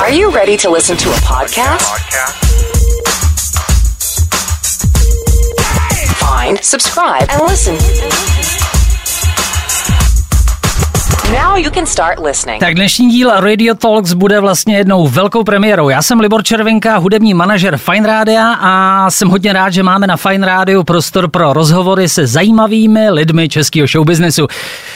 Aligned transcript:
Are 0.00 0.10
you 0.10 0.30
ready 0.30 0.56
to 0.58 0.70
listen 0.70 0.96
to 0.96 1.08
a 1.10 1.16
podcast? 1.16 1.82
Fine, 6.18 6.62
subscribe 6.62 7.28
and 7.30 7.42
listen. 7.42 8.65
Now 11.32 11.56
you 11.56 11.70
can 11.70 11.86
start 11.86 12.18
listening. 12.18 12.60
Tak 12.60 12.74
dnešní 12.74 13.10
díl 13.10 13.30
Radio 13.30 13.74
Talks 13.74 14.12
bude 14.12 14.40
vlastně 14.40 14.76
jednou 14.76 15.08
velkou 15.08 15.44
premiérou. 15.44 15.88
Já 15.88 16.02
jsem 16.02 16.20
Libor 16.20 16.42
Červenka, 16.44 16.96
hudební 16.96 17.34
manažer 17.34 17.76
Fine 17.76 18.06
Rádia 18.06 18.52
a 18.52 19.10
jsem 19.10 19.28
hodně 19.28 19.52
rád, 19.52 19.70
že 19.70 19.82
máme 19.82 20.06
na 20.06 20.16
Fine 20.16 20.46
Rádiu 20.46 20.82
prostor 20.84 21.28
pro 21.28 21.52
rozhovory 21.52 22.08
se 22.08 22.26
zajímavými 22.26 23.10
lidmi 23.10 23.48
českého 23.48 23.86
showbiznesu. 23.86 24.46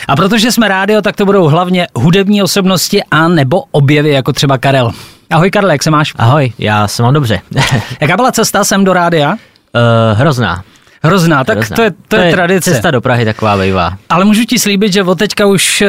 A 0.08 0.16
protože 0.16 0.52
jsme 0.52 0.68
rádio, 0.68 1.02
tak 1.02 1.16
to 1.16 1.24
budou 1.24 1.44
hlavně 1.48 1.86
hudební 1.94 2.42
osobnosti 2.42 3.02
a 3.10 3.28
nebo 3.28 3.62
objevy, 3.70 4.10
jako 4.10 4.32
třeba 4.32 4.58
Karel. 4.58 4.92
Ahoj 5.30 5.50
Karle, 5.50 5.74
jak 5.74 5.82
se 5.82 5.90
máš? 5.90 6.12
Ahoj, 6.16 6.52
já 6.58 6.88
se 6.88 7.02
mám 7.02 7.14
dobře. 7.14 7.40
Jaká 8.00 8.16
byla 8.16 8.32
cesta 8.32 8.64
sem 8.64 8.84
do 8.84 8.92
rádia? 8.92 9.30
Uh, 9.30 9.38
hrozná. 10.18 10.62
Hrozná, 11.02 11.44
tak 11.44 11.56
hrozná. 11.56 11.76
to 11.76 11.82
je, 11.82 11.90
to, 11.90 11.96
to 12.08 12.16
je 12.16 12.32
tradice. 12.32 12.70
Cesta 12.70 12.90
do 12.90 13.00
Prahy 13.00 13.24
taková 13.24 13.58
bývá. 13.58 13.98
Ale 14.08 14.24
můžu 14.24 14.44
ti 14.44 14.58
slíbit, 14.58 14.92
že 14.92 15.02
od 15.02 15.18
teďka 15.18 15.46
už 15.46 15.82
uh, 15.82 15.88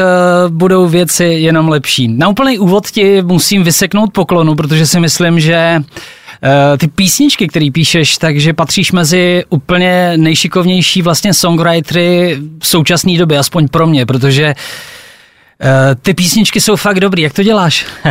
budou 0.50 0.88
věci 0.88 1.24
jenom 1.24 1.70
lepší. 1.70 2.08
Na 2.08 2.28
úplný 2.28 2.60
úvod 2.60 2.92
ti 2.92 3.22
musím 3.22 3.64
vyseknout 3.64 4.14
poklonu, 4.14 4.56
protože 4.56 4.88
si 4.88 5.00
myslím, 5.00 5.40
že 5.40 5.78
uh, 5.78 6.78
ty 6.78 6.88
písničky, 6.88 7.48
které 7.48 7.70
píšeš, 7.74 8.18
takže 8.18 8.54
patříš 8.54 8.92
mezi 8.92 9.44
úplně 9.50 10.14
nejšikovnější 10.18 11.02
vlastně 11.02 11.34
songwritery 11.34 12.38
v 12.60 12.68
současné 12.68 13.18
době, 13.18 13.38
aspoň 13.38 13.68
pro 13.68 13.88
mě, 13.88 14.06
protože 14.06 14.54
uh, 14.54 15.70
ty 16.02 16.14
písničky 16.14 16.62
jsou 16.62 16.76
fakt 16.76 17.00
dobrý. 17.00 17.22
Jak 17.22 17.34
to 17.34 17.44
děláš? 17.44 17.86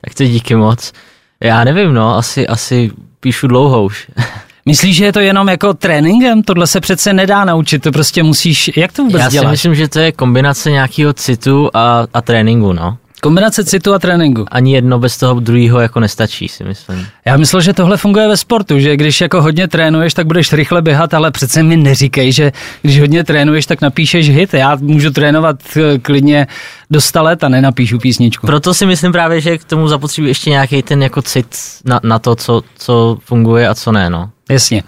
tak 0.00 0.14
to 0.16 0.24
díky 0.24 0.54
moc. 0.54 0.92
Já 1.40 1.64
nevím, 1.64 1.94
no, 1.94 2.16
asi, 2.16 2.46
asi 2.46 2.90
píšu 3.20 3.46
dlouho 3.46 3.84
už. 3.84 4.06
Myslíš, 4.68 4.96
že 4.96 5.04
je 5.04 5.12
to 5.12 5.20
jenom 5.20 5.48
jako 5.48 5.74
tréninkem? 5.74 6.42
Tohle 6.42 6.66
se 6.66 6.80
přece 6.80 7.12
nedá 7.12 7.44
naučit, 7.44 7.82
to 7.82 7.92
prostě 7.92 8.22
musíš, 8.22 8.70
jak 8.76 8.92
to 8.92 9.04
vůbec 9.04 9.22
Já 9.22 9.28
děláš? 9.28 9.46
si 9.46 9.50
myslím, 9.50 9.74
že 9.74 9.88
to 9.88 9.98
je 9.98 10.12
kombinace 10.12 10.70
nějakého 10.70 11.12
citu 11.12 11.70
a, 11.74 12.06
a 12.14 12.20
tréninku, 12.20 12.72
no. 12.72 12.96
Kombinace 13.22 13.64
citu 13.64 13.94
a 13.94 13.98
tréninku. 13.98 14.44
Ani 14.50 14.74
jedno 14.74 14.98
bez 14.98 15.16
toho 15.16 15.40
druhého 15.40 15.80
jako 15.80 16.00
nestačí, 16.00 16.48
si 16.48 16.64
myslím. 16.64 17.06
Já 17.24 17.36
myslel, 17.36 17.62
že 17.62 17.72
tohle 17.72 17.96
funguje 17.96 18.28
ve 18.28 18.36
sportu, 18.36 18.78
že 18.78 18.96
když 18.96 19.20
jako 19.20 19.42
hodně 19.42 19.68
trénuješ, 19.68 20.14
tak 20.14 20.26
budeš 20.26 20.52
rychle 20.52 20.82
běhat, 20.82 21.14
ale 21.14 21.30
přece 21.30 21.62
mi 21.62 21.76
neříkej, 21.76 22.32
že 22.32 22.52
když 22.82 23.00
hodně 23.00 23.24
trénuješ, 23.24 23.66
tak 23.66 23.80
napíšeš 23.80 24.30
hit. 24.30 24.54
Já 24.54 24.76
můžu 24.80 25.10
trénovat 25.10 25.56
eh, 25.76 25.98
klidně 25.98 26.46
do 26.90 27.00
100 27.00 27.22
let 27.22 27.44
a 27.44 27.48
nenapíšu 27.48 27.98
písničku. 27.98 28.46
Proto 28.46 28.74
si 28.74 28.86
myslím 28.86 29.12
právě, 29.12 29.40
že 29.40 29.58
k 29.58 29.64
tomu 29.64 29.88
zapotřebí 29.88 30.28
ještě 30.28 30.50
nějaký 30.50 30.82
ten 30.82 31.02
jako 31.02 31.22
cit 31.22 31.46
na, 31.84 32.00
na 32.02 32.18
to, 32.18 32.34
co, 32.36 32.62
co 32.78 33.18
funguje 33.24 33.68
a 33.68 33.74
co 33.74 33.92
ne, 33.92 34.10
no. 34.10 34.30
Jasně. 34.48 34.82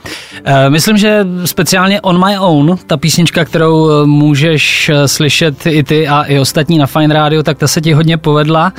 E, 0.44 0.70
myslím, 0.70 0.96
že 0.96 1.26
speciálně 1.44 2.00
On 2.00 2.26
My 2.26 2.38
Own, 2.38 2.78
ta 2.86 2.96
písnička, 2.96 3.44
kterou 3.44 3.90
eh, 3.90 4.06
můžeš 4.06 4.90
slyšet 5.06 5.66
i 5.66 5.82
ty 5.82 6.08
a 6.08 6.22
i 6.22 6.38
ostatní 6.38 6.78
na 6.78 6.86
Fine 6.86 7.14
Radio, 7.14 7.42
tak 7.42 7.58
ta 7.58 7.68
se 7.68 7.80
ti 7.80 7.92
hodně 7.92 8.16
povedla. 8.16 8.72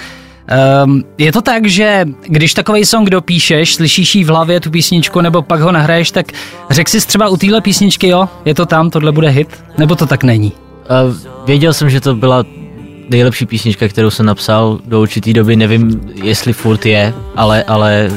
Um, 0.83 1.03
je 1.17 1.31
to 1.31 1.41
tak, 1.41 1.65
že 1.65 2.05
když 2.21 2.53
takový 2.53 2.85
song 2.85 3.09
dopíšeš, 3.09 3.75
slyšíš 3.75 4.15
jí 4.15 4.23
v 4.23 4.27
hlavě 4.27 4.59
tu 4.59 4.71
písničku, 4.71 5.21
nebo 5.21 5.41
pak 5.41 5.59
ho 5.59 5.71
nahraješ, 5.71 6.11
tak 6.11 6.31
řek 6.69 6.89
si 6.89 7.07
třeba 7.07 7.29
u 7.29 7.37
téhle 7.37 7.61
písničky, 7.61 8.07
jo, 8.07 8.29
je 8.45 8.55
to 8.55 8.65
tam, 8.65 8.89
tohle 8.89 9.11
bude 9.11 9.29
hit, 9.29 9.47
nebo 9.77 9.95
to 9.95 10.05
tak 10.05 10.23
není? 10.23 10.51
Věděl 11.45 11.73
jsem, 11.73 11.89
že 11.89 12.01
to 12.01 12.15
byla 12.15 12.43
nejlepší 13.09 13.45
písnička, 13.45 13.87
kterou 13.87 14.09
jsem 14.09 14.25
napsal 14.25 14.79
do 14.85 15.01
určitý 15.01 15.33
doby, 15.33 15.55
nevím, 15.55 16.01
jestli 16.23 16.53
furt 16.53 16.85
je, 16.85 17.13
ale, 17.35 17.63
ale 17.63 18.11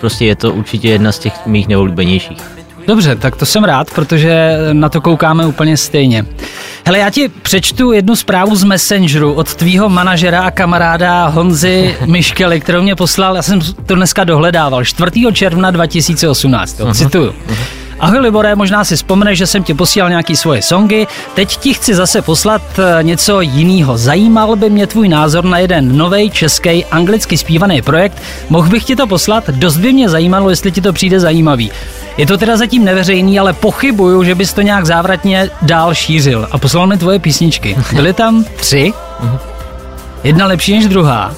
prostě 0.00 0.24
je 0.24 0.36
to 0.36 0.52
určitě 0.52 0.88
jedna 0.88 1.12
z 1.12 1.18
těch 1.18 1.46
mých 1.46 1.68
neoblíbenějších. 1.68 2.38
Dobře, 2.86 3.16
tak 3.16 3.36
to 3.36 3.46
jsem 3.46 3.64
rád, 3.64 3.90
protože 3.94 4.58
na 4.72 4.88
to 4.88 5.00
koukáme 5.00 5.46
úplně 5.46 5.76
stejně. 5.76 6.26
Hele, 6.86 6.98
já 6.98 7.10
ti 7.10 7.28
přečtu 7.28 7.92
jednu 7.92 8.16
zprávu 8.16 8.56
z 8.56 8.64
Messengeru 8.64 9.32
od 9.32 9.54
tvýho 9.54 9.88
manažera 9.88 10.42
a 10.42 10.50
kamaráda 10.50 11.26
Honzy 11.26 11.96
Miškely, 12.06 12.60
kterou 12.60 12.82
mě 12.82 12.94
poslal, 12.96 13.36
já 13.36 13.42
jsem 13.42 13.60
to 13.86 13.94
dneska 13.94 14.24
dohledával, 14.24 14.84
4. 14.84 15.10
června 15.32 15.70
2018, 15.70 16.80
uh-huh. 16.80 16.94
cituju. 16.94 17.30
Uh-huh. 17.30 17.75
Ahoj 18.00 18.18
Libore, 18.18 18.54
možná 18.54 18.84
si 18.84 18.96
vzpomeneš, 18.96 19.38
že 19.38 19.46
jsem 19.46 19.62
ti 19.62 19.74
posílal 19.74 20.10
nějaký 20.10 20.36
svoje 20.36 20.62
songy. 20.62 21.06
Teď 21.34 21.56
ti 21.56 21.74
chci 21.74 21.94
zase 21.94 22.22
poslat 22.22 22.62
něco 23.02 23.40
jiného. 23.40 23.98
Zajímal 23.98 24.56
by 24.56 24.70
mě 24.70 24.86
tvůj 24.86 25.08
názor 25.08 25.44
na 25.44 25.58
jeden 25.58 25.96
nový 25.96 26.30
český 26.30 26.84
anglicky 26.84 27.38
zpívaný 27.38 27.82
projekt. 27.82 28.22
Mohl 28.48 28.68
bych 28.68 28.84
ti 28.84 28.96
to 28.96 29.06
poslat? 29.06 29.50
Dost 29.50 29.76
by 29.76 29.92
mě 29.92 30.08
zajímalo, 30.08 30.50
jestli 30.50 30.72
ti 30.72 30.80
to 30.80 30.92
přijde 30.92 31.20
zajímavý. 31.20 31.70
Je 32.16 32.26
to 32.26 32.38
teda 32.38 32.56
zatím 32.56 32.84
neveřejný, 32.84 33.38
ale 33.38 33.52
pochybuju, 33.52 34.24
že 34.24 34.34
bys 34.34 34.52
to 34.52 34.62
nějak 34.62 34.86
závratně 34.86 35.50
dál 35.62 35.94
šířil. 35.94 36.48
A 36.50 36.58
poslal 36.58 36.86
mi 36.86 36.96
tvoje 36.96 37.18
písničky. 37.18 37.76
Byly 37.92 38.12
tam 38.12 38.44
tři. 38.56 38.92
Jedna 40.24 40.46
lepší 40.46 40.72
než 40.72 40.86
druhá. 40.86 41.34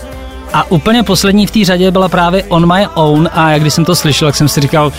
A 0.53 0.71
úplně 0.71 1.03
poslední 1.03 1.47
v 1.47 1.51
té 1.51 1.65
řadě 1.65 1.91
byla 1.91 2.09
právě 2.09 2.45
On 2.49 2.75
My 2.75 2.87
Own 2.95 3.29
a 3.33 3.51
jak 3.51 3.61
když 3.61 3.75
jsem 3.75 3.85
to 3.85 3.97
slyšel, 3.97 4.29
tak 4.29 4.37
jsem 4.37 4.49
si 4.49 4.61
říkal, 4.61 4.93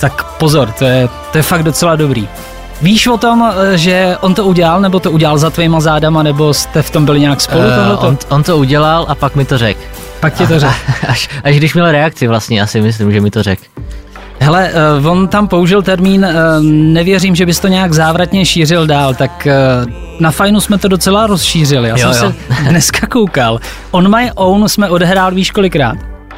tak 0.00 0.24
pozor, 0.24 0.72
to 0.78 0.84
je, 0.84 1.08
to 1.32 1.38
je 1.38 1.42
fakt 1.42 1.62
docela 1.62 1.96
dobrý. 1.96 2.28
Víš 2.82 3.06
o 3.06 3.16
tom, 3.16 3.52
že 3.74 4.16
on 4.20 4.34
to 4.34 4.44
udělal, 4.44 4.80
nebo 4.80 5.00
to 5.00 5.10
udělal 5.10 5.38
za 5.38 5.50
tvýma 5.50 5.80
zádama, 5.80 6.22
nebo 6.22 6.54
jste 6.54 6.82
v 6.82 6.90
tom 6.90 7.04
byli 7.04 7.20
nějak 7.20 7.40
spolu? 7.40 7.60
Uh, 7.60 8.04
on, 8.04 8.18
on 8.28 8.42
to 8.42 8.56
udělal 8.56 9.06
a 9.08 9.14
pak 9.14 9.36
mi 9.36 9.44
to 9.44 9.58
řekl. 9.58 9.80
Pak 10.20 10.34
ti 10.34 10.46
to 10.46 10.60
řekl. 10.60 10.74
Až, 11.08 11.28
až 11.44 11.56
když 11.56 11.74
měl 11.74 11.92
reakci 11.92 12.26
vlastně, 12.26 12.62
asi 12.62 12.80
myslím, 12.80 13.12
že 13.12 13.20
mi 13.20 13.30
to 13.30 13.42
řekl. 13.42 13.62
Hele, 14.40 14.70
uh, 15.00 15.06
on 15.06 15.28
tam 15.28 15.48
použil 15.48 15.82
termín, 15.82 16.24
uh, 16.24 16.64
nevěřím, 16.64 17.34
že 17.34 17.46
bys 17.46 17.60
to 17.60 17.68
nějak 17.68 17.92
závratně 17.92 18.46
šířil 18.46 18.86
dál, 18.86 19.14
tak 19.14 19.48
uh, 19.86 19.92
na 20.20 20.30
fajnu 20.30 20.60
jsme 20.60 20.78
to 20.78 20.88
docela 20.88 21.26
rozšířili. 21.26 21.88
Já 21.88 21.98
jo, 21.98 22.12
jsem 22.12 22.26
jo. 22.26 22.32
se 22.56 22.70
dneska 22.70 23.06
koukal. 23.06 23.60
On 23.90 24.16
My 24.16 24.32
Own 24.34 24.68
jsme 24.68 24.88
odehrál 24.88 25.34
víš 25.34 25.50
kolikrát? 25.50 25.96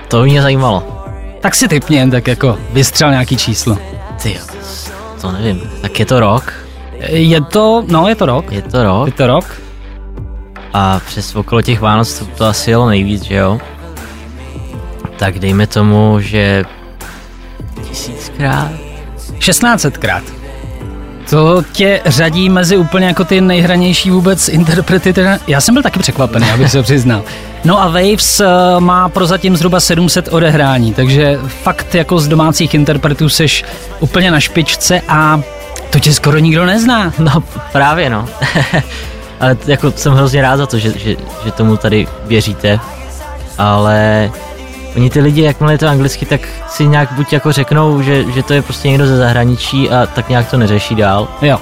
To 0.09 0.23
mě 0.23 0.43
zajímalo. 0.43 0.98
Tak 1.41 1.55
si 1.55 1.69
typně 1.69 1.99
jen 1.99 2.11
tak 2.11 2.27
jako 2.27 2.59
vystřel 2.71 3.11
nějaký 3.11 3.37
číslo. 3.37 3.79
Ty 4.23 4.33
jo, 4.35 4.41
to 5.21 5.33
nevím. 5.33 5.71
Tak 5.81 6.01
je 6.01 6.07
to 6.07 6.21
rok? 6.21 6.53
Je 7.09 7.41
to, 7.41 7.85
no 7.89 8.09
je 8.09 8.15
to 8.15 8.27
rok. 8.27 8.53
Je 8.53 8.63
to 8.63 8.83
rok. 8.83 9.07
Je 9.07 9.13
to 9.13 9.27
rok. 9.27 9.61
A 10.73 11.01
přes 11.07 11.37
okolo 11.37 11.63
těch 11.63 11.81
Vánoc 11.81 12.19
to, 12.19 12.27
to 12.27 12.45
asi 12.45 12.71
jelo 12.71 12.89
nejvíc, 12.89 13.23
že 13.23 13.35
jo? 13.35 13.61
Tak 15.17 15.39
dejme 15.39 15.67
tomu, 15.67 16.21
že 16.21 16.65
tisíckrát? 17.89 18.71
16krát. 19.39 20.23
To 21.31 21.63
tě 21.73 22.01
řadí 22.07 22.49
mezi 22.49 22.77
úplně 22.77 23.07
jako 23.07 23.25
ty 23.25 23.41
nejhranější 23.41 24.11
vůbec 24.11 24.49
interprety. 24.49 25.15
Já 25.47 25.61
jsem 25.61 25.75
byl 25.75 25.83
taky 25.83 25.99
překvapený, 25.99 26.51
abych 26.51 26.71
se 26.71 26.83
přiznal. 26.83 27.23
No 27.65 27.83
a 27.83 27.87
Waves 27.87 28.41
uh, 28.41 28.47
má 28.81 29.09
prozatím 29.09 29.57
zhruba 29.57 29.81
700 29.81 30.29
odehrání, 30.29 30.95
takže 30.95 31.39
fakt 31.63 31.95
jako 31.95 32.19
z 32.19 32.29
domácích 32.29 32.75
interpretů 32.75 33.29
seš 33.29 33.65
úplně 34.01 34.31
na 34.31 34.41
špičce 34.41 35.01
a 35.09 35.41
to 35.91 36.01
tě 36.01 36.13
skoro 36.13 36.39
nikdo 36.39 36.67
nezná. 36.67 37.13
No 37.19 37.43
právě 37.73 38.11
no. 38.11 38.29
ale 39.41 39.57
jako 39.67 39.93
jsem 39.97 40.13
hrozně 40.13 40.43
rád 40.43 40.57
za 40.57 40.67
to, 40.67 40.79
že, 40.79 40.93
že, 40.99 41.17
že 41.45 41.53
tomu 41.53 41.77
tady 41.77 42.07
věříte, 42.27 42.81
ale 43.59 44.31
oni 44.99 45.11
ty 45.11 45.21
lidi, 45.21 45.43
jakmile 45.43 45.79
to 45.79 45.89
anglicky, 45.89 46.27
tak 46.27 46.41
si 46.69 46.87
nějak 46.87 47.13
buď 47.13 47.33
jako 47.33 47.53
řeknou, 47.53 48.03
že, 48.03 48.25
že 48.33 48.43
to 48.43 48.55
je 48.55 48.63
prostě 48.63 48.89
někdo 48.89 49.07
ze 49.07 49.17
zahraničí 49.17 49.91
a 49.91 50.07
tak 50.07 50.29
nějak 50.29 50.51
to 50.51 50.57
neřeší 50.57 50.95
dál. 50.95 51.29
Jo. 51.43 51.59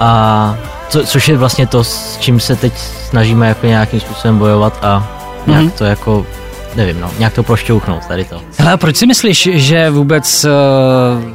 A 0.00 0.58
co, 0.88 1.06
což 1.06 1.28
je 1.28 1.36
vlastně 1.36 1.66
to, 1.66 1.84
s 1.84 2.16
čím 2.20 2.40
se 2.40 2.56
teď 2.56 2.72
snažíme 3.08 3.48
jako 3.48 3.66
nějakým 3.66 4.00
způsobem 4.00 4.38
bojovat 4.38 4.78
a 4.82 5.08
nějak 5.46 5.64
mm-hmm. 5.64 5.70
to 5.70 5.84
jako, 5.84 6.26
nevím 6.74 7.00
no, 7.00 7.10
nějak 7.18 7.32
to 7.32 7.42
prošťouchnout 7.42 8.06
tady 8.06 8.24
to. 8.24 8.40
Hele, 8.58 8.72
a 8.72 8.76
proč 8.76 8.96
si 8.96 9.06
myslíš, 9.06 9.48
že 9.52 9.90
vůbec 9.90 10.44
uh, 10.44 10.50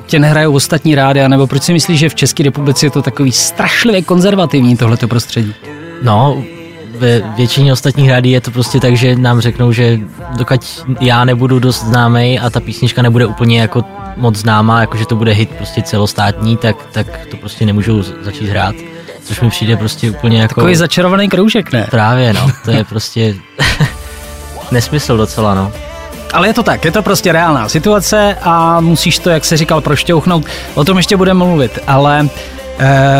tě 0.05 0.19
nehrajou 0.19 0.53
ostatní 0.53 0.95
rádia, 0.95 1.27
nebo 1.27 1.47
proč 1.47 1.63
si 1.63 1.73
myslíš, 1.73 1.99
že 1.99 2.09
v 2.09 2.15
České 2.15 2.43
republice 2.43 2.85
je 2.85 2.89
to 2.89 3.01
takový 3.01 3.31
strašlivě 3.31 4.01
konzervativní 4.01 4.77
tohleto 4.77 5.07
prostředí? 5.07 5.53
No, 6.01 6.43
ve 6.99 7.19
většině 7.35 7.73
ostatních 7.73 8.09
rádií 8.09 8.33
je 8.33 8.41
to 8.41 8.51
prostě 8.51 8.79
tak, 8.79 8.97
že 8.97 9.15
nám 9.15 9.41
řeknou, 9.41 9.71
že 9.71 9.99
dokud 10.37 10.85
já 10.99 11.25
nebudu 11.25 11.59
dost 11.59 11.83
známý 11.83 12.39
a 12.39 12.49
ta 12.49 12.59
písnička 12.59 13.01
nebude 13.01 13.25
úplně 13.25 13.61
jako 13.61 13.83
moc 14.17 14.35
známá, 14.35 14.81
jakože 14.81 15.05
to 15.05 15.15
bude 15.15 15.31
hit 15.31 15.49
prostě 15.49 15.81
celostátní, 15.81 16.57
tak, 16.57 16.75
tak 16.91 17.07
to 17.31 17.37
prostě 17.37 17.65
nemůžou 17.65 18.03
začít 18.21 18.49
hrát. 18.49 18.75
Což 19.23 19.41
mi 19.41 19.49
přijde 19.49 19.77
prostě 19.77 20.09
úplně 20.09 20.41
jako... 20.41 20.55
Takový 20.55 20.75
začarovaný 20.75 21.29
kroužek, 21.29 21.71
ne? 21.71 21.87
Právě, 21.91 22.33
no. 22.33 22.51
To 22.65 22.71
je 22.71 22.83
prostě 22.83 23.35
nesmysl 24.71 25.17
docela, 25.17 25.55
no. 25.55 25.71
Ale 26.33 26.47
je 26.47 26.53
to 26.53 26.63
tak, 26.63 26.85
je 26.85 26.91
to 26.91 27.01
prostě 27.01 27.31
reálná 27.31 27.69
situace 27.69 28.37
a 28.41 28.79
musíš 28.79 29.19
to, 29.19 29.29
jak 29.29 29.45
se 29.45 29.57
říkal, 29.57 29.81
prošťouchnout. 29.81 30.45
O 30.73 30.83
tom 30.83 30.97
ještě 30.97 31.17
budeme 31.17 31.45
mluvit, 31.45 31.79
ale 31.87 32.29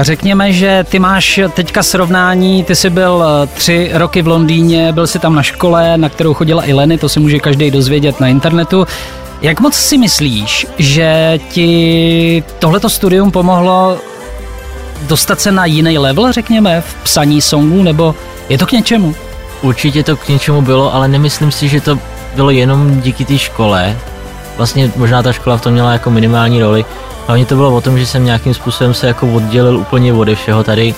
Řekněme, 0.02 0.54
že 0.54 0.86
ty 0.90 1.00
máš 1.00 1.40
teďka 1.54 1.84
srovnání, 1.84 2.64
ty 2.64 2.76
jsi 2.76 2.90
byl 2.90 3.24
eh, 3.26 3.48
tři 3.48 3.92
roky 3.94 4.22
v 4.22 4.28
Londýně, 4.28 4.92
byl 4.92 5.08
jsi 5.08 5.20
tam 5.20 5.36
na 5.36 5.44
škole, 5.44 5.98
na 5.98 6.10
kterou 6.10 6.34
chodila 6.34 6.66
i 6.66 6.74
Leny, 6.74 6.98
to 6.98 7.10
si 7.10 7.20
může 7.20 7.40
každý 7.40 7.72
dozvědět 7.72 8.20
na 8.20 8.28
internetu. 8.28 8.88
Jak 9.42 9.60
moc 9.60 9.74
si 9.74 9.98
myslíš, 9.98 10.68
že 10.78 11.40
ti 11.50 12.44
tohleto 12.60 12.90
studium 12.90 13.32
pomohlo 13.32 13.98
dostat 15.08 15.42
se 15.42 15.52
na 15.52 15.66
jiný 15.66 15.98
level, 15.98 16.32
řekněme, 16.32 16.82
v 16.82 16.96
psaní 17.04 17.42
songů, 17.42 17.84
nebo 17.84 18.16
je 18.50 18.58
to 18.58 18.66
k 18.66 18.72
něčemu? 18.72 19.16
Určitě 19.62 20.04
to 20.04 20.18
k 20.18 20.28
něčemu 20.28 20.62
bylo, 20.62 20.94
ale 20.94 21.08
nemyslím 21.08 21.52
si, 21.52 21.68
že 21.68 21.82
to 21.82 22.00
bylo 22.36 22.50
jenom 22.50 23.02
díky 23.02 23.26
té 23.26 23.38
škole. 23.38 23.98
Vlastně 24.60 24.92
možná 24.96 25.24
ta 25.24 25.32
škola 25.34 25.58
v 25.58 25.62
tom 25.62 25.74
měla 25.74 25.94
jako 25.94 26.12
minimální 26.12 26.62
roli. 26.62 26.86
Hlavně 27.28 27.46
to 27.46 27.56
bylo 27.56 27.76
o 27.76 27.82
tom, 27.82 27.98
že 28.00 28.06
jsem 28.06 28.26
nějakým 28.26 28.54
způsobem 28.54 28.94
se 28.94 29.08
jako 29.08 29.28
oddělil 29.34 29.78
úplně 29.78 30.14
ode 30.14 30.36
všeho 30.36 30.64
tady, 30.64 30.96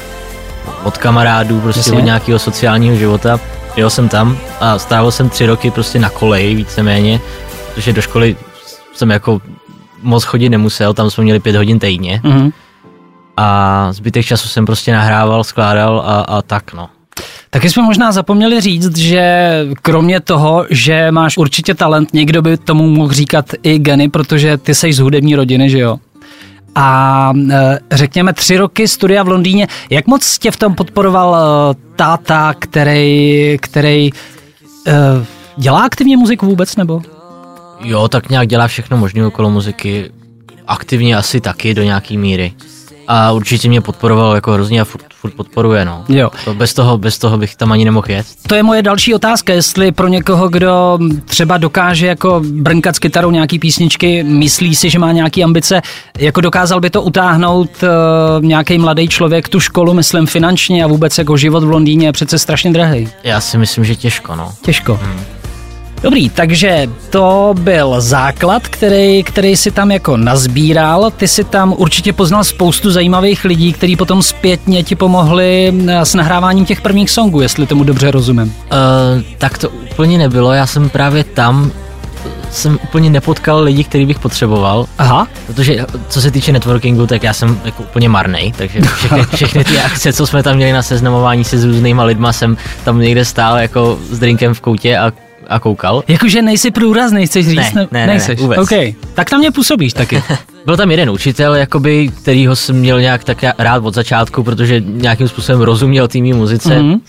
od 0.84 0.98
kamarádů, 0.98 1.62
prostě 1.62 1.80
Jasně. 1.80 1.94
od 1.98 2.06
nějakého 2.06 2.40
sociálního 2.40 2.96
života. 2.96 3.40
Jel 3.76 3.90
jsem 3.90 4.10
tam 4.10 4.38
a 4.60 4.80
strávil 4.80 5.12
jsem 5.12 5.30
tři 5.30 5.46
roky 5.46 5.72
prostě 5.72 6.00
na 6.00 6.10
koleji 6.10 6.56
víceméně, 6.56 7.20
protože 7.76 7.94
do 7.94 8.02
školy 8.02 8.36
jsem 8.94 9.12
jako 9.12 9.42
moc 10.02 10.24
chodit 10.24 10.50
nemusel, 10.50 10.94
tam 10.94 11.10
jsme 11.10 11.24
měli 11.24 11.40
pět 11.40 11.56
hodin 11.56 11.80
týdně 11.80 12.22
Mhm. 12.24 12.50
a 13.38 13.88
zbytek 13.94 14.26
času 14.26 14.48
jsem 14.48 14.66
prostě 14.66 14.94
nahrával, 14.94 15.44
skládal 15.44 16.04
a, 16.06 16.20
a 16.22 16.42
tak 16.42 16.74
no. 16.74 16.90
Taky 17.54 17.70
jsme 17.70 17.84
možná 17.84 18.12
zapomněli 18.12 18.62
říct, 18.62 18.98
že 18.98 19.52
kromě 19.82 20.20
toho, 20.20 20.66
že 20.70 21.12
máš 21.12 21.38
určitě 21.38 21.74
talent, 21.76 22.14
někdo 22.14 22.42
by 22.42 22.58
tomu 22.58 22.90
mohl 22.90 23.14
říkat 23.14 23.46
i 23.64 23.80
geny, 23.80 24.10
protože 24.10 24.58
ty 24.58 24.76
jsi 24.76 24.94
z 24.94 25.00
hudební 25.00 25.36
rodiny, 25.36 25.70
že 25.70 25.80
jo? 25.80 25.98
A 26.76 27.34
e, 27.52 27.80
řekněme 27.92 28.34
tři 28.34 28.58
roky 28.58 28.88
studia 28.88 29.24
v 29.24 29.28
Londýně. 29.28 29.68
Jak 29.90 30.08
moc 30.08 30.38
tě 30.38 30.52
v 30.52 30.58
tom 30.58 30.76
podporoval 30.76 31.36
e, 31.36 31.76
táta, 31.96 32.54
který, 32.60 33.58
který 33.62 34.10
e, 34.10 34.12
dělá 35.58 35.82
aktivně 35.82 36.18
muziku 36.18 36.46
vůbec, 36.46 36.76
nebo? 36.76 37.02
Jo, 37.84 38.08
tak 38.08 38.30
nějak 38.30 38.48
dělá 38.48 38.68
všechno 38.68 38.98
možné 38.98 39.26
okolo 39.26 39.50
muziky. 39.50 40.12
Aktivně 40.68 41.16
asi 41.16 41.42
taky 41.42 41.74
do 41.74 41.84
nějaký 41.84 42.18
míry. 42.18 42.54
A 43.08 43.32
určitě 43.32 43.70
mě 43.70 43.82
podporoval 43.82 44.36
jako 44.36 44.52
hrozně 44.52 44.82
a 44.82 44.86
furt, 44.86 45.06
furt 45.14 45.32
podporuje, 45.32 45.86
no. 45.86 46.06
Jo. 46.10 46.30
To 46.46 46.54
bez, 46.54 46.74
toho, 46.74 46.98
bez 46.98 47.18
toho 47.18 47.38
bych 47.38 47.56
tam 47.56 47.72
ani 47.72 47.86
nemohl 47.86 48.08
jet. 48.10 48.26
To 48.48 48.56
je 48.56 48.64
moje 48.64 48.82
další 48.82 49.14
otázka, 49.14 49.54
jestli 49.54 49.92
pro 49.92 50.08
někoho, 50.08 50.50
kdo 50.50 51.00
třeba 51.26 51.58
dokáže 51.58 52.08
jako 52.08 52.42
brnkat 52.46 52.96
s 52.96 53.00
kytarou 53.00 53.32
nějaký 53.32 53.60
písničky, 53.60 54.24
myslí 54.24 54.76
si, 54.76 54.90
že 54.90 55.00
má 55.00 55.12
nějaký 55.12 55.44
ambice, 55.44 55.82
jako 56.18 56.42
dokázal 56.42 56.80
by 56.80 56.90
to 56.90 57.02
utáhnout 57.02 57.70
uh, 57.84 58.46
nějaký 58.46 58.78
mladý 58.78 59.08
člověk 59.08 59.50
tu 59.50 59.60
školu, 59.60 59.94
myslím 59.94 60.28
finančně 60.28 60.84
a 60.84 60.88
vůbec 60.88 61.18
jako 61.18 61.38
život 61.38 61.64
v 61.64 61.70
Londýně 61.70 62.08
je 62.08 62.12
přece 62.12 62.40
strašně 62.40 62.74
drahý. 62.74 63.10
Já 63.24 63.42
si 63.42 63.58
myslím, 63.58 63.86
že 63.86 63.96
těžko, 63.96 64.36
no. 64.36 64.52
Těžko. 64.62 65.00
Dobrý, 66.04 66.30
takže 66.30 66.90
to 67.10 67.54
byl 67.60 68.02
základ, 68.02 68.68
který, 68.68 69.24
který 69.24 69.56
si 69.56 69.72
tam 69.72 69.92
jako 69.92 70.18
nazbíral. 70.18 71.12
Ty 71.12 71.28
si 71.28 71.44
tam 71.44 71.74
určitě 71.78 72.14
poznal 72.14 72.44
spoustu 72.44 72.92
zajímavých 72.92 73.46
lidí, 73.46 73.74
kteří 73.74 73.96
potom 73.96 74.24
zpětně 74.24 74.84
ti 74.84 74.96
pomohli 74.96 75.74
eh, 75.88 76.06
s 76.06 76.16
nahráváním 76.16 76.66
těch 76.66 76.82
prvních 76.82 77.10
songů, 77.10 77.42
jestli 77.42 77.68
tomu 77.68 77.84
dobře 77.84 78.12
rozumím. 78.12 78.48
Uh, 78.48 79.22
tak 79.38 79.58
to 79.58 79.70
úplně 79.70 80.18
nebylo, 80.18 80.52
já 80.52 80.68
jsem 80.68 80.90
právě 80.90 81.24
tam 81.24 81.72
jsem 82.52 82.80
úplně 82.84 83.10
nepotkal 83.10 83.64
lidi, 83.64 83.84
který 83.84 84.06
bych 84.06 84.20
potřeboval, 84.20 84.86
Aha, 84.98 85.28
protože 85.48 85.86
co 86.10 86.22
se 86.22 86.32
týče 86.32 86.52
networkingu, 86.52 87.08
tak 87.08 87.24
já 87.24 87.34
jsem 87.34 87.62
jako 87.66 87.84
úplně 87.84 88.10
marnej, 88.10 88.52
takže 88.52 88.82
všechny, 88.82 89.24
všechny 89.36 89.64
ty 89.64 89.80
akce, 89.80 90.14
co 90.14 90.28
jsme 90.28 90.44
tam 90.44 90.56
měli 90.56 90.74
na 90.74 90.82
seznamování 90.82 91.44
se 91.44 91.58
s 91.58 91.64
různýma 91.64 92.04
lidma, 92.04 92.34
jsem 92.34 92.58
tam 92.84 93.00
někde 93.00 93.26
stál 93.26 93.58
jako 93.58 94.00
s 94.10 94.20
drinkem 94.20 94.54
v 94.54 94.62
koutě 94.62 94.98
a, 94.98 95.12
a 95.52 95.60
koukal. 95.60 96.04
Jakože 96.08 96.42
nejsi 96.42 96.72
průrazný, 96.72 97.26
chceš 97.28 97.48
říct? 97.48 97.56
Ne, 97.58 97.72
ne, 97.76 97.88
ne, 97.92 98.08
nejseš. 98.08 98.40
ne, 98.40 98.44
vůbec. 98.44 98.60
OK, 98.60 98.72
tak 99.14 99.32
na 99.32 99.38
mě 99.38 99.52
působíš 99.52 99.94
taky. 99.94 100.24
Byl 100.66 100.78
tam 100.78 100.92
jeden 100.92 101.10
učitel, 101.10 101.56
jakoby, 101.56 102.12
kterýho 102.22 102.56
jsem 102.56 102.76
měl 102.76 103.02
nějak 103.02 103.24
tak 103.24 103.38
rád 103.58 103.84
od 103.86 103.94
začátku, 103.94 104.44
protože 104.44 104.80
nějakým 104.86 105.28
způsobem 105.28 105.62
rozuměl 105.62 106.08
té 106.08 106.20
muzice. 106.20 106.80
Mhm. 106.80 107.00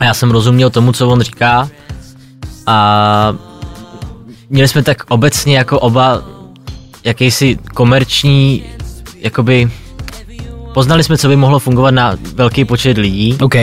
A 0.00 0.04
já 0.04 0.14
jsem 0.14 0.30
rozuměl 0.30 0.70
tomu, 0.70 0.92
co 0.92 1.08
on 1.08 1.20
říká. 1.20 1.68
A 2.66 3.34
měli 4.50 4.68
jsme 4.68 4.82
tak 4.82 5.02
obecně 5.08 5.56
jako 5.56 5.80
oba 5.80 6.22
jakýsi 7.04 7.58
komerční, 7.74 8.62
jakoby 9.18 9.70
poznali 10.74 11.04
jsme, 11.04 11.18
co 11.18 11.28
by 11.28 11.36
mohlo 11.36 11.58
fungovat 11.58 11.90
na 11.90 12.14
velký 12.34 12.64
počet 12.64 12.98
lidí. 12.98 13.38
OK. 13.40 13.54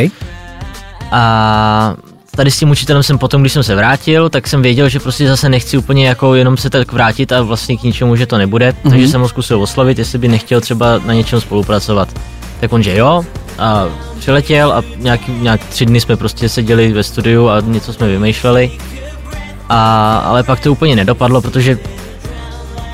A 1.12 1.96
tady 2.36 2.52
s 2.52 2.60
tím 2.60 2.70
učitelem 2.70 3.04
jsem 3.04 3.18
potom, 3.18 3.42
když 3.42 3.54
jsem 3.54 3.64
se 3.64 3.76
vrátil, 3.76 4.30
tak 4.30 4.48
jsem 4.48 4.62
věděl, 4.62 4.90
že 4.90 5.00
prostě 5.00 5.28
zase 5.28 5.50
nechci 5.50 5.78
úplně 5.78 6.08
jako 6.08 6.36
jenom 6.36 6.58
se 6.58 6.70
tak 6.70 6.92
vrátit 6.92 7.32
a 7.32 7.42
vlastně 7.42 7.78
k 7.78 7.84
ničemu, 7.84 8.16
že 8.16 8.26
to 8.26 8.38
nebude. 8.38 8.72
Mm-hmm. 8.72 8.90
Takže 8.90 9.08
jsem 9.08 9.22
ho 9.22 9.30
zkusil 9.30 9.62
oslovit, 9.62 10.00
jestli 10.00 10.18
by 10.20 10.28
nechtěl 10.28 10.62
třeba 10.62 11.02
na 11.06 11.14
něčem 11.14 11.42
spolupracovat. 11.42 12.10
Tak 12.60 12.74
on, 12.74 12.84
že 12.84 12.98
jo, 12.98 13.26
a 13.60 13.86
přiletěl 14.20 14.74
a 14.74 14.84
nějak, 14.98 15.22
nějak 15.28 15.66
tři 15.66 15.86
dny 15.86 16.02
jsme 16.02 16.16
prostě 16.16 16.50
seděli 16.50 16.94
ve 16.94 17.04
studiu 17.04 17.50
a 17.50 17.62
něco 17.62 17.94
jsme 17.94 18.08
vymýšleli. 18.08 18.72
A, 19.70 20.18
ale 20.18 20.44
pak 20.44 20.60
to 20.60 20.72
úplně 20.72 20.96
nedopadlo, 20.96 21.42
protože 21.42 21.80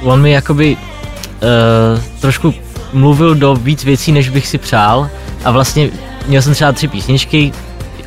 on 0.03 0.21
mi 0.21 0.31
jakoby 0.31 0.77
uh, 0.77 2.01
trošku 2.19 2.53
mluvil 2.93 3.35
do 3.35 3.55
víc 3.55 3.83
věcí, 3.83 4.11
než 4.11 4.29
bych 4.29 4.47
si 4.47 4.57
přál. 4.57 5.09
A 5.45 5.51
vlastně 5.51 5.89
měl 6.27 6.41
jsem 6.41 6.53
třeba 6.53 6.71
tři 6.71 6.87
písničky, 6.87 7.51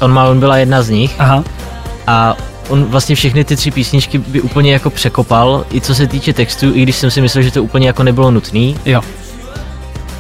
on, 0.03 0.13
má, 0.13 0.29
on 0.29 0.41
byla 0.41 0.57
jedna 0.57 0.83
z 0.83 0.91
nich 0.91 1.15
Aha. 1.19 1.45
a 2.07 2.37
on 2.69 2.85
vlastně 2.85 3.15
všechny 3.15 3.45
ty 3.45 3.57
tři 3.57 3.71
písničky 3.71 4.19
by 4.19 4.41
úplně 4.41 4.73
jako 4.73 4.91
překopal, 4.91 5.65
i 5.75 5.81
co 5.81 5.95
se 5.95 6.07
týče 6.07 6.33
textu, 6.33 6.75
i 6.75 6.83
když 6.83 6.97
jsem 6.97 7.11
si 7.11 7.21
myslel, 7.21 7.43
že 7.43 7.51
to 7.51 7.63
úplně 7.63 7.87
jako 7.87 8.03
nebylo 8.03 8.31
nutný. 8.31 8.77
Jo. 8.85 9.03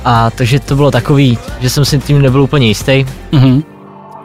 A 0.05 0.31
takže 0.31 0.61
to 0.61 0.77
bylo 0.77 0.91
takový, 0.91 1.39
že 1.61 1.71
jsem 1.71 1.85
si 1.85 1.99
tím 1.99 2.23
nebyl 2.23 2.43
úplně 2.43 2.67
jistý. 2.67 3.07
Mhm. 3.33 3.63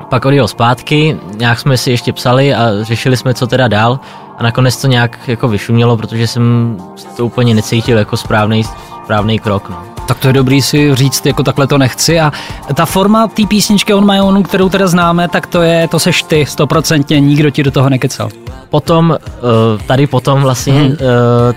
Pak 0.09 0.25
odjel 0.25 0.47
zpátky, 0.47 1.17
nějak 1.37 1.59
jsme 1.59 1.77
si 1.77 1.91
ještě 1.91 2.13
psali 2.13 2.53
a 2.53 2.69
řešili 2.81 3.17
jsme, 3.17 3.33
co 3.33 3.47
teda 3.47 3.67
dál. 3.67 3.99
A 4.37 4.43
nakonec 4.43 4.77
to 4.81 4.87
nějak 4.87 5.19
jako 5.27 5.47
vyšumělo, 5.47 5.97
protože 5.97 6.27
jsem 6.27 6.77
to 7.17 7.25
úplně 7.25 7.53
necítil 7.53 7.97
jako 7.97 8.17
správný, 8.17 8.63
správný 9.03 9.39
krok. 9.39 9.69
No. 9.69 9.96
Tak 10.07 10.19
to 10.19 10.27
je 10.27 10.33
dobrý 10.33 10.61
si 10.61 10.95
říct, 10.95 11.25
jako 11.25 11.43
takhle 11.43 11.67
to 11.67 11.77
nechci. 11.77 12.19
A 12.19 12.31
ta 12.73 12.85
forma 12.85 13.27
té 13.27 13.45
písničky 13.47 13.93
On 13.93 14.11
My 14.11 14.21
Own, 14.21 14.43
kterou 14.43 14.69
teda 14.69 14.87
známe, 14.87 15.27
tak 15.27 15.47
to 15.47 15.61
je, 15.61 15.87
to 15.87 15.99
seš 15.99 16.23
ty, 16.23 16.45
stoprocentně, 16.45 17.19
nikdo 17.19 17.49
ti 17.49 17.63
do 17.63 17.71
toho 17.71 17.89
nekecal. 17.89 18.29
Potom, 18.69 19.17
eh, 19.17 19.83
tady 19.87 20.07
potom 20.07 20.41
vlastně, 20.41 20.73
hmm. 20.73 20.97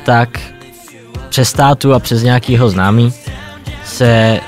tak 0.04 0.28
přes 1.28 1.52
tátu 1.52 1.94
a 1.94 1.98
přes 1.98 2.22
nějakýho 2.22 2.70
známý 2.70 3.12
se 3.84 4.40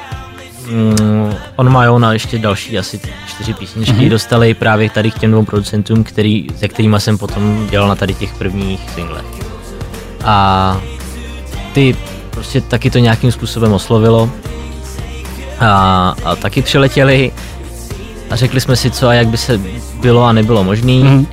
mm, 0.70 1.34
on 1.56 1.72
má 1.72 1.90
on 1.90 2.04
a 2.04 2.12
ještě 2.12 2.38
další 2.38 2.78
asi 2.78 3.00
čtyři 3.28 3.54
písničky 3.54 3.92
mm-hmm. 3.92 4.08
dostali 4.10 4.54
právě 4.54 4.90
tady 4.90 5.10
k 5.10 5.18
těm 5.18 5.30
dvou 5.30 5.44
producentům, 5.44 6.04
který, 6.04 6.46
se 6.58 6.68
kterými 6.68 7.00
jsem 7.00 7.18
potom 7.18 7.66
dělal 7.70 7.88
na 7.88 7.94
tady 7.94 8.14
těch 8.14 8.34
prvních 8.34 8.90
singlech. 8.90 9.24
A 10.24 10.80
ty 11.72 11.96
prostě 12.42 12.60
taky 12.60 12.90
to 12.90 12.98
nějakým 12.98 13.32
způsobem 13.32 13.72
oslovilo 13.72 14.30
a, 15.60 16.14
a 16.24 16.36
taky 16.36 16.62
přiletěli 16.62 17.32
a 18.30 18.36
řekli 18.36 18.60
jsme 18.60 18.76
si, 18.76 18.90
co 18.90 19.08
a 19.08 19.14
jak 19.14 19.26
by 19.26 19.36
se 19.36 19.60
bylo 20.00 20.24
a 20.24 20.32
nebylo 20.32 20.64
možný. 20.64 21.02
Mhm. 21.04 21.26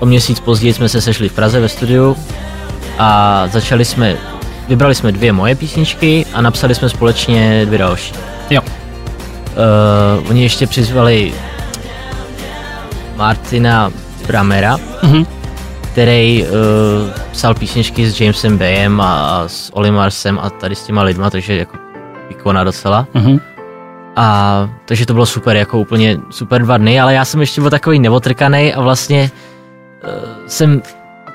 O 0.00 0.06
měsíc 0.06 0.40
později 0.40 0.74
jsme 0.74 0.88
se 0.88 1.00
sešli 1.00 1.28
v 1.28 1.32
Praze 1.32 1.60
ve 1.60 1.68
studiu 1.68 2.16
a 2.98 3.42
začali 3.52 3.84
jsme, 3.84 4.16
vybrali 4.68 4.94
jsme 4.94 5.12
dvě 5.12 5.32
moje 5.32 5.54
písničky 5.54 6.26
a 6.34 6.40
napsali 6.40 6.74
jsme 6.74 6.88
společně 6.88 7.66
dvě 7.66 7.78
další. 7.78 8.12
Jo. 8.50 8.60
Uh, 8.60 10.30
oni 10.30 10.42
ještě 10.42 10.66
přizvali 10.66 11.32
Martina 13.16 13.92
Bramera, 14.26 14.78
Mhm. 15.02 15.26
Který 15.94 16.44
uh, 16.44 16.48
psal 17.32 17.54
písničky 17.54 18.10
s 18.10 18.20
Jamesem 18.20 18.58
Bayem 18.58 19.00
a, 19.00 19.14
a 19.14 19.48
s 19.48 19.70
Olimarsem 19.76 20.38
a 20.42 20.50
tady 20.50 20.74
s 20.74 20.82
těma 20.82 21.02
lidma, 21.02 21.30
takže 21.30 21.56
jako 21.56 21.78
ikona 22.28 22.64
docela. 22.64 23.06
Mhm. 23.14 23.40
A 24.16 24.70
takže 24.84 25.06
to 25.06 25.12
bylo 25.12 25.26
super, 25.26 25.56
jako 25.56 25.78
úplně 25.78 26.18
super 26.30 26.62
dva 26.62 26.76
dny, 26.78 27.00
ale 27.00 27.14
já 27.14 27.24
jsem 27.24 27.40
ještě 27.40 27.60
byl 27.60 27.70
takový 27.70 27.98
neotrkaný 27.98 28.74
a 28.74 28.80
vlastně 28.80 29.30
uh, 30.04 30.10
jsem 30.46 30.82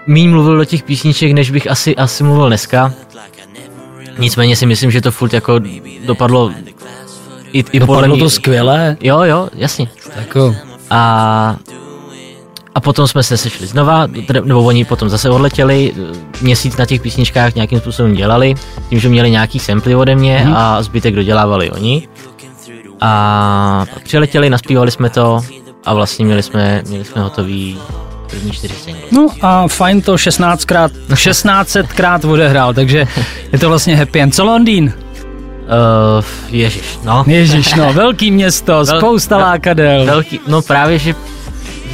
míň 0.07 0.29
mluvil 0.29 0.57
do 0.57 0.65
těch 0.65 0.83
písniček, 0.83 1.31
než 1.31 1.51
bych 1.51 1.71
asi, 1.71 1.95
asi 1.95 2.23
mluvil 2.23 2.47
dneska. 2.47 2.93
Nicméně 4.17 4.55
si 4.55 4.65
myslím, 4.65 4.91
že 4.91 5.01
to 5.01 5.11
furt 5.11 5.33
jako 5.33 5.59
dopadlo 6.05 6.51
i, 7.51 7.59
i 7.59 7.63
podle 7.63 7.79
Dopadlo 7.79 8.15
mě. 8.15 8.23
to 8.23 8.29
skvěle. 8.29 8.97
Jo, 9.01 9.21
jo, 9.21 9.49
jasně. 9.55 9.89
Jako, 10.15 10.55
A, 10.89 11.55
A 12.79 12.81
potom 12.81 13.07
jsme 13.07 13.23
se 13.23 13.37
sešli 13.37 13.67
znova, 13.67 14.07
nebo 14.43 14.63
oni 14.63 14.85
potom 14.85 15.09
zase 15.09 15.29
odletěli, 15.29 15.93
měsíc 16.41 16.77
na 16.77 16.85
těch 16.85 17.01
písničkách 17.01 17.55
nějakým 17.55 17.79
způsobem 17.79 18.13
dělali, 18.13 18.55
tím, 18.89 18.99
že 18.99 19.09
měli 19.09 19.31
nějaký 19.31 19.59
samply 19.59 19.95
ode 19.95 20.15
mě 20.15 20.41
Mhm. 20.45 20.53
a 20.55 20.81
zbytek 20.83 21.15
dodělávali 21.15 21.71
oni. 21.71 22.07
A 23.01 23.85
pak 23.93 24.03
přiletěli, 24.03 24.49
naspívali 24.49 24.91
jsme 24.91 25.09
to 25.09 25.41
a 25.85 25.93
vlastně 25.93 26.25
měli 26.25 26.43
jsme, 26.43 26.81
měli 26.87 27.05
jsme 27.05 27.21
hotový 27.21 27.77
první 28.29 28.51
čtyři 28.51 28.73
singly. 28.73 29.03
No 29.11 29.27
a 29.41 29.67
fajn 29.67 30.01
to 30.01 30.15
16krát, 30.15 30.89
1600krát 31.09 32.31
odehrál, 32.31 32.73
takže 32.73 33.07
je 33.51 33.59
to 33.59 33.69
vlastně 33.69 33.95
happy 33.95 34.21
end. 34.21 34.35
Co 34.35 34.45
Londýn? 34.45 34.93
Uh, 36.17 36.25
ježiš, 36.49 36.99
no. 37.03 37.23
Ježíš, 37.27 37.73
no, 37.75 37.93
velký 37.93 38.31
město, 38.31 38.71
Vel- 38.83 38.97
spousta 38.97 39.37
vel- 39.37 39.41
lákadel. 39.41 40.05
Velký, 40.05 40.39
no 40.47 40.61
právě, 40.61 40.99
že... 40.99 41.15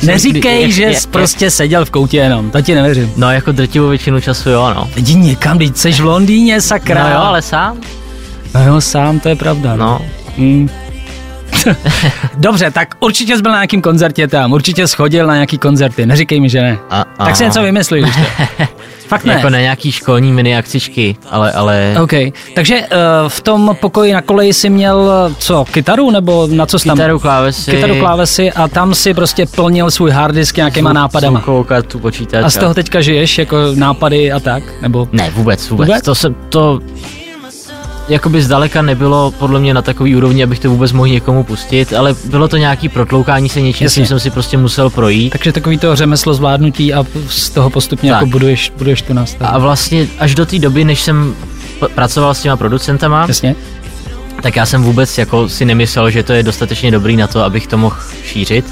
Neříkej, 0.03 0.61
jak- 0.61 0.71
že 0.71 0.89
jsi 0.93 1.07
prostě 1.07 1.51
seděl 1.51 1.85
v 1.85 1.89
koutě 1.89 2.17
jenom, 2.17 2.51
to 2.51 2.61
ti 2.61 2.75
nevěřím. 2.75 3.13
No 3.17 3.31
jako 3.31 3.51
drtivou 3.51 3.89
většinu 3.89 4.21
času 4.21 4.49
jo, 4.49 4.73
no. 4.75 4.89
Jdi 4.95 5.15
někam, 5.15 5.57
teď 5.57 5.77
jsi 5.77 5.91
v 5.91 5.99
Londýně, 5.99 6.61
sakra. 6.61 7.03
No 7.03 7.09
jo, 7.09 7.17
ale 7.17 7.41
sám? 7.41 7.77
No 8.55 8.63
jo, 8.65 8.81
sám, 8.81 9.19
to 9.19 9.29
je 9.29 9.35
pravda. 9.35 9.75
No. 9.75 10.01
Hmm. 10.37 10.69
Dobře, 12.37 12.71
tak 12.71 12.95
určitě 12.99 13.35
jsi 13.35 13.41
byl 13.41 13.51
na 13.51 13.57
nějakým 13.57 13.81
koncertě 13.81 14.27
tam, 14.27 14.51
určitě 14.51 14.87
schodil 14.87 15.27
na 15.27 15.33
nějaký 15.33 15.57
koncerty, 15.57 16.05
neříkej 16.05 16.39
mi, 16.39 16.49
že 16.49 16.61
ne. 16.61 16.77
A, 16.89 17.05
Tak 17.25 17.35
si 17.35 17.43
něco 17.43 17.61
vymyslí, 17.61 18.01
když 18.01 18.15
to. 18.15 18.21
Fakt 19.07 19.23
ne. 19.25 19.33
Jako 19.33 19.49
na 19.49 19.59
nějaký 19.59 19.91
školní 19.91 20.31
mini 20.33 20.57
akcičky, 20.57 21.15
ale, 21.29 21.51
ale 21.51 21.95
OK, 22.03 22.11
takže 22.55 22.79
uh, 22.79 22.87
v 23.29 23.41
tom 23.41 23.75
pokoji 23.81 24.13
na 24.13 24.21
koleji 24.21 24.53
si 24.53 24.69
měl 24.69 25.11
eh, 25.31 25.35
co, 25.37 25.65
kytaru 25.71 26.11
nebo 26.11 26.47
na 26.51 26.65
co 26.65 26.79
jsi 26.79 26.87
tam? 26.87 26.97
kytaru, 26.97 27.19
klávesy, 27.19 27.71
Kytaru, 27.71 27.99
klávesy 27.99 28.51
a 28.51 28.67
tam 28.67 28.95
si 28.95 29.13
prostě 29.13 29.45
plnil 29.45 29.91
svůj 29.91 30.11
hard 30.11 30.35
disk 30.35 30.57
nějakýma 30.57 30.93
nápadama. 30.93 31.39
zvukovou 31.39 31.63
kartu, 31.63 31.99
počítač. 31.99 32.43
A 32.45 32.49
z 32.49 32.57
toho 32.57 32.73
teďka 32.73 33.01
žiješ, 33.01 33.37
jako 33.37 33.57
nápady 33.75 34.31
a 34.31 34.39
tak? 34.39 34.63
Nebo 34.81 35.07
Ne, 35.11 35.29
vůbec, 35.29 35.69
vůbec. 35.69 35.87
Vůbec? 35.87 36.05
To 36.05 36.15
jsem, 36.15 36.35
to 36.49 36.79
jakoby 38.07 38.41
zdaleka 38.41 38.81
nebylo 38.81 39.31
podle 39.31 39.59
mě 39.59 39.73
na 39.73 39.81
takový 39.81 40.15
úrovni, 40.15 40.43
abych 40.43 40.59
to 40.59 40.69
vůbec 40.69 40.91
mohl 40.91 41.07
někomu 41.07 41.43
pustit, 41.43 41.93
ale 41.93 42.15
bylo 42.25 42.47
to 42.47 42.57
nějaký 42.57 42.89
protloukání 42.89 43.49
se 43.49 43.61
něčím, 43.61 43.85
Jasně. 43.85 44.05
jsem 44.05 44.19
si 44.19 44.29
prostě 44.29 44.57
musel 44.57 44.89
projít. 44.89 45.29
takže 45.31 45.51
takový 45.51 45.77
to 45.77 45.95
řemeslo 45.95 46.33
zvládnutí 46.33 46.93
a 46.93 47.05
z 47.27 47.49
toho 47.49 47.69
postupně 47.69 48.11
Tak. 48.11 48.17
jako 48.21 48.29
buduješ, 48.29 48.71
buduješ 48.77 49.01
tu 49.01 49.13
nástavu. 49.13 49.53
A 49.55 49.57
vlastně 49.57 50.07
až 50.19 50.35
do 50.35 50.45
té 50.45 50.59
doby, 50.59 50.83
než 50.83 51.01
jsem 51.01 51.35
pracoval 51.95 52.33
s 52.33 52.41
těma 52.41 52.57
producentama, 52.57 53.25
Jasně. 53.27 53.55
tak 54.41 54.55
já 54.55 54.65
jsem 54.65 54.83
vůbec 54.83 55.17
jako 55.17 55.49
si 55.49 55.65
nemyslel, 55.65 56.09
že 56.09 56.23
to 56.23 56.33
je 56.33 56.43
dostatečně 56.43 56.91
dobrý 56.91 57.15
na 57.17 57.27
to, 57.27 57.43
abych 57.43 57.67
to 57.67 57.77
mohl 57.77 57.95
šířit. 58.25 58.65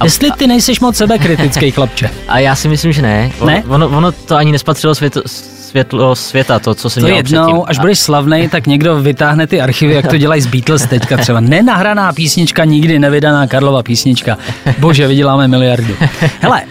A- 0.00 0.04
Jestli 0.04 0.30
ty 0.32 0.46
nejseš 0.46 0.80
moc 0.80 0.96
sebekritický 0.96 1.70
chlapče. 1.76 2.10
A 2.28 2.38
já 2.38 2.54
si 2.54 2.68
myslím, 2.68 2.92
že 2.92 3.02
ne. 3.02 3.30
Ono- 3.40 3.50
Ne? 3.50 3.64
Ono, 3.68 3.88
ono 3.88 4.12
to 4.12 4.36
ani 4.36 4.52
nespatřilo 4.52 4.94
světlo, 4.94 5.22
světlo 5.26 6.16
světa, 6.16 6.58
to, 6.58 6.74
co 6.74 6.90
To 6.90 7.00
dělal 7.00 7.16
jednou, 7.16 7.42
předtím. 7.44 7.62
až 7.66 7.78
budeš 7.78 7.98
slavnej, 7.98 8.48
tak 8.48 8.66
někdo 8.66 8.96
vytáhne 9.02 9.46
ty 9.46 9.60
archivy, 9.60 9.94
jak 9.94 10.06
to 10.06 10.16
dělají 10.16 10.42
z 10.42 10.46
Beatles 10.46 10.86
teďka 10.86 11.16
třeba. 11.16 11.40
Nenahraná 11.40 12.12
písnička, 12.12 12.64
nikdy 12.64 12.98
nevydaná 12.98 13.46
Karlova 13.46 13.82
písnička. 13.82 14.38
Bože, 14.78 15.06
vyděláme 15.08 15.48
miliardu. 15.48 15.94
Hele, 16.40 16.62
uh, 16.62 16.70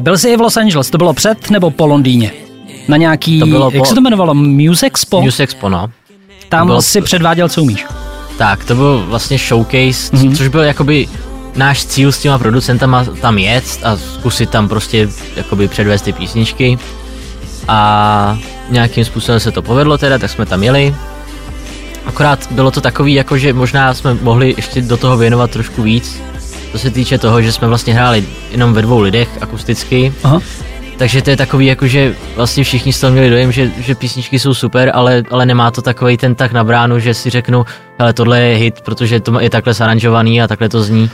byl 0.00 0.18
jsi 0.18 0.28
i 0.28 0.36
v 0.36 0.40
Los 0.40 0.56
Angeles, 0.56 0.90
to 0.90 0.98
bylo 0.98 1.12
před 1.12 1.50
nebo 1.50 1.70
po 1.70 1.86
Londýně? 1.86 2.30
Na 2.88 2.96
nějaký, 2.96 3.40
To 3.40 3.46
bylo 3.46 3.70
jak 3.72 3.78
po- 3.78 3.84
se 3.84 3.94
to 3.94 4.00
jmenovalo, 4.00 4.34
Music 4.34 4.82
Expo? 4.82 5.20
Music 5.22 5.40
Expo, 5.40 5.68
no. 5.68 5.86
Tam 6.48 6.66
bylo- 6.66 6.82
si 6.82 7.00
předváděl, 7.00 7.48
co 7.48 7.62
umíš. 7.62 7.86
Tak, 8.38 8.64
to 8.64 8.74
byl 8.74 9.04
vlastně 9.08 9.38
showcase, 9.38 9.76
Mhm. 10.16 10.28
mm-hmm. 10.28 10.36
což 10.36 10.48
byl 10.48 10.60
jakoby 10.60 11.08
náš 11.58 11.86
cíl 11.86 12.12
s 12.12 12.18
těma 12.18 12.38
producentama 12.38 13.04
tam 13.04 13.38
jet 13.38 13.64
a 13.82 13.96
zkusit 13.96 14.50
tam 14.50 14.68
prostě 14.68 15.08
jakoby 15.36 15.68
předvést 15.68 16.02
ty 16.02 16.12
písničky. 16.12 16.78
A 17.68 18.38
nějakým 18.70 19.04
způsobem 19.04 19.40
se 19.40 19.52
to 19.52 19.62
povedlo 19.62 19.98
teda, 19.98 20.18
tak 20.18 20.30
jsme 20.30 20.46
tam 20.46 20.62
jeli. 20.62 20.94
Akorát 22.06 22.52
bylo 22.52 22.70
to 22.70 22.80
takový, 22.80 23.14
jako 23.14 23.38
že 23.38 23.52
možná 23.52 23.94
jsme 23.94 24.14
mohli 24.14 24.54
ještě 24.56 24.82
do 24.82 24.96
toho 24.96 25.16
věnovat 25.16 25.50
trošku 25.50 25.82
víc. 25.82 26.22
Co 26.72 26.78
se 26.78 26.90
týče 26.90 27.18
toho, 27.18 27.42
že 27.42 27.52
jsme 27.52 27.68
vlastně 27.68 27.94
hráli 27.94 28.24
jenom 28.50 28.72
ve 28.72 28.82
dvou 28.82 29.00
lidech 29.00 29.28
akusticky, 29.40 30.12
Aha. 30.24 30.40
takže 30.98 31.22
to 31.22 31.30
je 31.30 31.36
takový, 31.36 31.66
jako 31.66 31.86
že 31.86 32.14
vlastně 32.36 32.64
všichni 32.64 32.92
z 32.92 33.00
toho 33.00 33.12
měli 33.12 33.30
dojem, 33.30 33.52
že, 33.52 33.70
že 33.78 33.94
písničky 33.94 34.38
jsou 34.38 34.54
super, 34.54 34.90
ale, 34.94 35.22
ale 35.30 35.46
nemá 35.46 35.70
to 35.70 35.82
takový 35.82 36.16
ten 36.16 36.34
tak 36.34 36.52
na 36.52 36.64
bránu, 36.64 36.98
že 36.98 37.14
si 37.14 37.30
řeknu, 37.30 37.66
hele, 37.98 38.12
tohle 38.12 38.40
je 38.40 38.56
hit, 38.56 38.80
protože 38.80 39.20
to 39.20 39.40
je 39.40 39.50
takhle 39.50 39.74
zaranžovaný 39.74 40.42
a 40.42 40.48
takhle 40.48 40.68
to 40.68 40.82
zní. 40.82 41.10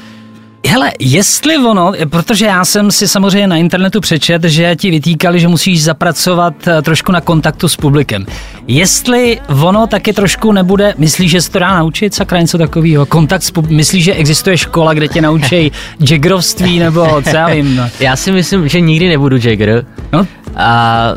Hele, 0.68 0.92
jestli 0.98 1.58
ono, 1.58 1.92
protože 2.10 2.46
já 2.46 2.64
jsem 2.64 2.90
si 2.90 3.08
samozřejmě 3.08 3.46
na 3.46 3.56
internetu 3.56 4.00
přečet, 4.00 4.44
že 4.44 4.76
ti 4.76 4.90
vytýkali, 4.90 5.40
že 5.40 5.48
musíš 5.48 5.82
zapracovat 5.82 6.68
eh, 6.68 6.82
trošku 6.82 7.12
na 7.12 7.20
kontaktu 7.20 7.68
s 7.68 7.76
publikem. 7.76 8.26
Jestli 8.66 9.40
ono 9.62 9.86
taky 9.86 10.12
trošku 10.12 10.52
nebude, 10.52 10.94
myslíš, 10.98 11.30
že 11.30 11.42
se 11.42 11.50
to 11.50 11.58
dá 11.58 11.76
naučit, 11.78 12.14
sakra 12.14 12.40
něco 12.40 12.58
takového? 12.58 13.06
Kontakt 13.06 13.42
s 13.42 13.50
publikem, 13.50 13.76
myslíš, 13.76 14.04
že 14.04 14.14
existuje 14.14 14.58
škola, 14.58 14.94
kde 14.94 15.08
tě 15.08 15.20
naučí 15.20 15.72
jaggerovství 16.10 16.78
nebo 16.78 17.22
co 17.22 17.36
já 17.36 17.48
vím? 17.48 17.76
no? 17.76 17.88
Já 18.00 18.16
si 18.16 18.32
myslím, 18.32 18.68
že 18.68 18.80
nikdy 18.80 19.08
nebudu 19.08 19.36
Jagger 19.36 19.86
No, 20.12 20.26
a 20.56 21.08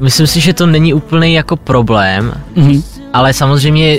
myslím 0.00 0.26
si, 0.26 0.40
že 0.40 0.52
to 0.52 0.66
není 0.66 0.94
úplný 0.94 1.34
jako 1.34 1.56
problém, 1.56 2.34
mhm. 2.56 2.82
ale 3.12 3.32
samozřejmě 3.32 3.98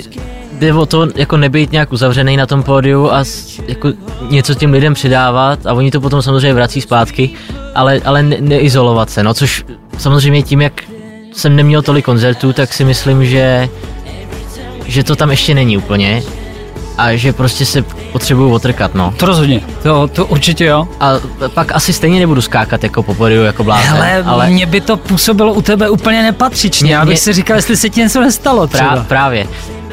jde 0.58 0.74
o 0.74 0.86
to 0.86 1.06
jako 1.14 1.36
nebejt 1.36 1.72
nějak 1.72 1.92
uzavřený 1.92 2.36
na 2.36 2.46
tom 2.46 2.62
pódiu 2.62 3.10
a 3.12 3.24
jako 3.68 3.92
něco 4.30 4.54
těm 4.54 4.72
lidem 4.72 4.94
přidávat 4.94 5.66
a 5.66 5.72
oni 5.72 5.90
to 5.90 6.00
potom 6.00 6.22
samozřejmě 6.22 6.54
vrací 6.54 6.80
zpátky, 6.80 7.30
ale, 7.74 8.00
ale 8.04 8.22
ne, 8.22 8.36
neizolovat 8.40 9.10
se, 9.10 9.22
no 9.22 9.34
což 9.34 9.64
samozřejmě 9.98 10.42
tím, 10.42 10.60
jak 10.60 10.82
jsem 11.32 11.56
neměl 11.56 11.82
tolik 11.82 12.04
koncertů, 12.04 12.52
tak 12.52 12.72
si 12.72 12.84
myslím, 12.84 13.26
že, 13.26 13.68
že 14.86 15.04
to 15.04 15.16
tam 15.16 15.30
ještě 15.30 15.54
není 15.54 15.76
úplně 15.78 16.22
a 16.98 17.16
že 17.16 17.32
prostě 17.32 17.66
se 17.66 17.82
potřebuju 18.12 18.52
otrkat, 18.52 18.94
no. 18.94 19.14
to 19.16 19.26
rozhodně, 19.26 19.60
to, 19.82 20.08
to 20.08 20.26
určitě 20.26 20.64
jo. 20.64 20.88
A 21.00 21.12
pak 21.54 21.72
asi 21.72 21.92
stejně 21.92 22.20
nebudu 22.20 22.40
skákat 22.40 22.82
jako 22.82 23.02
po 23.02 23.14
pódiu, 23.14 23.42
jako 23.42 23.64
blázen, 23.64 23.90
Hele, 23.90 24.22
ale 24.26 24.50
mně 24.50 24.66
by 24.66 24.80
to 24.80 24.96
působilo 24.96 25.52
u 25.54 25.62
tebe 25.62 25.90
úplně 25.90 26.22
nepatřičně, 26.22 26.84
Mě- 26.86 26.94
já 26.94 27.00
bych 27.04 27.08
mě- 27.08 27.16
si 27.16 27.32
říkal, 27.32 27.56
jestli 27.56 27.76
se 27.76 27.90
ti 27.90 28.00
něco 28.00 28.20
nestalo 28.20 28.66
třeba. 28.66 28.90
prá, 28.90 29.04
právě. 29.08 29.46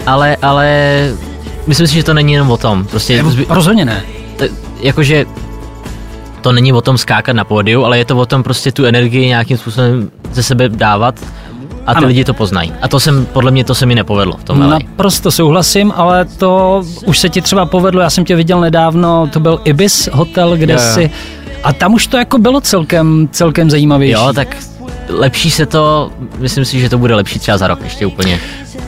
Ale, 0.06 0.38
ale 0.42 0.68
myslím 1.68 1.88
si, 1.88 1.96
že 1.96 2.04
to 2.04 2.14
není 2.14 2.34
jenom 2.34 2.52
o 2.52 2.58
tom. 2.58 2.86
Prostě 2.86 3.24
zby, 3.28 3.46
Rozhodně 3.50 3.86
ne. 3.86 4.02
t- 4.38 4.50
jakože 4.82 5.26
to 6.42 6.52
není 6.52 6.74
o 6.74 6.82
tom 6.82 6.98
skákat 6.98 7.36
na 7.36 7.44
pódiu, 7.44 7.84
ale 7.84 7.98
je 7.98 8.06
to 8.06 8.18
o 8.18 8.26
tom 8.26 8.44
prostě 8.44 8.72
tu 8.72 8.86
energii 8.86 9.28
nějakým 9.28 9.58
způsobem 9.58 10.10
ze 10.34 10.44
sebe 10.44 10.70
dávat 10.70 11.16
a 11.86 11.94
ty 11.94 11.98
Ano. 11.98 12.08
lidi 12.08 12.24
to 12.24 12.34
poznají. 12.34 12.74
A 12.82 12.88
to 12.88 13.00
jsem, 13.00 13.26
podle 13.26 13.52
mě 13.52 13.64
to 13.64 13.76
se 13.76 13.86
mi 13.86 13.96
nepovedlo 13.96 14.38
v 14.38 14.44
tom 14.44 14.62
LA. 14.62 14.68
Naprosto 14.68 15.32
souhlasím, 15.32 15.94
ale 15.96 16.26
to 16.26 16.82
už 17.06 17.20
se 17.20 17.30
ti 17.30 17.42
třeba 17.42 17.66
povedlo, 17.66 18.02
já 18.02 18.10
jsem 18.10 18.26
tě 18.26 18.36
viděl 18.36 18.60
nedávno, 18.62 19.30
to 19.34 19.40
byl 19.40 19.62
Ibis 19.64 20.10
hotel, 20.14 20.58
kde 20.58 20.74
Jo, 20.74 20.80
jo. 20.88 20.94
si... 20.94 21.12
A 21.64 21.74
tam 21.74 21.94
už 21.94 22.08
to 22.08 22.18
jako 22.18 22.38
bylo 22.38 22.62
celkem, 22.62 23.30
celkem 23.32 23.70
zajímavější. 23.70 24.14
Jo, 24.14 24.34
tak 24.36 24.58
lepší 25.10 25.52
se 25.52 25.66
to, 25.66 26.12
myslím 26.38 26.66
si, 26.66 26.80
že 26.80 26.90
to 26.90 26.98
bude 26.98 27.16
lepší 27.16 27.40
třeba 27.40 27.58
za 27.58 27.68
rok 27.68 27.80
ještě 27.84 28.06
úplně. 28.06 28.40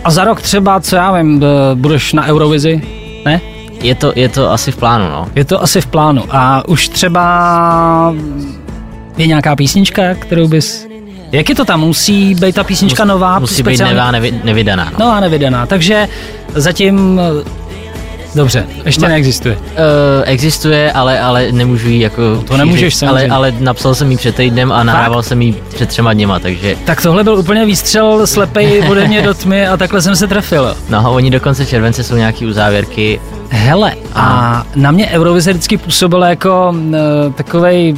A 0.04 0.12
za 0.12 0.24
rok 0.24 0.42
třeba, 0.42 0.80
co 0.80 0.96
já 0.96 1.18
vím, 1.18 1.39
b- 1.39 1.46
budeš 1.75 2.13
na 2.13 2.25
Eurovizi? 2.27 2.82
Ne? 3.25 3.42
Je 3.82 3.96
to, 3.96 4.13
je 4.16 4.30
to 4.30 4.51
asi 4.51 4.72
v 4.72 4.77
plánu, 4.77 5.10
no. 5.10 5.27
Je 5.36 5.46
to 5.46 5.63
asi 5.63 5.82
v 5.82 5.88
plánu. 5.88 6.24
A 6.30 6.63
už 6.68 6.88
třeba 6.89 8.13
je 9.18 9.27
nějaká 9.27 9.56
písnička, 9.56 10.01
kterou 10.16 10.48
bys... 10.48 10.88
Jak 11.32 11.50
je 11.50 11.56
to 11.56 11.66
tam? 11.66 11.80
Musí 11.80 12.36
být 12.36 12.56
ta 12.56 12.63
písnička 12.63 13.06
nová? 13.06 13.39
Musí 13.39 13.54
být 13.56 13.60
speciálně- 13.63 13.94
nevá, 13.96 14.12
nevi, 14.12 14.42
nevydaná, 14.44 14.86
no. 14.86 14.92
No 15.00 15.12
a 15.12 15.20
nevydaná. 15.20 15.66
Takže 15.66 16.08
zatím... 16.56 17.22
Dobře, 18.36 18.66
ještě 18.86 19.06
Ma- 19.06 19.08
neexistuje. 19.08 19.56
Uh, 19.58 19.64
existuje, 20.26 20.92
ale, 20.92 21.20
ale 21.20 21.52
nemůžu 21.52 21.90
jí 21.90 22.00
jako 22.00 22.44
to 22.48 22.58
nemůžeš 22.58 22.94
šířit. 22.94 23.10
ale, 23.10 23.20
samozřejmě. 23.20 23.36
ale 23.36 23.54
napsal 23.60 23.96
jsem 23.96 24.12
jí 24.12 24.18
před 24.18 24.36
týdnem 24.36 24.72
a 24.72 24.84
nahrával 24.84 25.24
jsem 25.24 25.42
jí 25.42 25.56
před 25.74 25.90
třema 25.90 26.14
dněma, 26.14 26.40
takže 26.40 26.76
Tak 26.86 27.02
tohle 27.02 27.24
byl 27.24 27.36
úplně 27.36 27.66
výstřel 27.66 28.28
slepej 28.28 28.84
ode 28.90 29.08
mě 29.08 29.22
do 29.22 29.34
tmy 29.34 29.68
a 29.68 29.78
takhle 29.78 30.02
jsem 30.02 30.16
se 30.16 30.28
trefil. 30.28 30.76
no, 30.90 31.12
oni 31.14 31.32
do 31.32 31.40
konce 31.40 31.66
července 31.66 32.04
jsou 32.04 32.16
nějaký 32.16 32.46
uzávěrky. 32.46 33.20
Hele, 33.50 33.94
a 34.14 34.66
na 34.76 34.92
mě 34.92 35.08
Eurovize 35.08 35.52
vždycky 35.54 35.78
působilo 35.78 36.26
jako 36.26 36.76
uh, 36.78 37.34
takovej 37.34 37.96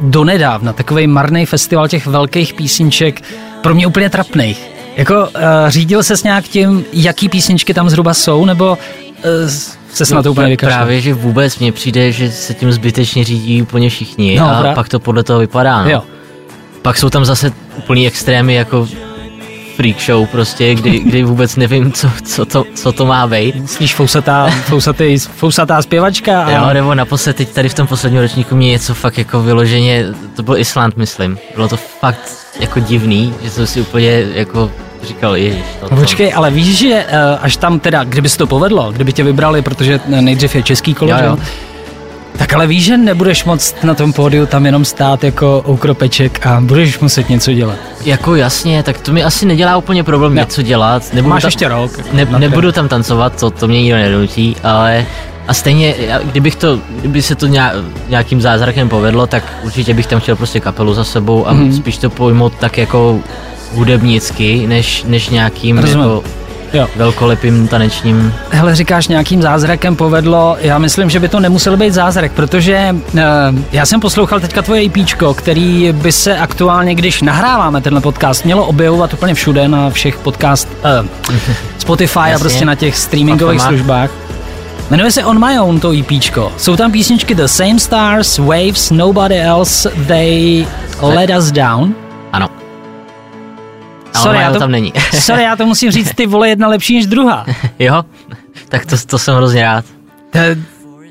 donedávna, 0.00 0.72
takovej 0.72 1.06
marný 1.06 1.46
festival 1.46 1.88
těch 1.88 2.06
velkých 2.06 2.54
písniček, 2.54 3.22
pro 3.62 3.74
mě 3.74 3.86
úplně 3.86 4.10
trapných. 4.10 4.70
Jako 4.96 5.14
uh, 5.14 5.28
řídil 5.68 6.02
se 6.02 6.16
s 6.16 6.22
nějak 6.22 6.44
tím, 6.44 6.84
jaký 6.92 7.28
písničky 7.28 7.74
tam 7.74 7.90
zhruba 7.90 8.14
jsou, 8.14 8.44
nebo 8.44 8.78
se 9.92 10.14
na 10.14 10.22
to 10.22 10.30
úplně 10.32 10.48
vykašlal? 10.48 10.78
Právě, 10.78 11.00
že 11.00 11.14
vůbec 11.14 11.58
mně 11.58 11.72
přijde, 11.72 12.12
že 12.12 12.30
se 12.30 12.54
tím 12.54 12.72
zbytečně 12.72 13.24
řídí 13.24 13.62
úplně 13.62 13.90
všichni 13.90 14.36
No, 14.38 14.50
a 14.50 14.62
pra- 14.62 14.74
pak 14.74 14.88
to 14.88 15.00
podle 15.00 15.22
toho 15.22 15.38
vypadá. 15.38 15.84
No. 15.84 15.90
Jo. 15.90 16.02
Pak 16.82 16.96
jsou 16.98 17.10
tam 17.10 17.24
zase 17.24 17.52
úplný 17.76 18.06
extrémy, 18.06 18.54
jako 18.54 18.88
freak 19.76 20.00
show 20.00 20.26
prostě, 20.26 20.74
kdy, 20.74 20.98
kdy 20.98 21.22
vůbec 21.24 21.56
nevím, 21.56 21.92
co, 21.92 22.10
co, 22.24 22.44
to, 22.46 22.64
co 22.74 22.92
to 22.92 23.06
má 23.06 23.26
být. 23.26 23.54
Myslíš 23.54 23.94
fousatá, 23.94 24.50
fousatý, 24.50 25.18
fousatá 25.18 25.82
zpěvačka? 25.82 26.44
A... 26.44 26.50
Jo, 26.50 26.74
nebo 26.74 26.94
naposled 26.94 27.36
teď 27.36 27.48
tady 27.48 27.68
v 27.68 27.74
tom 27.74 27.86
posledním 27.86 28.20
ročníku 28.20 28.56
mě 28.56 28.68
něco 28.68 28.94
fakt 28.94 29.18
jako 29.18 29.42
vyloženě, 29.42 30.04
to 30.36 30.42
byl 30.42 30.56
Island, 30.58 30.96
myslím. 30.96 31.38
Bylo 31.54 31.68
to 31.68 31.76
fakt 31.76 32.32
jako 32.60 32.80
divný, 32.80 33.34
že 33.42 33.50
jsem 33.50 33.66
si 33.66 33.80
úplně 33.80 34.26
jako 34.34 34.70
říkal, 35.04 35.36
ježiš, 35.36 35.62
to, 35.80 35.88
No 35.90 35.96
počkej, 35.96 36.32
ale 36.34 36.50
víš, 36.50 36.78
že 36.78 37.04
eh, 37.08 37.38
až 37.40 37.56
tam 37.56 37.80
teda, 37.80 38.04
kdyby 38.04 38.28
se 38.28 38.38
to 38.38 38.46
povedlo, 38.46 38.92
kdyby 38.92 39.12
tě 39.12 39.24
vybrali, 39.24 39.62
protože 39.62 40.00
nejdřív 40.06 40.54
je 40.54 40.62
český 40.62 40.94
kolo, 40.94 41.10
Jo, 41.10 41.16
jo. 41.24 41.38
tak 42.36 42.52
ale 42.52 42.66
víš, 42.66 42.84
že 42.84 42.96
nebudeš 42.96 43.44
moc 43.44 43.74
na 43.82 43.94
tom 43.94 44.12
pódiu 44.12 44.46
tam 44.46 44.66
jenom 44.66 44.84
stát 44.84 45.24
jako 45.24 45.62
ukropeček 45.66 46.46
a 46.46 46.60
budeš 46.60 46.98
muset 46.98 47.28
něco 47.28 47.52
dělat. 47.52 47.76
Jako 48.04 48.34
jasně, 48.34 48.82
tak 48.82 49.00
to 49.00 49.12
mi 49.12 49.22
asi 49.24 49.46
nedělá 49.46 49.76
úplně 49.76 50.04
problém 50.04 50.34
Ne. 50.34 50.40
něco 50.40 50.62
dělat. 50.62 51.02
Nebudu 51.12 51.30
Máš 51.30 51.42
tam, 51.42 51.48
ještě 51.48 51.68
rok. 51.68 51.98
jako 51.98 52.08
Ne, 52.12 52.24
nebudu 52.38 52.72
tam 52.72 52.88
tancovat, 52.88 53.40
to, 53.40 53.50
to 53.50 53.68
mě 53.68 53.82
nikdo 53.82 53.96
nedonutí, 53.96 54.56
ale 54.62 55.06
a 55.48 55.54
stejně, 55.54 55.94
kdybych 56.24 56.56
to, 56.56 56.78
kdyby 57.00 57.22
se 57.22 57.34
to 57.34 57.46
nějak, 57.46 57.74
nějakým 58.08 58.40
zázrakem 58.40 58.88
povedlo, 58.88 59.26
tak 59.26 59.44
určitě 59.62 59.94
bych 59.94 60.06
tam 60.06 60.20
chtěl 60.20 60.36
prostě 60.36 60.60
kapelu 60.60 60.94
za 60.94 61.04
sebou 61.04 61.46
a 61.48 61.52
Mhm. 61.52 61.68
mm-hmm. 61.70 61.76
spíš 61.76 61.98
to 61.98 62.10
pojmout 62.10 62.52
tak 62.60 62.78
jako 62.78 63.20
hudebnicky, 63.74 64.66
než, 64.66 65.04
než 65.06 65.28
nějakým 65.28 65.78
Rozumím. 65.78 66.04
jako 66.08 66.22
Jo. 66.72 66.86
velkolepým 66.96 67.68
tanečním. 67.68 68.34
Hele, 68.50 68.74
říkáš, 68.74 69.08
nějakým 69.08 69.42
zázrakem 69.42 69.96
povedlo. 69.96 70.56
Já 70.60 70.78
myslím, 70.78 71.10
že 71.10 71.20
by 71.20 71.28
to 71.28 71.40
nemusel 71.40 71.76
být 71.76 71.92
zázrak, 71.94 72.32
protože 72.32 72.96
uh, 73.14 73.20
já 73.72 73.86
jsem 73.86 74.00
poslouchal 74.00 74.40
teďka 74.40 74.62
tvoje 74.62 74.84
EPčko, 74.86 75.34
který 75.34 75.92
by 75.92 76.12
se 76.12 76.38
aktuálně, 76.38 76.94
když 76.94 77.22
nahráváme 77.22 77.80
tenhle 77.80 78.00
podcast, 78.00 78.44
mělo 78.44 78.64
objevovat 78.66 79.14
úplně 79.14 79.34
všude 79.34 79.68
na 79.68 79.90
všech 79.90 80.18
podcast 80.18 80.68
uh, 81.30 81.34
Spotify 81.78 82.18
a 82.18 82.26
Jasně. 82.28 82.42
prostě 82.42 82.64
na 82.64 82.74
těch 82.74 82.96
streamingových 82.96 83.56
Platformách. 83.60 83.78
službách. 83.78 84.10
Jmenuje 84.90 85.10
se 85.10 85.24
On 85.24 85.46
My 85.48 85.60
Own 85.60 85.80
to 85.80 85.92
EPčko. 85.92 86.52
Jsou 86.56 86.76
tam 86.76 86.92
písničky 86.92 87.34
The 87.34 87.44
Same 87.44 87.78
Stars, 87.78 88.38
Waves, 88.38 88.90
Nobody 88.90 89.40
Else, 89.40 89.90
They 90.06 90.66
Let 91.02 91.30
Us 91.38 91.52
Down. 91.52 91.94
Sorry, 94.16 94.38
já 94.38 94.52
to 94.52 94.58
tam 94.58 94.70
není. 94.70 94.92
Sorry, 95.18 95.42
já 95.42 95.56
to 95.56 95.66
musím 95.66 95.90
říct, 95.90 96.14
ty 96.14 96.26
vole, 96.26 96.48
jedna 96.48 96.68
lepší 96.68 96.94
než 96.94 97.06
druhá. 97.06 97.46
jo? 97.78 98.04
Tak 98.68 98.86
to, 98.86 98.96
to 99.06 99.18
jsem 99.18 99.36
hrozně 99.36 99.62
rád. 99.62 99.84
To, 100.30 100.38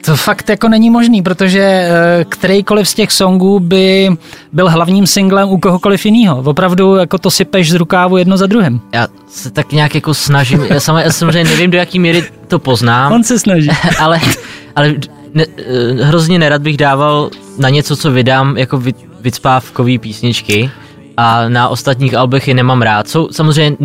to 0.05 0.15
fakt 0.15 0.50
jako 0.50 0.69
není 0.69 0.89
možný, 0.89 1.22
protože 1.22 1.60
eh, 1.60 2.25
kterýkoliv 2.29 2.89
z 2.89 2.93
těch 2.93 3.12
songů 3.12 3.60
by 3.60 4.10
byl 4.51 4.69
hlavním 4.69 5.07
singlem 5.07 5.50
u 5.50 5.57
kohokoliv 5.57 6.05
jiného. 6.05 6.41
Opravdu 6.45 6.95
jako 6.95 7.17
to 7.17 7.31
sypeš 7.31 7.72
z 7.72 7.75
rukávu 7.75 8.17
jedno 8.17 8.38
za 8.38 8.48
druhým. 8.48 8.81
Já 8.93 9.07
se 9.29 9.51
tak 9.51 9.72
nějak 9.72 9.95
jako 9.95 10.13
snažím, 10.13 10.65
já, 10.69 10.79
sama, 10.79 11.01
já 11.01 11.12
samozřejmě 11.12 11.43
nevím, 11.43 11.72
do 11.72 11.77
jaký 11.77 12.00
míry 12.00 12.24
to 12.48 12.60
poznám. 12.60 13.12
On 13.13 13.24
se 13.24 13.39
snaží. 13.39 13.69
ale, 14.00 14.19
ale 14.75 14.95
ne, 15.33 15.45
eh, 15.57 16.03
hrozně 16.03 16.39
nerad 16.39 16.62
bych 16.62 16.77
dával 16.77 17.29
na 17.57 17.69
něco, 17.69 17.98
co 17.98 18.12
vydám 18.12 18.57
jako 18.57 18.77
vy, 18.77 18.93
vycpávkový 19.22 20.00
písničky 20.00 20.72
a 21.17 21.50
na 21.50 21.70
ostatních 21.70 22.13
albech 22.13 22.48
je 22.48 22.53
nemám 22.53 22.82
rád. 22.82 23.08
Jsou, 23.08 23.29
samozřejmě 23.32 23.77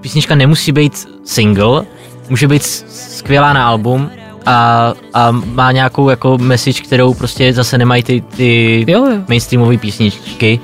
písnička 0.00 0.34
nemusí 0.34 0.72
být 0.72 1.08
single, 1.24 1.84
může 2.30 2.48
být 2.48 2.62
skvělá 2.88 3.52
na 3.52 3.68
album 3.68 4.10
a, 4.46 4.92
a 5.14 5.30
má 5.30 5.72
nějakou 5.72 6.08
jako 6.08 6.38
message, 6.38 6.82
kterou 6.82 7.14
prostě 7.14 7.52
zase 7.52 7.78
nemají 7.78 8.02
ty, 8.02 8.20
ty 8.20 8.84
Jo, 8.88 9.06
jo. 9.06 9.16
mainstreamové 9.28 9.76
písničky. 9.78 10.60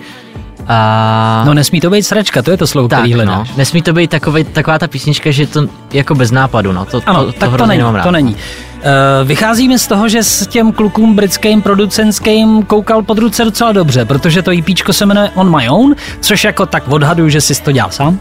A... 0.69 1.43
No 1.47 1.55
nesmí 1.55 1.81
to 1.81 1.91
být 1.91 2.03
sračka, 2.03 2.43
to 2.43 2.51
je 2.51 2.57
to 2.57 2.67
slovo, 2.67 2.89
tak, 2.89 2.99
který 2.99 3.13
no. 3.13 3.17
hledáš. 3.17 3.57
Nesmí 3.57 3.83
to 3.83 3.93
být 3.93 4.11
takovej, 4.11 4.45
taková 4.45 4.79
ta 4.79 4.89
písnička, 4.89 5.31
že 5.31 5.47
to 5.47 5.67
jako 5.93 6.15
bez 6.15 6.31
nápadu, 6.31 6.73
no. 6.73 6.85
To, 6.85 7.01
Ano, 7.07 7.25
to, 7.25 7.33
tak 7.33 7.41
to 7.41 7.51
hrozně 7.51 7.67
není, 7.67 7.79
nemám 7.79 7.95
rád. 7.95 8.03
to 8.03 8.11
není. 8.11 8.37
Uh, 8.83 9.29
vycházíme 9.29 9.79
z 9.79 9.87
toho, 9.87 10.09
že 10.09 10.23
s 10.23 10.47
těm 10.47 10.73
klukům 10.73 11.15
britským 11.17 11.63
producentským 11.63 12.63
koukal 12.63 13.03
pod 13.03 13.19
ruce 13.19 13.45
docela 13.45 13.73
dobře, 13.73 14.05
protože 14.05 14.43
to 14.43 14.51
EPčko 14.51 14.93
se 14.93 15.07
jmenuje 15.07 15.31
On 15.35 15.57
My 15.57 15.69
Own, 15.69 15.95
což 16.21 16.45
jako 16.45 16.67
tak 16.67 16.89
odhaduju, 16.89 17.29
že 17.29 17.41
jsi 17.41 17.63
to 17.63 17.73
dělal 17.73 17.91
sám. 17.91 18.19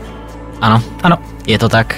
Ano, 0.62 0.82
Ano, 1.04 1.18
je 1.48 1.60
to 1.60 1.70
tak. 1.70 1.96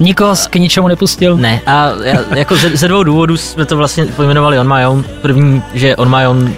nikoho 0.00 0.34
k 0.50 0.54
ničemu 0.56 0.88
nepustil. 0.88 1.36
Ne, 1.36 1.60
a 1.66 1.90
já, 2.04 2.18
jako 2.34 2.56
ze, 2.56 2.76
ze 2.76 2.88
dvou 2.88 3.02
důvodů 3.02 3.36
jsme 3.36 3.64
to 3.66 3.76
vlastně 3.76 4.04
pojmenovali 4.04 4.58
On 4.58 4.74
My 4.74 4.86
Own. 4.86 5.04
První, 5.22 5.62
že 5.74 5.96
On 5.96 6.16
My 6.16 6.26
Own 6.26 6.52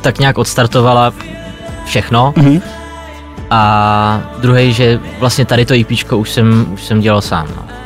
tak 0.00 0.18
nějak 0.18 0.38
odstartovala 0.38 1.12
všechno. 1.84 2.32
Mhm. 2.36 2.62
A 3.50 4.22
druhý, 4.38 4.72
že 4.72 5.00
vlastně 5.18 5.44
tady 5.44 5.66
to 5.66 5.74
EPčko 5.74 6.18
už 6.18 6.30
jsem, 6.30 6.66
už 6.72 6.84
jsem 6.84 7.00
dělal 7.00 7.20
sám. 7.20 7.46
No. 7.56 7.77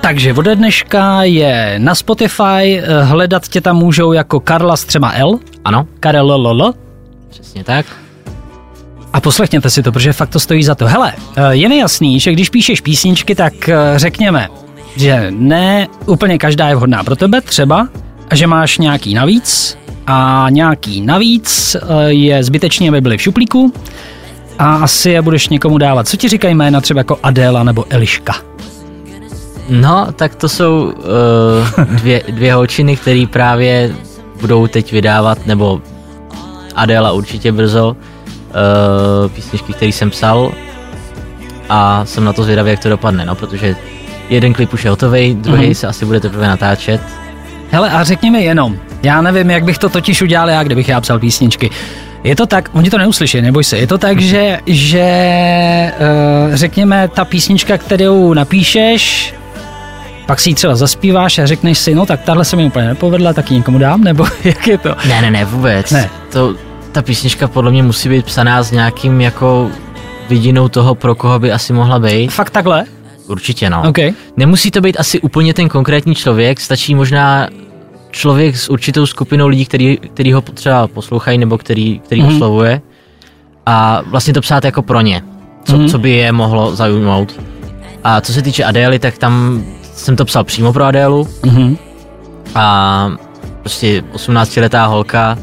Takže 0.00 0.32
ode 0.34 0.56
dneška 0.56 1.22
je 1.22 1.74
na 1.78 1.94
Spotify, 1.94 2.42
eh, 2.82 3.02
hledat 3.02 3.48
tě 3.48 3.60
tam 3.60 3.76
můžou 3.76 4.12
jako 4.12 4.40
Karla 4.40 4.76
s 4.76 4.84
třema 4.84 5.12
L, 5.12 5.38
Ano, 5.64 5.86
Karel 6.00 6.26
Lolo, 6.26 6.74
přesně 7.30 7.64
tak. 7.64 7.86
a 9.12 9.20
poslechněte 9.20 9.70
si 9.70 9.82
to, 9.82 9.92
protože 9.92 10.12
fakt 10.12 10.28
to 10.30 10.40
stojí 10.40 10.64
za 10.64 10.74
to. 10.74 10.86
Hele, 10.86 11.12
eh, 11.36 11.42
je 11.50 11.68
mi 11.68 11.78
jasný, 11.78 12.20
že 12.20 12.32
když 12.32 12.50
píšeš 12.50 12.80
písničky, 12.80 13.34
tak 13.34 13.68
eh, 13.68 13.76
řekněme, 13.96 14.48
že 14.96 15.26
ne 15.30 15.88
úplně 16.06 16.38
každá 16.38 16.68
je 16.68 16.74
vhodná 16.76 17.04
pro 17.04 17.16
tebe 17.16 17.40
třeba, 17.40 17.88
a 18.30 18.34
že 18.36 18.46
máš 18.46 18.78
nějaký 18.78 19.14
navíc 19.14 19.78
a 20.06 20.46
nějaký 20.50 21.00
navíc 21.00 21.76
je 22.06 22.44
zbytečně, 22.44 22.88
aby 22.88 23.00
byly 23.00 23.18
v 23.18 23.22
šuplíku 23.22 23.72
a 24.58 24.76
asi 24.76 25.10
je 25.10 25.22
budeš 25.22 25.48
někomu 25.48 25.78
dávat. 25.78 26.08
Co 26.08 26.16
ti 26.16 26.28
říkají 26.28 26.54
jména 26.54 26.80
třeba 26.80 27.00
jako 27.00 27.18
Adéla 27.22 27.62
nebo 27.62 27.84
Eliška? 27.90 28.34
No, 29.68 30.06
tak 30.16 30.34
to 30.34 30.48
jsou 30.48 30.92
uh, 31.78 31.84
dvě, 31.84 32.22
dvě 32.28 32.54
holčiny, 32.54 32.96
které 32.96 33.24
právě 33.30 33.90
budou 34.40 34.66
teď 34.66 34.92
vydávat, 34.92 35.46
nebo 35.46 35.82
Adela 36.74 37.12
určitě 37.12 37.52
brzo, 37.52 37.96
uh, 37.96 39.30
písničky, 39.30 39.72
které 39.72 39.92
jsem 39.92 40.10
psal 40.10 40.52
a 41.68 42.04
jsem 42.04 42.24
na 42.24 42.32
to 42.32 42.42
zvědavý, 42.42 42.70
jak 42.70 42.80
to 42.80 42.88
dopadne, 42.88 43.26
no, 43.26 43.34
protože 43.34 43.76
jeden 44.28 44.52
klip 44.52 44.72
už 44.72 44.84
je 44.84 44.90
hotový, 44.90 45.34
druhý 45.34 45.64
Mhm. 45.64 45.74
se 45.74 45.86
asi 45.86 46.04
bude 46.04 46.20
teprve 46.20 46.48
natáčet. 46.48 47.00
Hele, 47.70 47.90
a 47.90 48.04
řekni 48.04 48.30
mi 48.30 48.44
jenom, 48.44 48.76
já 49.02 49.20
nevím, 49.22 49.50
jak 49.50 49.64
bych 49.64 49.78
to 49.78 49.88
totiž 49.88 50.22
udělal 50.22 50.48
já, 50.50 50.62
kdybych 50.62 50.88
já 50.88 51.00
psal 51.00 51.18
písničky. 51.18 51.70
Je 52.24 52.36
to 52.36 52.46
tak, 52.46 52.70
oni 52.72 52.90
to 52.90 52.98
neuslyší, 52.98 53.40
neboj 53.40 53.64
se, 53.64 53.78
je 53.78 53.86
to 53.86 53.98
tak, 53.98 54.20
že, 54.20 54.58
že 54.66 55.92
uh, 56.48 56.54
řekněme, 56.54 57.08
ta 57.08 57.24
písnička, 57.24 57.78
kterou 57.78 58.34
napíšeš, 58.34 59.34
pak 60.28 60.40
si 60.40 60.50
ji 60.50 60.54
třeba 60.54 60.76
zaspíváš 60.76 61.38
a 61.38 61.46
řekneš 61.46 61.78
si, 61.78 61.94
no 61.94 62.06
tak 62.06 62.20
tahle 62.22 62.44
se 62.44 62.56
mi 62.56 62.64
úplně 62.66 62.86
nepovedla, 62.86 63.32
tak 63.32 63.50
ji 63.50 63.56
někomu 63.56 63.78
dám, 63.78 64.04
nebo 64.04 64.26
jak 64.44 64.66
je 64.66 64.78
to? 64.78 64.94
Ne, 65.08 65.22
ne, 65.22 65.30
ne, 65.30 65.44
vůbec. 65.44 65.90
Ne. 65.90 66.10
To, 66.32 66.54
ta 66.92 67.02
písnička 67.02 67.48
podle 67.48 67.70
mě 67.70 67.82
musí 67.82 68.08
být 68.08 68.24
psaná 68.26 68.62
s 68.62 68.70
nějakým 68.70 69.20
jako 69.20 69.70
vidinou 70.28 70.68
toho, 70.68 70.94
pro 70.94 71.14
koho 71.14 71.38
by 71.38 71.52
asi 71.52 71.72
mohla 71.72 71.98
být. 71.98 72.32
Fakt 72.32 72.50
takhle? 72.50 72.84
Určitě, 73.26 73.70
no. 73.70 73.82
OK. 73.88 73.98
Nemusí 74.36 74.70
to 74.70 74.80
být 74.80 74.96
asi 75.00 75.20
úplně 75.20 75.54
ten 75.54 75.68
konkrétní 75.68 76.14
člověk, 76.14 76.60
stačí 76.60 76.94
možná 76.94 77.48
člověk 78.10 78.56
s 78.56 78.68
určitou 78.68 79.06
skupinou 79.06 79.48
lidí, 79.48 79.66
který, 79.66 79.98
který 80.14 80.32
ho 80.32 80.40
třeba 80.40 80.88
poslouchají 80.88 81.38
nebo 81.38 81.58
který, 81.58 81.98
který 81.98 82.20
Mhm. 82.22 82.30
mm-hmm. 82.30 82.34
oslovuje 82.36 82.80
a 83.66 84.02
vlastně 84.06 84.34
to 84.34 84.40
psát 84.40 84.64
jako 84.64 84.82
pro 84.82 85.00
ně, 85.00 85.22
co, 85.64 85.72
Mhm. 85.76 85.86
mm-hmm. 85.86 85.90
co 85.90 85.98
by 85.98 86.10
je 86.10 86.32
mohlo 86.32 86.76
zaujmout. 86.76 87.40
A 88.04 88.20
co 88.20 88.32
se 88.32 88.42
týče 88.42 88.64
Adély, 88.64 88.98
tak 88.98 89.18
tam 89.18 89.64
jsem 89.98 90.16
to 90.16 90.24
psal 90.24 90.44
přímo 90.44 90.72
pro 90.72 90.84
Adélu 90.84 91.28
Mhm. 91.46 91.76
a 92.54 93.08
prostě 93.60 94.02
18-letá 94.12 94.86
holka, 94.86 95.38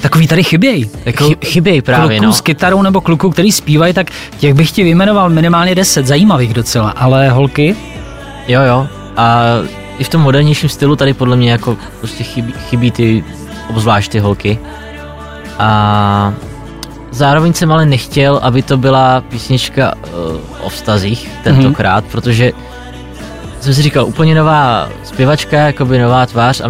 Takový 0.00 0.26
tady 0.26 0.44
chybějí. 0.44 0.90
jako 1.04 1.24
Chy, 1.28 1.36
chyběj 1.44 1.82
právě, 1.82 2.08
kluků 2.08 2.26
no. 2.26 2.32
s 2.32 2.40
kytarou 2.40 2.82
nebo 2.82 3.00
kluků, 3.00 3.30
který 3.30 3.52
zpívají, 3.52 3.94
tak 3.94 4.10
těch 4.38 4.54
bych 4.54 4.70
ti 4.70 4.82
vyjmenoval 4.82 5.30
minimálně 5.30 5.74
10, 5.74 6.06
zajímavých 6.06 6.54
docela, 6.54 6.90
ale 6.90 7.30
holky, 7.30 7.76
Jo, 8.48 8.60
jo. 8.62 8.86
A 9.16 9.40
i 9.98 10.04
v 10.04 10.08
tom 10.08 10.20
modernějším 10.20 10.68
stylu 10.68 10.96
tady 10.96 11.14
podle 11.14 11.36
mě 11.36 11.50
jako 11.50 11.76
prostě 11.98 12.24
chybí, 12.24 12.52
chybí 12.70 12.90
ty, 12.90 13.24
obzvlášť 13.70 14.12
ty 14.12 14.18
holky. 14.18 14.58
A 15.58 16.34
zároveň 17.10 17.52
jsem 17.52 17.72
ale 17.72 17.86
nechtěl, 17.86 18.40
aby 18.42 18.62
to 18.62 18.76
byla 18.76 19.20
písnička 19.20 19.94
uh, 19.94 20.36
o 20.66 20.68
vztazích 20.68 21.30
tentokrát, 21.44 22.04
mm-hmm. 22.04 22.10
protože 22.12 22.52
jsem 23.62 23.74
si 23.74 23.82
říkal, 23.82 24.06
úplně 24.06 24.34
nová 24.34 24.88
zpěvačka, 25.04 25.56
jakoby 25.56 25.98
nová 25.98 26.26
tvář 26.26 26.60
a 26.60 26.68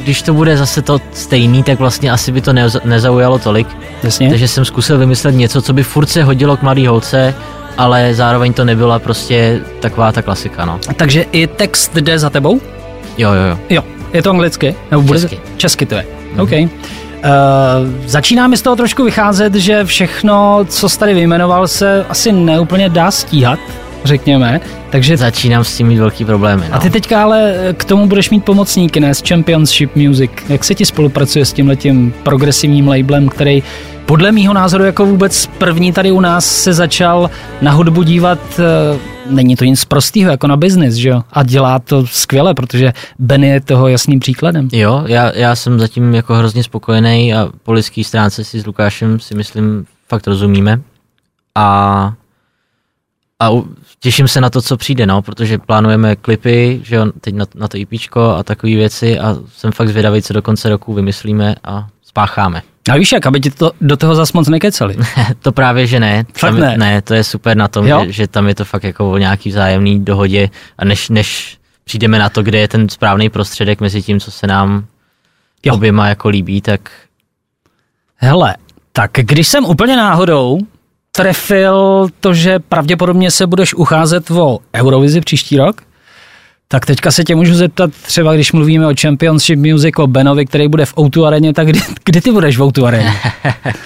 když 0.00 0.22
to 0.22 0.34
bude 0.34 0.56
zase 0.56 0.82
to 0.82 0.98
stejný, 1.12 1.62
tak 1.62 1.78
vlastně 1.78 2.12
asi 2.12 2.32
by 2.32 2.40
to 2.40 2.52
neza, 2.52 2.80
nezaujalo 2.84 3.38
tolik. 3.38 3.68
jasně. 4.02 4.28
Takže 4.28 4.48
jsem 4.48 4.64
zkusil 4.64 4.98
vymyslet 4.98 5.32
něco, 5.32 5.62
co 5.62 5.72
by 5.72 5.82
furt 5.82 6.06
se 6.06 6.24
hodilo 6.24 6.56
k 6.56 6.62
mladý 6.62 6.86
holce, 6.86 7.34
ale 7.78 8.14
zároveň 8.14 8.52
to 8.52 8.64
nebyla 8.64 8.98
prostě 8.98 9.60
taková 9.80 10.12
ta 10.12 10.22
klasika, 10.22 10.64
no. 10.64 10.78
Takže 10.96 11.22
i 11.32 11.46
text 11.46 11.96
jde 11.96 12.18
za 12.18 12.30
tebou? 12.30 12.60
Jo, 13.18 13.32
jo, 13.32 13.42
jo. 13.42 13.58
Jo, 13.70 13.82
je 14.12 14.22
to 14.22 14.30
anglicky? 14.30 14.74
Nebo 14.90 15.02
bude 15.02 15.20
Česky. 15.20 15.40
Česky 15.56 15.86
to 15.86 15.94
je. 15.94 16.06
OK. 16.38 16.50
Uh, 16.52 16.68
začíná 18.06 18.46
mi 18.46 18.56
z 18.56 18.62
toho 18.62 18.76
trošku 18.76 19.04
vycházet, 19.04 19.54
že 19.54 19.84
všechno, 19.84 20.64
co 20.68 20.88
jsi 20.88 20.98
tady 20.98 21.14
vyjmenoval, 21.14 21.68
se 21.68 22.06
asi 22.08 22.32
neúplně 22.32 22.88
dá 22.88 23.10
stíhat, 23.10 23.58
řekněme. 24.04 24.60
Takže 24.90 25.16
Začínám 25.16 25.64
s 25.64 25.76
tím 25.76 25.86
mít 25.86 25.98
velký 25.98 26.24
problémy. 26.24 26.64
No. 26.70 26.74
a 26.74 26.78
ty 26.78 26.90
teďka 26.90 27.22
ale 27.22 27.54
k 27.76 27.84
tomu 27.84 28.06
budeš 28.06 28.30
mít 28.30 28.44
pomocníky, 28.44 29.00
ne? 29.00 29.14
S 29.14 29.22
Championship 29.28 29.96
Music. 29.96 30.30
Jak 30.48 30.64
se 30.64 30.74
ti 30.74 30.86
spolupracuje 30.86 31.44
s 31.44 31.52
tímhletím 31.52 32.14
progresivním 32.22 32.88
labelem, 32.88 33.28
který 33.28 33.62
podle 34.06 34.32
mýho 34.32 34.54
názoru 34.54 34.84
jako 34.84 35.06
vůbec 35.06 35.46
první 35.46 35.92
tady 35.92 36.12
u 36.12 36.20
nás 36.20 36.62
se 36.62 36.72
začal 36.72 37.30
na 37.62 37.72
hudbu 37.72 38.02
dívat, 38.02 38.38
eh, 38.58 38.98
není 39.30 39.56
to 39.56 39.64
nic 39.64 39.84
prostého 39.84 40.30
jako 40.30 40.46
na 40.46 40.56
biznis, 40.56 40.94
že 40.94 41.08
jo? 41.08 41.22
A 41.32 41.42
dělá 41.42 41.78
to 41.78 42.06
skvěle, 42.06 42.54
protože 42.54 42.92
Benny 43.18 43.48
je 43.48 43.60
toho 43.60 43.88
jasným 43.88 44.20
příkladem. 44.20 44.68
Jo, 44.72 45.04
já, 45.06 45.32
já 45.36 45.56
jsem 45.56 45.78
zatím 45.78 46.14
jako 46.14 46.34
hrozně 46.34 46.64
spokojený 46.64 47.34
a 47.34 47.48
po 47.62 47.72
lidský 47.72 48.04
stránce 48.04 48.44
si 48.44 48.60
s 48.60 48.66
Lukášem 48.66 49.20
si 49.20 49.34
myslím 49.34 49.84
fakt 50.08 50.26
rozumíme. 50.26 50.80
A, 51.54 52.12
a 53.40 53.50
těším 54.00 54.28
se 54.28 54.40
na 54.40 54.50
to, 54.50 54.62
co 54.62 54.76
přijde, 54.76 55.06
no, 55.06 55.22
protože 55.22 55.58
plánujeme 55.58 56.16
klipy, 56.16 56.80
že 56.84 56.96
jo, 56.96 57.06
teď 57.20 57.34
na, 57.34 57.46
na 57.54 57.68
to 57.68 57.76
IPčko 57.76 58.20
a 58.20 58.42
takové 58.42 58.74
věci 58.74 59.18
a 59.18 59.36
jsem 59.56 59.72
fakt 59.72 59.88
zvědavý, 59.88 60.22
co 60.22 60.32
do 60.32 60.42
konce 60.42 60.68
roku 60.68 60.94
vymyslíme 60.94 61.54
a 61.64 61.86
spácháme. 62.02 62.62
A 62.90 62.96
víš 62.96 63.12
jak, 63.12 63.26
aby 63.26 63.40
ti 63.40 63.50
to 63.50 63.72
do 63.80 63.96
toho 63.96 64.14
zas 64.14 64.32
moc 64.32 64.48
nekecali. 64.48 64.96
to 65.42 65.52
právě, 65.52 65.86
že 65.86 66.00
ne. 66.00 66.24
Fakt 66.38 66.50
tam, 66.50 66.60
ne? 66.60 66.76
Ne, 66.76 67.02
to 67.02 67.14
je 67.14 67.24
super 67.24 67.56
na 67.56 67.68
tom, 67.68 67.86
Jo? 67.86 68.02
že, 68.04 68.12
že, 68.12 68.28
tam 68.28 68.48
je 68.48 68.54
to 68.54 68.64
fakt 68.64 68.84
jako 68.84 69.10
o 69.10 69.18
nějaký 69.18 69.48
vzájemný 69.50 70.04
dohodě 70.04 70.50
a 70.78 70.84
než, 70.84 71.08
než 71.08 71.58
přijdeme 71.84 72.18
na 72.18 72.28
to, 72.28 72.42
kde 72.42 72.58
je 72.58 72.68
ten 72.68 72.88
správný 72.88 73.30
prostředek 73.30 73.80
mezi 73.80 74.02
tím, 74.02 74.20
co 74.20 74.30
se 74.30 74.46
nám 74.46 74.84
jo. 75.64 75.74
oběma 75.74 76.08
jako 76.08 76.28
líbí, 76.28 76.60
tak 76.60 76.90
Hele, 78.16 78.56
tak 78.92 79.10
když 79.12 79.48
jsem 79.48 79.64
úplně 79.64 79.96
náhodou 79.96 80.58
trefil 81.16 82.08
to, 82.20 82.34
že 82.34 82.58
pravděpodobně 82.58 83.30
se 83.30 83.46
budeš 83.46 83.74
ucházet 83.74 84.30
o 84.30 84.58
Eurovizi 84.74 85.20
příští 85.20 85.56
rok, 85.56 85.82
tak 86.68 86.86
teďka 86.86 87.10
se 87.10 87.24
tě 87.24 87.34
můžu 87.34 87.54
zeptat, 87.54 87.90
třeba 88.02 88.34
když 88.34 88.52
mluvíme 88.52 88.86
o 88.86 88.94
Championship 89.00 89.58
Music, 89.58 89.94
o 89.98 90.06
Benovi, 90.06 90.46
který 90.46 90.68
bude 90.68 90.86
v 90.86 90.94
O2 90.94 91.26
areně, 91.26 91.54
tak 91.54 91.66
kdy, 91.66 91.80
kdy 92.04 92.20
ty 92.20 92.32
budeš 92.32 92.58
v 92.58 92.60
O2 92.60 92.86
areně? 92.86 93.12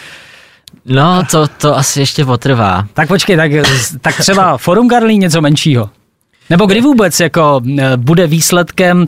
no 0.87 1.23
to, 1.31 1.49
to 1.49 1.77
asi 1.77 2.01
ještě 2.01 2.25
potrvá. 2.25 2.87
Tak 2.95 3.09
počkej, 3.09 3.37
tak, 3.37 3.53
tak 4.01 4.17
třeba 4.19 4.59
Forum 4.59 4.88
Garlí 4.88 5.19
něco 5.19 5.41
menšího. 5.41 5.91
Nebo 6.51 6.67
kdy 6.67 6.81
vůbec 6.81 7.21
jako 7.21 7.61
eh, 7.79 7.97
bude 7.97 8.27
výsledkem 8.27 8.99
uh, 9.01 9.07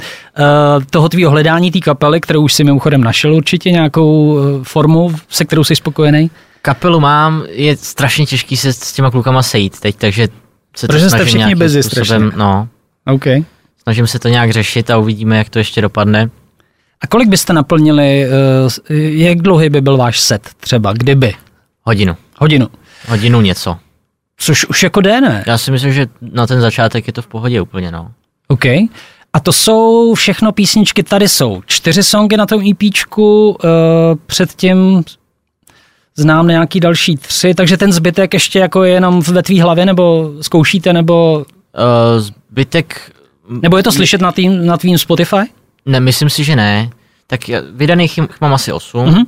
toho 0.91 1.09
tvýho 1.09 1.31
hledání 1.31 1.71
té 1.71 1.81
kapely, 1.81 2.21
kterou 2.21 2.43
už 2.43 2.53
si 2.53 2.65
mimochodem 2.65 3.05
našel 3.05 3.35
určitě 3.35 3.71
nějakou 3.71 4.33
uh, 4.33 4.63
formu, 4.63 5.15
se 5.29 5.45
kterou 5.45 5.65
jsi 5.65 5.77
spokojený? 5.77 6.31
Kapelu 6.63 7.01
mám, 7.01 7.45
je 7.49 7.77
strašně 7.77 8.27
těžký 8.27 8.57
se 8.57 8.73
s 8.73 8.93
těma 8.93 9.11
klukama 9.11 9.43
sejít 9.43 9.81
teď, 9.81 9.97
takže 9.97 10.29
se 10.77 10.87
Protože 10.87 11.05
to 11.05 11.11
jste 11.11 11.19
snažím 11.19 11.41
všichni 11.41 11.83
způsobem, 11.83 12.07
strašně. 12.07 12.39
no, 12.39 12.69
OK. 13.07 13.25
snažím 13.83 14.07
se 14.07 14.19
to 14.19 14.29
nějak 14.29 14.51
řešit 14.51 14.91
a 14.91 14.99
uvidíme, 14.99 15.39
jak 15.39 15.49
to 15.49 15.59
ještě 15.59 15.81
dopadne. 15.81 16.31
A 17.03 17.07
kolik 17.07 17.29
byste 17.29 17.53
naplnili, 17.53 18.27
uh, 18.91 18.97
jak 18.99 19.39
dlouhý 19.39 19.71
by 19.71 19.81
byl 19.81 19.97
váš 19.97 20.21
set 20.21 20.51
třeba, 20.61 20.93
kdyby? 20.93 21.35
Hodinu. 21.83 22.17
Hodinu. 22.39 22.69
Hodinu 23.09 23.41
něco. 23.41 23.77
Což 24.37 24.65
už 24.65 24.83
jako 24.83 25.01
jde, 25.01 25.21
ne? 25.21 25.45
Já 25.47 25.59
si 25.59 25.71
myslím, 25.71 25.93
že 25.93 26.07
na 26.21 26.47
ten 26.47 26.61
začátek 26.61 27.07
je 27.07 27.13
to 27.13 27.23
v 27.23 27.27
pohodě 27.27 27.61
úplně, 27.61 27.91
no. 27.91 28.11
OK. 28.49 28.65
A 29.33 29.41
to 29.43 29.53
jsou 29.53 30.15
všechno 30.15 30.53
písničky, 30.53 31.03
tady 31.03 31.29
jsou 31.29 31.63
čtyři 31.67 32.03
songy 32.03 32.37
na 32.37 32.47
tom 32.47 32.63
EPčku, 32.71 33.51
uh, 33.51 33.57
předtím 34.27 35.05
znám 36.17 36.49
nějaký 36.49 36.81
další 36.81 37.17
tři, 37.17 37.55
takže 37.55 37.77
ten 37.77 37.93
zbytek 37.93 38.35
ještě 38.35 38.59
jako 38.59 38.85
je 38.85 38.93
jenom 38.93 39.21
ve 39.21 39.43
tvý 39.43 39.61
hlavě, 39.61 39.87
nebo 39.87 40.31
zkoušíte, 40.41 40.93
nebo, 40.93 41.45
Uh, 42.15 42.21
zbytek... 42.21 43.13
nebo 43.63 43.77
je 43.77 43.83
to 43.83 43.93
slyšet 43.93 44.21
na, 44.21 44.33
tým, 44.33 44.67
na 44.67 44.77
tvým 44.77 44.99
Spotify? 44.99 45.37
Ne, 45.87 46.01
myslím 46.01 46.31
si, 46.31 46.45
že 46.45 46.57
ne. 46.57 46.91
Tak 47.27 47.41
vydaných 47.73 48.19
jich 48.19 48.41
mám 48.41 48.55
asi 48.55 48.73
8 48.73 49.07
Mhm. 49.07 49.15
mm-hmm. 49.15 49.27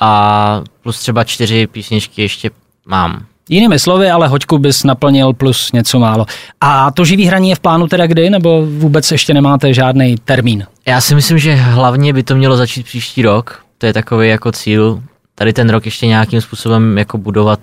a 0.00 0.62
plus 0.82 0.98
třeba 1.00 1.24
čtyři 1.24 1.66
písničky 1.66 2.22
ještě 2.22 2.50
mám. 2.86 3.24
Jinými 3.48 3.78
slovy, 3.78 4.10
ale 4.10 4.28
hoďku 4.28 4.58
bys 4.58 4.84
naplnil 4.84 5.32
plus 5.32 5.72
něco 5.72 5.98
málo. 5.98 6.26
A 6.60 6.90
to 6.90 7.04
živý 7.04 7.26
hraní 7.26 7.48
je 7.50 7.54
v 7.56 7.60
plánu 7.60 7.86
teda 7.86 8.06
kdy, 8.06 8.30
nebo 8.30 8.66
vůbec 8.66 9.12
ještě 9.12 9.34
nemáte 9.34 9.74
žádný 9.74 10.16
termín? 10.24 10.66
Já 10.86 11.00
si 11.00 11.14
myslím, 11.14 11.38
že 11.38 11.54
hlavně 11.54 12.12
by 12.12 12.22
to 12.22 12.34
mělo 12.36 12.56
začít 12.56 12.82
příští 12.86 13.22
rok. 13.22 13.62
To 13.78 13.86
je 13.86 13.92
takový 13.92 14.28
jako 14.28 14.52
cíl. 14.52 15.02
Tady 15.38 15.52
ten 15.52 15.70
rok 15.70 15.84
ještě 15.84 16.06
nějakým 16.06 16.40
způsobem 16.40 16.98
jako 16.98 17.18
budovat, 17.18 17.60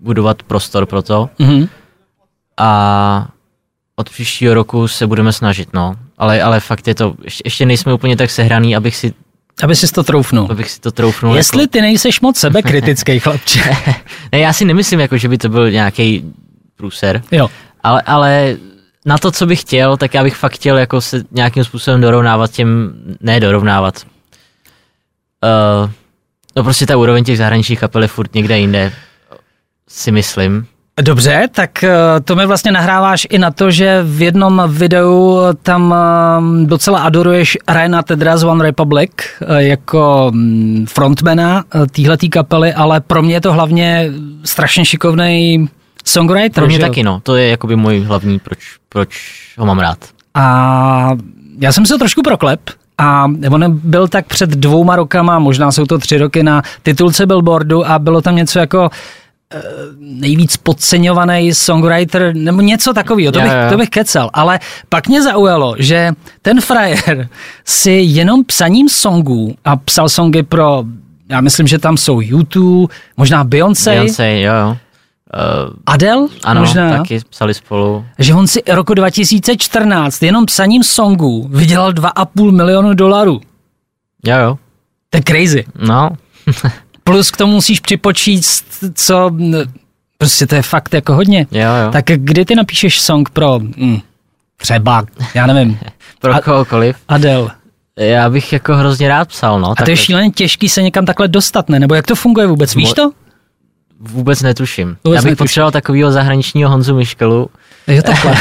budovat 0.00 0.42
prostor 0.42 0.86
pro 0.86 1.02
to. 1.02 1.30
Mhm. 1.38 1.68
A 2.56 3.28
od 3.96 4.10
příštího 4.10 4.54
roku 4.54 4.88
se 4.88 5.06
budeme 5.06 5.32
snažit, 5.32 5.68
no. 5.74 5.96
Ale, 6.18 6.42
ale 6.42 6.60
fakt 6.60 6.88
je 6.88 6.94
to, 6.94 7.14
ještě, 7.24 7.42
ještě 7.44 7.66
nejsme 7.66 7.94
úplně 7.94 8.16
tak 8.16 8.30
sehraný, 8.30 8.76
abych 8.76 8.96
si, 8.96 9.14
Aby 9.62 9.76
si 9.76 9.92
to 9.92 10.02
troufnul. 10.04 10.46
abych 10.50 10.70
si 10.70 10.80
to 10.80 10.90
troufnul. 10.92 11.36
Jestli 11.36 11.60
jako, 11.62 11.70
ty 11.70 11.80
nejseš 11.80 12.20
moc 12.20 12.36
sebekritický 12.36 13.18
chlapče. 13.24 13.60
ne, 14.32 14.38
já 14.38 14.52
si 14.52 14.64
nemyslím, 14.64 15.00
jako, 15.00 15.16
že 15.18 15.28
by 15.28 15.38
to 15.38 15.48
byl 15.48 15.70
nějaký 15.70 16.32
průser. 16.76 17.22
jo. 17.32 17.48
Ale, 17.82 18.02
ale 18.02 18.56
na 19.06 19.18
to, 19.18 19.30
co 19.30 19.46
bych 19.46 19.60
chtěl, 19.60 19.96
tak 19.96 20.14
já 20.14 20.22
bych 20.22 20.36
fakt 20.36 20.52
chtěl 20.54 20.78
jako 20.78 21.00
se 21.00 21.22
nějakým 21.30 21.64
způsobem 21.64 22.00
dorovnávat 22.00 22.50
těm, 22.50 22.92
ne 23.20 23.40
dorovnávat. 23.40 24.06
Uh, 25.84 25.90
no 26.56 26.64
prostě 26.64 26.86
ta 26.86 26.96
úroveň 26.96 27.24
těch 27.24 27.38
zahraničních 27.38 27.80
kapel 27.80 28.02
je 28.02 28.08
furt 28.08 28.34
někde 28.34 28.58
jinde, 28.58 28.92
si 29.88 30.12
myslím. 30.12 30.66
Dobře, 31.02 31.48
tak 31.52 31.84
eh, 31.84 31.90
to 32.24 32.36
mi 32.36 32.46
vlastně 32.46 32.72
nahráváš 32.72 33.26
i 33.30 33.38
na 33.38 33.50
to, 33.50 33.70
že 33.70 34.02
v 34.02 34.22
jednom 34.22 34.62
videu 34.66 35.38
tam 35.62 35.94
eh, 35.94 36.66
docela 36.66 37.00
adoruješ 37.00 37.58
Ryana 37.68 38.02
Tedra 38.02 38.36
z 38.36 38.44
One 38.44 38.64
Republic 38.64 39.10
eh, 39.18 39.62
jako 39.62 40.30
mm, 40.34 40.86
frontmana 40.88 41.64
eh, 41.74 41.86
téhletý 41.86 42.28
kapely, 42.28 42.72
ale 42.72 43.00
pro 43.00 43.22
mě 43.22 43.34
je 43.34 43.40
to 43.40 43.52
hlavně 43.52 44.10
strašně 44.44 44.84
šikovný 44.84 45.68
songwriter. 46.04 46.50
Pro 46.54 46.66
mě 46.66 46.76
že 46.76 46.82
taky 46.82 47.02
no, 47.02 47.20
to 47.22 47.36
je 47.36 47.48
jakoby 47.48 47.76
můj 47.76 48.00
hlavní, 48.00 48.38
proč, 48.38 48.58
proč 48.88 49.10
ho 49.58 49.66
mám 49.66 49.78
rád. 49.78 49.98
A 50.34 51.10
já 51.60 51.72
jsem 51.72 51.86
se 51.86 51.94
to 51.94 51.98
trošku 51.98 52.22
proklep 52.22 52.60
a 52.98 53.26
on 53.50 53.80
byl 53.84 54.08
tak 54.08 54.26
před 54.26 54.50
dvouma 54.50 54.96
rokama, 54.96 55.38
možná 55.38 55.72
jsou 55.72 55.86
to 55.86 55.98
tři 55.98 56.18
roky 56.18 56.42
na 56.42 56.62
titulce 56.82 57.26
Billboardu 57.26 57.86
a 57.86 57.98
bylo 57.98 58.20
tam 58.22 58.36
něco 58.36 58.58
jako 58.58 58.90
eh, 59.54 59.62
nejvíc 59.98 60.56
podceňovaný 60.56 61.54
songwriter, 61.54 62.34
nebo 62.34 62.60
něco 62.60 62.92
takového, 62.92 63.32
to, 63.32 63.40
bych, 63.40 63.52
to 63.70 63.76
bych 63.76 63.90
kecal. 63.90 64.30
Ale 64.32 64.60
pak 64.88 65.08
mě 65.08 65.22
zaujalo, 65.22 65.74
že 65.78 66.12
ten 66.42 66.60
frajer 66.60 67.28
si 67.64 67.90
jenom 67.90 68.44
psaním 68.44 68.88
songů 68.88 69.54
a 69.64 69.76
psal 69.76 70.08
songy 70.08 70.42
pro, 70.42 70.84
já 71.28 71.40
myslím, 71.40 71.66
že 71.66 71.78
tam 71.78 71.96
jsou 71.96 72.20
YouTube, 72.20 72.94
možná 73.16 73.44
Beyoncé, 73.44 73.90
Beyoncé, 73.90 74.40
jo, 74.40 74.52
jo. 74.54 74.76
Uh, 75.34 75.72
Adele, 75.86 76.26
ano, 76.44 76.60
možná. 76.60 76.96
taky 76.98 77.20
psali 77.30 77.54
spolu. 77.54 78.04
že 78.18 78.34
on 78.34 78.46
si 78.46 78.62
roku 78.68 78.94
2014 78.94 80.22
jenom 80.22 80.46
psaním 80.46 80.82
songů 80.84 81.48
vydělal 81.52 81.92
2,5 81.92 82.50
milionu 82.56 82.94
dolarů. 82.94 83.40
Jo, 84.26 84.36
jo. 84.38 84.58
To 85.10 85.18
je 85.18 85.22
crazy. 85.22 85.64
No, 85.88 86.10
Plus 87.04 87.30
k 87.30 87.36
tomu 87.36 87.52
musíš 87.52 87.80
připočíst, 87.80 88.64
co... 88.94 89.30
Prostě 90.18 90.46
to 90.46 90.54
je 90.54 90.62
fakt 90.62 90.94
jako 90.94 91.14
hodně. 91.14 91.46
jo, 91.50 91.60
jo. 91.84 91.90
Tak 91.92 92.04
kdy 92.06 92.44
ty 92.44 92.54
napíšeš 92.54 93.00
song 93.00 93.30
pro 93.30 93.58
hm, 93.58 93.98
třeba, 94.56 95.04
já 95.34 95.46
nevím, 95.46 95.78
Pro 96.20 96.34
a- 96.34 96.40
kohokoliv. 96.40 96.96
Adele. 97.08 97.50
Já 97.96 98.30
bych 98.30 98.52
jako 98.52 98.76
hrozně 98.76 99.08
rád 99.08 99.28
psal, 99.28 99.60
no. 99.60 99.70
A 99.78 99.84
to 99.84 99.90
je 99.90 99.96
šíleně 99.96 100.30
těžký 100.30 100.68
se 100.68 100.82
někam 100.82 101.06
takhle 101.06 101.28
dostat, 101.28 101.68
ne? 101.68 101.78
Nebo 101.80 101.94
jak 101.94 102.06
to 102.06 102.14
funguje 102.14 102.46
vůbec? 102.46 102.74
Víš 102.74 102.92
to? 102.92 103.10
Vůbec 104.00 104.42
netuším. 104.42 104.96
Vůbec 105.04 105.16
Já 105.16 105.22
bych 105.22 105.30
netuším. 105.30 105.36
potřeboval 105.36 105.70
takového 105.70 106.12
zahraničního 106.12 106.70
Honzu 106.70 106.94
Miškelu. 106.94 107.50
Jo, 107.86 108.02
takhle. 108.02 108.34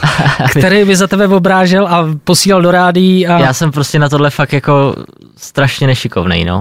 Který 0.50 0.84
by 0.84 0.96
za 0.96 1.06
tebe 1.06 1.28
obrážel 1.28 1.86
a 1.88 2.08
posílal 2.24 2.62
do 2.62 2.70
rádí 2.70 3.26
a... 3.26 3.38
Já 3.38 3.52
jsem 3.52 3.72
prostě 3.72 3.98
na 3.98 4.08
tohle 4.08 4.30
fakt 4.30 4.52
jako 4.52 4.94
strašně 5.36 5.86
nešikovnej, 5.86 6.44
no. 6.44 6.58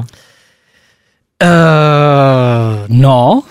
Uh, 1.44 2.86
no, 2.88 3.44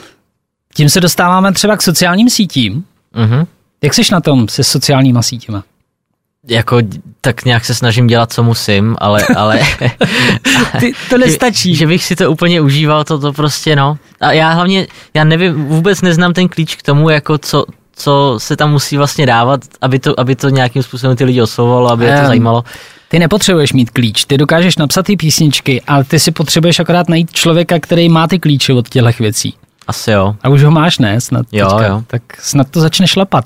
tím 0.75 0.89
se 0.89 1.01
dostáváme 1.01 1.53
třeba 1.53 1.77
k 1.77 1.83
sociálním 1.83 2.31
sítím. 2.31 2.85
Mhm. 3.15 3.47
Jak 3.83 3.95
jsi 3.95 4.03
na 4.13 4.21
tom 4.21 4.49
se 4.49 4.65
sociálníma 4.65 5.23
sítěma? 5.23 5.65
Jako 6.49 6.79
tak 7.21 7.45
nějak 7.45 7.65
se 7.65 7.75
snažím 7.75 8.07
dělat, 8.07 8.33
co 8.33 8.43
musím, 8.43 8.97
ale, 8.99 9.27
ale 9.37 9.61
Ty, 10.81 10.93
to 11.11 11.19
nestačí. 11.19 11.75
že, 11.75 11.79
že 11.79 11.87
bych 11.87 12.05
si 12.05 12.17
to 12.17 12.31
úplně 12.31 12.61
užíval, 12.61 13.05
to, 13.05 13.19
to 13.19 13.33
prostě 13.33 13.77
no. 13.77 13.99
A 14.21 14.33
já 14.33 14.53
hlavně, 14.53 14.87
já 15.15 15.25
nevím, 15.25 15.65
vůbec 15.65 16.03
neznám 16.03 16.33
ten 16.33 16.49
klíč 16.49 16.77
k 16.77 16.83
tomu, 16.83 17.11
jako 17.11 17.39
co, 17.39 17.65
co 17.97 18.35
se 18.39 18.57
tam 18.57 18.71
musí 18.71 18.97
vlastně 18.97 19.27
dávat, 19.27 19.61
aby 19.81 19.99
to, 19.99 20.21
aby 20.21 20.37
to 20.37 20.49
nějakým 20.49 20.83
způsobem 20.83 21.17
ty 21.17 21.25
lidi 21.25 21.43
oslovovalo, 21.43 21.91
aby 21.91 22.05
je 22.05 22.21
to 22.21 22.27
zajímalo. 22.27 22.65
ty 23.09 23.19
nepotřebuješ 23.19 23.73
mít 23.73 23.91
klíč, 23.91 24.25
ty 24.25 24.39
dokážeš 24.39 24.77
napsat 24.77 25.07
ty 25.07 25.17
písničky, 25.17 25.83
ale 25.87 26.05
ty 26.05 26.21
si 26.21 26.31
potřebuješ 26.31 26.81
akorát 26.81 27.09
najít 27.09 27.33
člověka, 27.33 27.79
který 27.81 28.09
má 28.09 28.27
ty 28.29 28.39
klíče 28.39 28.73
od 28.73 28.89
těchto 28.89 29.11
věcí. 29.23 29.55
Asi 29.93 30.11
jo. 30.11 30.35
A 30.43 30.49
už 30.49 30.63
ho 30.65 30.71
máš, 30.71 30.99
ne? 30.99 31.21
Snad 31.21 31.47
Jo, 31.53 31.69
teďka. 31.69 31.87
jo. 31.87 32.03
Tak 32.07 32.23
snad 32.41 32.71
to 32.71 32.81
začne 32.81 33.07
šlapat. 33.07 33.45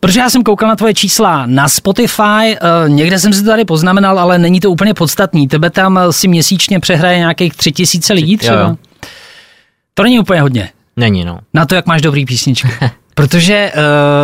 Protože 0.00 0.20
já 0.20 0.30
jsem 0.30 0.42
koukal 0.42 0.68
na 0.68 0.76
tvoje 0.76 0.94
čísla 0.94 1.46
na 1.46 1.68
Spotify, 1.68 2.56
uh, 2.62 2.88
někde 2.88 3.18
jsem 3.18 3.32
si 3.32 3.42
to 3.42 3.48
tady 3.50 3.64
poznamenal, 3.64 4.18
ale 4.18 4.38
není 4.38 4.60
to 4.60 4.70
úplně 4.70 4.94
podstatný. 4.94 5.48
Tebe 5.48 5.70
tam 5.70 5.98
eh, 5.98 6.12
si 6.12 6.28
měsíčně 6.28 6.80
přehraje 6.80 7.18
nějakých 7.18 7.54
tři 7.56 7.72
tisíce 7.72 8.12
lidí 8.12 8.36
třeba. 8.36 8.60
jo. 8.60 8.76
To 9.94 10.02
není 10.02 10.18
úplně 10.18 10.40
hodně. 10.40 10.70
Není, 10.96 11.24
no. 11.24 11.38
Na 11.54 11.66
to, 11.66 11.74
jak 11.74 11.86
máš 11.86 12.02
dobrý 12.02 12.26
písničky. 12.26 12.68
Protože 13.14 13.72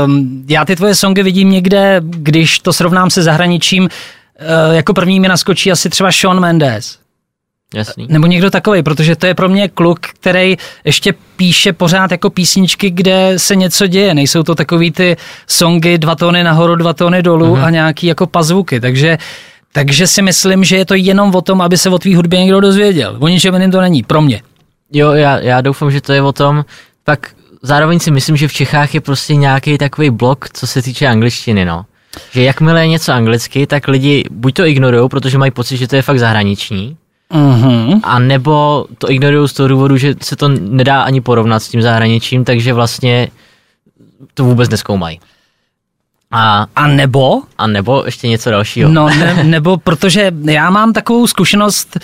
uh, 0.07 0.13
já 0.49 0.65
ty 0.65 0.77
tvoje 0.77 0.95
songy 0.95 1.23
vidím 1.23 1.51
někde, 1.51 2.01
když 2.05 2.59
to 2.59 2.73
srovnám 2.73 3.11
se 3.11 3.23
zahraničím, 3.23 3.83
uh, 3.85 4.75
jako 4.75 4.95
první 4.95 5.21
mi 5.21 5.29
naskočí 5.29 5.73
asi 5.73 5.91
třeba 5.91 6.13
Sean 6.13 6.41
Mendes. 6.41 6.99
Jasný. 7.75 8.07
Nebo 8.11 8.27
někdo 8.27 8.51
takový, 8.51 8.83
protože 8.83 9.17
to 9.17 9.27
je 9.27 9.35
pro 9.35 9.49
mě 9.49 9.69
kluk, 9.69 9.99
který 10.01 10.57
ještě 10.85 11.15
píše 11.37 11.73
pořád 11.73 12.11
jako 12.11 12.31
písničky, 12.31 12.91
kde 12.91 13.33
se 13.37 13.57
něco 13.57 13.87
děje. 13.87 14.15
Nejsou 14.15 14.43
to 14.43 14.55
takový 14.55 14.91
ty 14.91 15.17
songy 15.47 15.99
dva 15.99 16.15
tóny 16.15 16.45
nahoru, 16.45 16.77
dva 16.77 16.93
tóny 16.93 17.23
dolů 17.23 17.57
Mhm. 17.57 17.65
a 17.65 17.71
nějaký 17.71 18.07
jako 18.07 18.27
pazvuky. 18.27 18.81
Takže, 18.81 19.19
takže 19.73 20.07
si 20.07 20.23
myslím, 20.23 20.65
že 20.65 20.77
je 20.77 20.85
to 20.87 20.95
jenom 20.95 21.35
o 21.35 21.41
tom, 21.41 21.61
aby 21.61 21.79
se 21.79 21.91
o 21.91 21.99
tvý 21.99 22.15
hudbě 22.15 22.41
někdo 22.41 22.61
dozvěděl. 22.61 23.17
O 23.21 23.29
ničem 23.29 23.55
jiným 23.55 23.71
to 23.71 23.81
není, 23.81 24.03
pro 24.03 24.21
mě. 24.23 24.43
Jo, 24.93 25.13
já, 25.13 25.39
já 25.39 25.61
doufám, 25.61 25.91
že 25.91 26.01
to 26.01 26.13
je 26.13 26.23
o 26.23 26.33
tom. 26.33 26.65
Tak 27.05 27.31
zároveň 27.63 27.99
si 28.01 28.11
myslím, 28.11 28.37
že 28.37 28.49
v 28.49 28.53
Čechách 28.53 28.95
je 28.95 29.01
prostě 29.01 29.35
nějaký 29.35 29.79
takový 29.79 30.11
blok, 30.11 30.49
co 30.53 30.67
se 30.67 30.83
týče 30.83 31.07
angličtiny, 31.07 31.65
no. 31.65 31.85
Že 32.31 32.43
jakmile 32.43 32.81
je 32.81 32.89
něco 32.89 33.13
anglicky, 33.13 33.67
tak 33.67 33.89
lidi 33.89 34.25
buď 34.31 34.55
to 34.55 34.67
ignorují, 34.67 35.09
protože 35.09 35.39
mají 35.39 35.51
pocit, 35.51 35.77
že 35.77 35.89
to 35.89 35.97
je 35.97 36.03
fakt 36.03 36.19
zahraniční, 36.19 36.97
Mhm. 37.33 38.01
a 38.03 38.19
nebo 38.19 38.87
to 38.99 39.11
ignorují 39.11 39.49
z 39.49 39.53
toho 39.53 39.69
důvodu, 39.69 39.97
že 39.97 40.15
se 40.23 40.37
to 40.37 40.49
nedá 40.49 41.03
ani 41.03 41.21
porovnat 41.21 41.61
s 41.61 41.69
tím 41.69 41.83
zahraničím, 41.83 42.45
takže 42.45 42.73
vlastně 42.73 43.29
to 44.35 44.45
vůbec 44.45 44.71
neskoumají. 44.71 45.21
A, 46.31 46.67
A 46.77 46.87
nebo 46.87 47.43
a 47.59 47.67
nebo 47.67 48.03
ještě 48.07 48.29
něco 48.29 48.51
dalšího. 48.51 48.91
No, 48.91 49.09
ne, 49.09 49.35
nebo 49.45 49.77
protože 49.77 50.31
já 50.45 50.71
mám 50.71 50.93
takovou 50.93 51.27
zkušenost, 51.27 51.99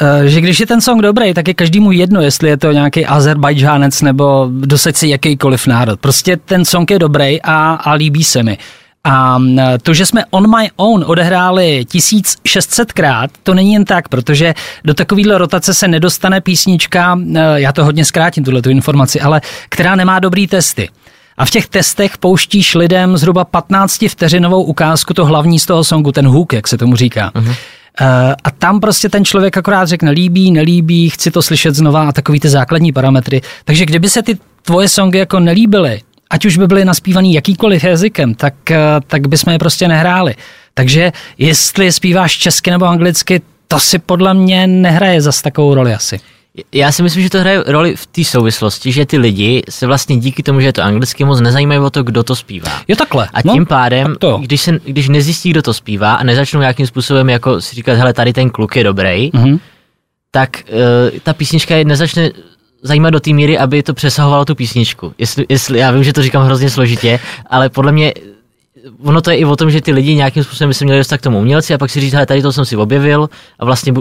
eh, 0.00 0.28
že 0.28 0.40
když 0.40 0.60
je 0.60 0.66
ten 0.66 0.80
song 0.80 1.02
dobrý, 1.02 1.34
tak 1.34 1.48
je 1.48 1.54
každému 1.54 1.92
jedno, 1.92 2.20
jestli 2.20 2.48
je 2.48 2.56
to 2.56 2.72
nějaký 2.72 3.06
Azerbajdžánec 3.06 4.02
nebo 4.02 4.48
dosaď 4.50 4.96
si 4.96 5.08
jakýkoliv 5.08 5.66
národ. 5.66 6.00
Prostě 6.00 6.36
ten 6.36 6.64
song 6.64 6.90
je 6.90 6.98
dobrý 6.98 7.42
a, 7.42 7.72
a 7.74 7.92
líbí 7.92 8.24
se 8.24 8.42
mi. 8.42 8.58
A 9.04 9.38
to, 9.82 9.94
že 9.94 10.06
jsme 10.06 10.24
On 10.30 10.58
My 10.58 10.70
Own 10.76 11.04
odehráli 11.06 11.86
1600krát, 11.88 13.28
to 13.42 13.54
není 13.54 13.72
jen 13.72 13.84
tak, 13.84 14.08
protože 14.08 14.54
do 14.84 14.94
takovéhle 14.94 15.38
rotace 15.38 15.74
se 15.74 15.88
nedostane 15.88 16.40
písnička, 16.40 17.18
eh, 17.34 17.40
já 17.54 17.72
to 17.72 17.84
hodně 17.84 18.04
zkrátím, 18.04 18.44
tuhle 18.44 18.62
tu 18.62 18.70
informaci, 18.70 19.20
ale 19.20 19.40
která 19.68 19.96
nemá 19.96 20.18
dobrý 20.18 20.46
testy. 20.46 20.88
A 21.36 21.44
v 21.44 21.50
těch 21.50 21.66
testech 21.66 22.18
pouštíš 22.18 22.74
lidem 22.74 23.16
zhruba 23.16 23.44
15 23.44 24.08
vteřinovou 24.08 24.62
ukázku, 24.62 25.14
to 25.14 25.24
hlavní 25.24 25.58
z 25.58 25.66
toho 25.66 25.84
songu, 25.84 26.12
ten 26.12 26.26
hook, 26.26 26.52
jak 26.52 26.68
se 26.68 26.78
tomu 26.78 26.96
říká. 26.96 27.30
Uh-huh. 27.34 27.54
A 28.44 28.50
tam 28.58 28.80
prostě 28.80 29.08
ten 29.08 29.24
člověk 29.24 29.56
akorát 29.56 29.88
řekne 29.88 30.10
líbí, 30.10 30.50
nelíbí, 30.50 31.10
chci 31.10 31.30
to 31.30 31.42
slyšet 31.42 31.74
znova 31.74 32.08
a 32.08 32.12
takový 32.12 32.40
ty 32.40 32.48
základní 32.48 32.92
parametry. 32.92 33.42
Takže 33.64 33.86
kdyby 33.86 34.08
se 34.08 34.22
ty 34.22 34.38
tvoje 34.62 34.88
songy 34.88 35.18
jako 35.18 35.40
nelíbily, 35.40 36.00
ať 36.30 36.44
už 36.44 36.56
by 36.56 36.66
byly 36.66 36.84
naspívaný 36.84 37.34
jakýkoliv 37.34 37.84
jazykem, 37.84 38.34
tak, 38.34 38.70
eh, 38.70 38.78
tak 39.06 39.28
bychom 39.28 39.52
je 39.52 39.58
prostě 39.58 39.88
nehráli. 39.88 40.34
Takže 40.74 41.12
jestli 41.38 41.92
zpíváš 41.92 42.32
česky 42.38 42.70
nebo 42.70 42.86
anglicky, 42.86 43.40
to 43.68 43.80
si 43.80 43.98
podle 43.98 44.34
mě 44.34 44.66
nehraje 44.66 45.20
zas 45.20 45.42
takovou 45.42 45.74
roli 45.74 45.94
asi. 45.94 46.20
Já 46.72 46.92
si 46.92 47.02
myslím, 47.02 47.22
že 47.22 47.30
to 47.30 47.40
hraje 47.40 47.64
roli 47.66 47.96
v 47.96 48.06
té 48.06 48.24
souvislosti, 48.24 48.92
že 48.92 49.06
ty 49.06 49.18
lidi 49.18 49.62
se 49.70 49.86
vlastně 49.86 50.16
díky 50.16 50.42
tomu, 50.42 50.60
že 50.60 50.66
je 50.66 50.72
to 50.72 50.82
anglicky, 50.82 51.24
moc 51.24 51.40
nezajímají 51.40 51.80
o 51.80 51.90
to, 51.90 52.02
kdo 52.02 52.22
to 52.22 52.36
zpívá. 52.36 52.72
Jo 52.88 52.96
takhle. 52.96 53.28
A 53.32 53.42
tím 53.42 53.66
pádem, 53.66 54.06
tak 54.06 54.18
to 54.18 54.38
když, 54.42 54.60
se, 54.60 54.78
když 54.84 55.08
nezjistí, 55.08 55.50
kdo 55.50 55.62
to 55.62 55.74
zpívá 55.74 56.14
a 56.14 56.22
nezačnou 56.24 56.60
nějakým 56.60 56.86
způsobem 56.86 57.30
jako 57.30 57.60
si 57.60 57.76
říkat, 57.76 57.94
hele, 57.98 58.12
tady 58.12 58.32
ten 58.32 58.50
kluk 58.50 58.76
je 58.76 58.84
dobrý, 58.84 59.30
Mhm. 59.32 59.58
tak 60.30 60.50
uh, 61.12 61.18
ta 61.22 61.32
písnička 61.34 61.76
je 61.76 61.84
nezačne 61.84 62.30
zajímat 62.84 63.10
do 63.10 63.20
té 63.20 63.32
míry, 63.32 63.58
aby 63.58 63.82
to 63.82 63.94
přesahovalo 63.94 64.44
tu 64.44 64.54
písničku. 64.54 65.12
Jestli, 65.18 65.46
jestli, 65.48 65.78
já 65.78 65.90
vím, 65.90 66.04
že 66.04 66.12
to 66.12 66.22
říkám 66.22 66.44
hrozně 66.44 66.70
složitě, 66.70 67.20
ale 67.50 67.68
podle 67.68 67.92
mě 67.92 68.12
ono 69.04 69.20
to 69.20 69.30
je 69.30 69.36
i 69.36 69.44
o 69.44 69.56
tom, 69.56 69.70
že 69.70 69.80
ty 69.80 69.92
lidi 69.92 70.14
nějakým 70.14 70.44
způsobem 70.44 70.70
by 70.70 70.74
se 70.74 70.84
měli 70.84 71.00
dostat 71.00 71.18
k 71.18 71.20
tomu 71.20 71.38
umělci 71.38 71.74
a 71.74 71.78
pak 71.78 71.90
si 71.90 72.00
říct, 72.00 72.12
hele, 72.12 72.26
tady 72.26 72.42
to 72.42 72.52
jsem 72.52 72.64
si 72.64 72.76
objevil 72.76 73.28
a 73.58 73.64
vlastně 73.64 73.92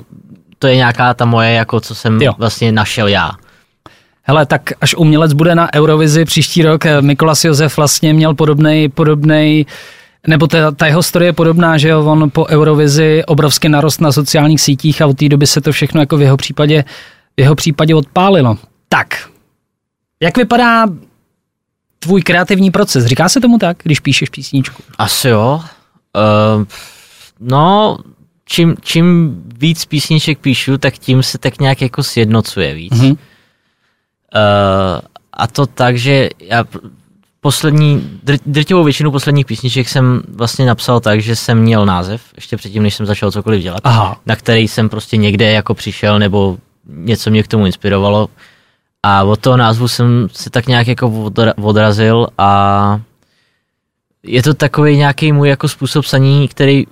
to 0.59 0.67
je 0.67 0.75
nějaká 0.75 1.13
ta 1.13 1.25
moje, 1.25 1.51
jako 1.51 1.79
co 1.79 1.95
jsem 1.95 2.21
Jo. 2.21 2.33
vlastně 2.37 2.71
našel 2.71 3.07
já. 3.07 3.31
Hele, 4.23 4.45
tak 4.45 4.61
až 4.81 4.95
umělec 4.95 5.33
bude 5.33 5.55
na 5.55 5.73
Eurovizi 5.73 6.25
příští 6.25 6.63
rok, 6.63 6.85
eh, 6.85 7.01
Mikolas 7.01 7.45
Josef 7.45 7.77
vlastně 7.77 8.13
měl 8.13 8.33
podobnej, 8.33 8.89
podobnej 8.89 9.65
nebo 10.27 10.47
ta, 10.47 10.71
ta 10.71 10.87
jeho 10.87 11.03
story 11.03 11.25
je 11.25 11.33
podobná, 11.33 11.77
že 11.77 11.89
jo, 11.89 12.05
on 12.05 12.29
po 12.29 12.45
Eurovizi 12.47 13.23
obrovsky 13.27 13.69
narost 13.69 14.01
na 14.01 14.11
sociálních 14.11 14.61
sítích 14.61 15.01
a 15.01 15.07
od 15.07 15.17
té 15.17 15.29
doby 15.29 15.47
se 15.47 15.61
to 15.61 15.71
všechno 15.71 16.01
jako 16.01 16.17
v 16.17 16.21
jeho 16.21 16.37
případě, 16.37 16.83
v 17.37 17.39
jeho 17.39 17.55
případě 17.55 17.95
odpálilo. 17.95 18.57
Tak, 18.93 19.29
jak 20.19 20.37
vypadá 20.37 20.85
tvůj 21.99 22.21
kreativní 22.21 22.71
proces? 22.71 23.05
Říká 23.05 23.29
se 23.29 23.41
tomu 23.41 23.57
tak, 23.57 23.77
když 23.83 23.99
píšeš 23.99 24.29
písničku? 24.29 24.83
Asi 24.97 25.29
jo. 25.29 25.61
Uh, 26.57 26.65
no, 27.39 27.97
čím, 28.45 28.75
čím 28.81 29.35
víc 29.57 29.85
písniček 29.85 30.39
píšu, 30.39 30.77
tak 30.77 30.93
tím 30.93 31.23
se 31.23 31.37
tak 31.37 31.59
nějak 31.59 31.81
jako 31.81 32.03
sjednocuje 32.03 32.73
víc. 32.73 32.93
Mhm. 32.93 33.09
Uh, 33.09 33.17
a 35.33 35.47
to 35.47 35.65
tak, 35.65 35.97
že 35.97 36.29
já 36.39 36.65
poslední, 37.41 38.19
dr- 38.25 38.39
drtivou 38.45 38.83
většinu 38.83 39.11
posledních 39.11 39.45
písniček 39.45 39.89
jsem 39.89 40.21
vlastně 40.27 40.65
napsal 40.65 40.99
tak, 40.99 41.21
že 41.21 41.35
jsem 41.35 41.59
měl 41.59 41.85
název, 41.85 42.21
ještě 42.35 42.57
předtím, 42.57 42.83
než 42.83 42.95
jsem 42.95 43.05
začal 43.05 43.31
cokoliv 43.31 43.63
dělat, 43.63 43.81
Aha. 43.83 44.21
na 44.25 44.35
který 44.35 44.67
jsem 44.67 44.89
prostě 44.89 45.17
někde 45.17 45.51
jako 45.51 45.73
přišel, 45.73 46.19
nebo 46.19 46.57
něco 46.87 47.29
mě 47.29 47.43
k 47.43 47.47
tomu 47.47 47.65
inspirovalo. 47.65 48.29
A 49.03 49.23
od 49.23 49.39
toho 49.39 49.57
názvu 49.57 49.87
jsem 49.87 50.27
se 50.31 50.49
tak 50.49 50.67
nějak 50.67 50.87
jako 50.87 51.09
odra- 51.09 51.53
odrazil 51.61 52.27
a 52.37 52.99
je 54.23 54.43
to 54.43 54.53
takový 54.53 54.97
nějaký 54.97 55.31
můj 55.31 55.49
jako 55.49 55.67
způsob 55.67 56.05
psaní, 56.05 56.47
který 56.47 56.85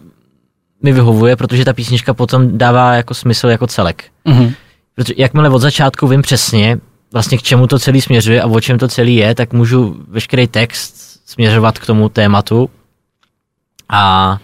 mi 0.84 0.92
vyhovuje, 0.94 1.36
protože 1.36 1.66
ta 1.66 1.74
písnička 1.74 2.14
potom 2.14 2.58
dává 2.58 2.94
jako 2.94 3.14
smysl 3.14 3.48
jako 3.48 3.68
celek. 3.68 4.04
Mhm. 4.26 4.54
Protože 4.96 5.14
jakmile 5.18 5.50
od 5.50 5.60
začátku 5.60 6.08
vím 6.08 6.22
přesně, 6.22 6.78
vlastně 7.12 7.38
k 7.38 7.42
čemu 7.42 7.68
to 7.68 7.80
celý 7.80 8.02
směřuje 8.02 8.42
a 8.42 8.48
o 8.48 8.62
čem 8.62 8.78
to 8.78 8.88
celý 8.88 9.16
je, 9.16 9.36
tak 9.36 9.54
můžu 9.54 10.06
veškerý 10.08 10.48
text 10.48 11.22
směřovat 11.26 11.80
k 11.80 11.86
tomu 11.86 12.10
tématu. 12.10 12.70
A, 13.90 14.38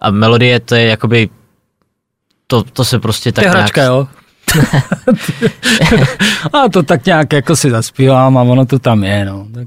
a 0.00 0.10
melodie 0.10 0.60
to 0.60 0.74
je 0.74 0.86
jakoby 0.86 1.28
to, 2.46 2.62
to 2.62 2.84
se 2.84 2.98
prostě 2.98 3.32
tak 3.32 3.44
To 3.44 3.48
je 3.48 3.50
hračka, 3.50 3.80
nějak, 3.80 3.92
jo? 3.92 4.08
a 6.52 6.68
to 6.68 6.82
tak 6.82 7.06
nějak 7.06 7.32
jako 7.32 7.56
si 7.56 7.70
zaspívám 7.70 8.38
a 8.38 8.42
ono 8.42 8.66
to 8.66 8.78
tam 8.78 9.04
je, 9.04 9.24
no. 9.24 9.46
Tak 9.54 9.66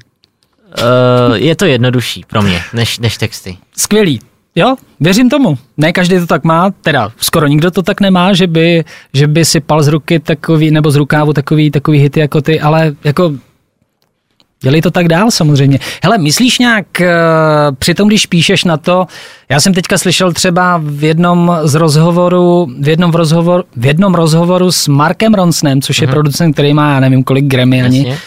Uh, 0.69 1.35
je 1.35 1.55
to 1.55 1.65
jednodušší 1.65 2.23
pro 2.27 2.41
mě, 2.41 2.61
než, 2.73 2.99
než 2.99 3.17
texty. 3.17 3.57
Skvělý. 3.77 4.19
Jo, 4.55 4.75
věřím 4.99 5.29
tomu. 5.29 5.57
Ne 5.77 5.93
každý 5.93 6.19
to 6.19 6.27
tak 6.27 6.43
má, 6.43 6.71
teda 6.81 7.11
skoro 7.17 7.47
nikdo 7.47 7.71
to 7.71 7.83
tak 7.83 8.01
nemá, 8.01 8.33
že 8.33 8.47
by, 8.47 8.83
že 9.13 9.27
by 9.27 9.45
si 9.45 9.59
pal 9.59 9.83
z 9.83 9.87
ruky 9.87 10.19
takový, 10.19 10.71
nebo 10.71 10.91
z 10.91 10.95
rukávu 10.95 11.33
takový, 11.33 11.71
takový 11.71 11.99
hity 11.99 12.19
jako 12.19 12.41
ty, 12.41 12.61
ale 12.61 12.95
jako 13.03 13.33
Dělej 14.61 14.81
to 14.81 14.91
tak 14.91 15.07
dál 15.07 15.31
samozřejmě. 15.31 15.79
Hele, 16.03 16.17
myslíš 16.17 16.59
nějak 16.59 16.85
uh, 17.01 17.07
při 17.79 17.93
tom, 17.93 18.07
když 18.07 18.25
píšeš 18.25 18.63
na 18.63 18.77
to, 18.77 19.05
já 19.49 19.59
jsem 19.59 19.73
teďka 19.73 19.97
slyšel 19.97 20.33
třeba 20.33 20.81
v 20.83 21.03
jednom 21.03 21.57
z 21.63 21.75
rozhovoru, 21.75 22.67
v 22.79 22.87
jednom, 22.87 23.11
v 23.11 23.15
rozhovor, 23.15 23.63
v 23.75 23.85
jednom 23.85 24.15
rozhovoru 24.15 24.71
s 24.71 24.87
Markem 24.87 25.33
Ronsnem, 25.33 25.81
což 25.81 26.01
je 26.01 26.07
producent, 26.07 26.53
který 26.53 26.73
má, 26.73 26.93
já 26.93 26.99
nevím, 26.99 27.23
kolik 27.23 27.45
Grammy 27.45 27.81
ani, 27.81 27.97
Jasně. 27.97 28.17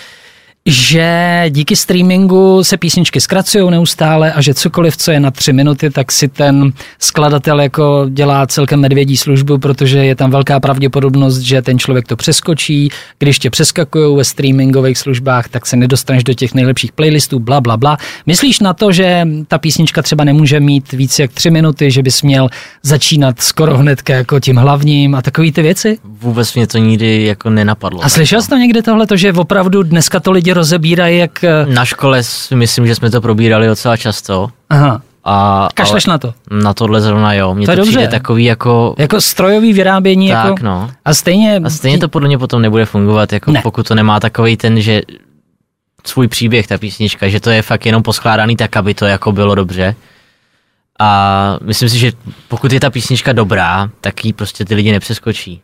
Že 0.66 1.44
díky 1.50 1.76
streamingu 1.76 2.64
se 2.64 2.76
písničky 2.76 3.20
zkracují 3.20 3.70
neustále 3.70 4.32
a 4.32 4.40
že 4.40 4.54
cokoliv, 4.54 4.96
co 4.96 5.10
je 5.10 5.20
na 5.20 5.30
tři 5.30 5.52
minuty, 5.52 5.90
tak 5.90 6.12
si 6.12 6.28
ten 6.28 6.72
skladatel 6.98 7.60
jako 7.60 8.06
dělá 8.08 8.46
celkem 8.46 8.80
medvědí 8.80 9.16
službu, 9.16 9.58
protože 9.58 9.98
je 9.98 10.14
tam 10.14 10.30
velká 10.30 10.60
pravděpodobnost, 10.60 11.38
že 11.38 11.62
ten 11.62 11.78
člověk 11.78 12.06
to 12.06 12.16
přeskočí. 12.16 12.88
Když 13.18 13.38
tě 13.38 13.50
přeskakují 13.50 14.16
ve 14.16 14.24
streamingových 14.24 14.98
službách, 14.98 15.48
tak 15.48 15.66
se 15.66 15.76
nedostaneš 15.76 16.24
do 16.24 16.34
těch 16.34 16.54
nejlepších 16.54 16.92
playlistů, 16.92 17.38
bla, 17.38 17.60
bla, 17.60 17.76
bla. 17.76 17.96
Myslíš 18.26 18.60
na 18.60 18.74
to, 18.74 18.92
že 18.92 19.26
ta 19.48 19.58
písnička 19.58 20.02
třeba 20.02 20.24
nemůže 20.24 20.60
mít 20.60 20.92
víc 20.92 21.18
jak 21.18 21.32
tři 21.32 21.50
minuty, 21.50 21.90
že 21.90 22.02
bys 22.02 22.22
měl 22.22 22.48
začínat 22.82 23.40
skoro 23.40 23.76
hnedka 23.76 24.14
jako 24.14 24.40
tím 24.40 24.56
hlavním 24.56 25.14
a 25.14 25.22
takový 25.22 25.52
ty 25.52 25.62
věci? 25.62 25.98
Vůbec 26.04 26.54
mě 26.54 26.66
to 26.66 26.78
nikdy 26.78 27.24
jako 27.24 27.50
nenapadlo. 27.50 28.04
A 28.04 28.08
slyšel 28.08 28.42
jsi 28.42 28.48
to 28.48 28.56
někdy 28.56 28.82
tohle, 28.82 29.06
to, 29.06 29.16
že 29.16 29.32
opravdu 29.32 29.82
dneska 29.82 30.20
to 30.20 30.32
lidi 30.32 30.51
rozebírají 30.52 31.18
jak... 31.18 31.44
eh, 31.44 31.66
Na 31.66 31.84
škole 31.84 32.22
si 32.22 32.56
myslím, 32.56 32.86
že 32.86 32.94
jsme 32.94 33.10
to 33.10 33.20
probírali 33.20 33.66
docela 33.66 33.96
často. 33.96 34.48
Aha. 34.70 35.02
A, 35.24 35.68
Kašleš 35.74 36.06
na 36.06 36.18
to. 36.18 36.34
Na 36.50 36.74
tohle 36.74 37.00
zrovna 37.00 37.32
jo. 37.34 37.54
Mně 37.54 37.66
To 37.66 37.72
to, 37.72 37.72
je 37.72 37.76
to 37.76 37.82
přijde 37.82 38.02
dobře. 38.02 38.16
takový 38.18 38.44
jako... 38.44 38.94
Jako 38.98 39.20
strojový 39.20 39.72
vyrábění. 39.72 40.28
Tak, 40.28 40.44
jako, 40.44 40.56
no. 40.62 40.90
A 41.04 41.14
stejně... 41.14 41.60
A 41.64 41.70
stejně 41.70 41.98
to 41.98 42.08
podle 42.08 42.28
mě 42.28 42.38
potom 42.38 42.62
nebude 42.62 42.84
fungovat, 42.84 43.32
jako 43.32 43.50
Ne. 43.50 43.60
pokud 43.62 43.88
to 43.88 43.94
nemá 43.94 44.20
takový 44.20 44.56
ten, 44.56 44.80
že 44.80 45.02
svůj 46.06 46.28
příběh, 46.28 46.66
ta 46.66 46.78
písnička, 46.78 47.28
že 47.28 47.40
to 47.40 47.50
je 47.50 47.62
fakt 47.62 47.86
jenom 47.86 48.02
poskládaný 48.02 48.56
tak, 48.56 48.76
aby 48.76 48.94
to 48.94 49.06
jako 49.06 49.32
bylo 49.32 49.54
dobře. 49.54 49.94
A 51.00 51.58
myslím 51.62 51.88
si, 51.88 51.98
že 51.98 52.12
pokud 52.48 52.72
je 52.72 52.80
ta 52.80 52.90
písnička 52.90 53.32
dobrá, 53.32 53.88
tak 54.00 54.24
ji 54.24 54.32
prostě 54.32 54.64
ty 54.64 54.74
lidi 54.74 54.92
nepřeskočí. 54.92 55.62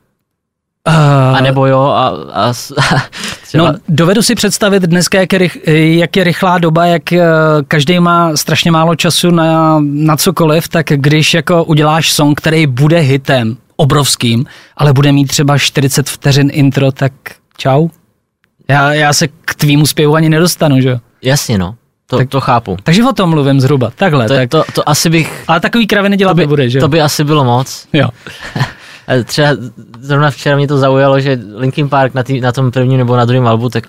Uh, 0.88 1.36
A 1.36 1.40
nebo 1.40 1.66
jo, 1.66 1.80
a, 1.80 2.08
a, 2.32 2.52
třeba, 3.46 3.72
No, 3.72 3.78
dovedu 3.88 4.22
si 4.22 4.34
představit 4.34 4.82
dneska, 4.82 5.20
jak 5.20 5.32
je, 5.32 5.38
rych, 5.38 5.58
jak 5.98 6.16
je 6.16 6.24
rychlá 6.24 6.58
doba, 6.58 6.86
jak 6.86 7.12
eh, 7.12 7.24
každý 7.68 8.00
má 8.00 8.36
strašně 8.36 8.70
málo 8.70 8.94
času 8.94 9.30
na, 9.30 9.78
na 9.80 10.16
cokoliv, 10.16 10.68
tak 10.68 10.86
když 10.86 11.34
jako 11.34 11.64
uděláš 11.64 12.12
song, 12.12 12.40
který 12.40 12.66
bude 12.66 12.98
hitem, 12.98 13.56
obrovským, 13.76 14.46
ale 14.76 14.92
bude 14.92 15.12
mít 15.12 15.26
třeba 15.26 15.58
40 15.58 16.08
vteřin 16.08 16.50
intro, 16.52 16.92
tak 16.92 17.12
čau. 17.56 17.88
Já, 18.68 18.92
já 18.92 19.12
se 19.12 19.28
k 19.28 19.54
tvýmu 19.54 19.86
zpěvu 19.86 20.14
ani 20.14 20.28
nedostanu, 20.28 20.80
že 20.80 20.88
jo? 20.88 20.98
jasně 21.22 21.58
no, 21.58 21.74
to, 22.06 22.16
Tak- 22.18 22.28
to 22.28 22.40
chápu. 22.40 22.76
Takže 22.82 23.04
o 23.04 23.12
tom 23.12 23.30
mluvím 23.30 23.60
zhruba, 23.60 23.90
takhle. 23.96 24.28
To, 24.28 24.34
tak, 24.34 24.50
to, 24.50 24.64
to 24.74 24.88
asi 24.88 25.10
bych, 25.10 25.44
ale 25.48 25.60
takový 25.60 25.86
kraviny 25.86 26.16
dělat 26.16 26.30
to 26.30 26.36
by, 26.36 26.42
nebude, 26.42 26.68
že 26.70 26.78
jo? 26.78 26.80
to 26.80 26.88
by 26.88 27.00
asi 27.00 27.24
bylo 27.24 27.44
moc. 27.44 27.86
Jo. 27.92 28.08
A 29.08 29.22
Třeba 29.24 29.48
zrovna 30.00 30.30
včera 30.30 30.56
mě 30.56 30.68
to 30.68 30.78
zaujalo, 30.78 31.20
že 31.20 31.38
Linkin 31.56 31.88
Park 31.88 32.14
na, 32.14 32.22
tý, 32.22 32.40
na 32.40 32.52
tom 32.52 32.70
prvním 32.70 32.98
nebo 32.98 33.16
na 33.16 33.24
druhém 33.24 33.46
albu, 33.46 33.68
tak 33.68 33.84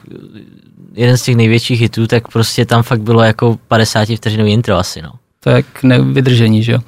jeden 0.93 1.17
z 1.17 1.23
těch 1.23 1.35
největších 1.35 1.81
hitů, 1.81 2.07
tak 2.07 2.27
prostě 2.27 2.65
tam 2.65 2.83
fakt 2.83 3.01
bylo 3.01 3.21
jako 3.23 3.57
50 3.67 4.07
vteřinový 4.15 4.51
intro 4.51 4.75
asi, 4.77 5.01
no. 5.01 5.11
To 5.39 5.49
je 5.49 5.63
k 5.63 5.83
nevydržení, 5.83 6.63
že 6.63 6.71
jo? 6.71 6.79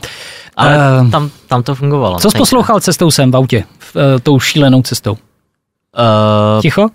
Ale 0.56 0.78
Eh, 1.08 1.10
tam, 1.12 1.30
tam 1.48 1.64
to 1.64 1.76
fungovalo. 1.76 2.20
Co 2.20 2.32
jsi 2.32 2.38
poslouchal 2.38 2.80
cestou 2.80 3.12
sem 3.12 3.32
v 3.32 3.36
autě? 3.36 3.64
V, 3.80 3.96
eh, 3.96 4.20
tou 4.20 4.40
šílenou 4.40 4.82
cestou? 4.82 5.12
Uh, 5.14 6.62
Ticho? 6.62 6.88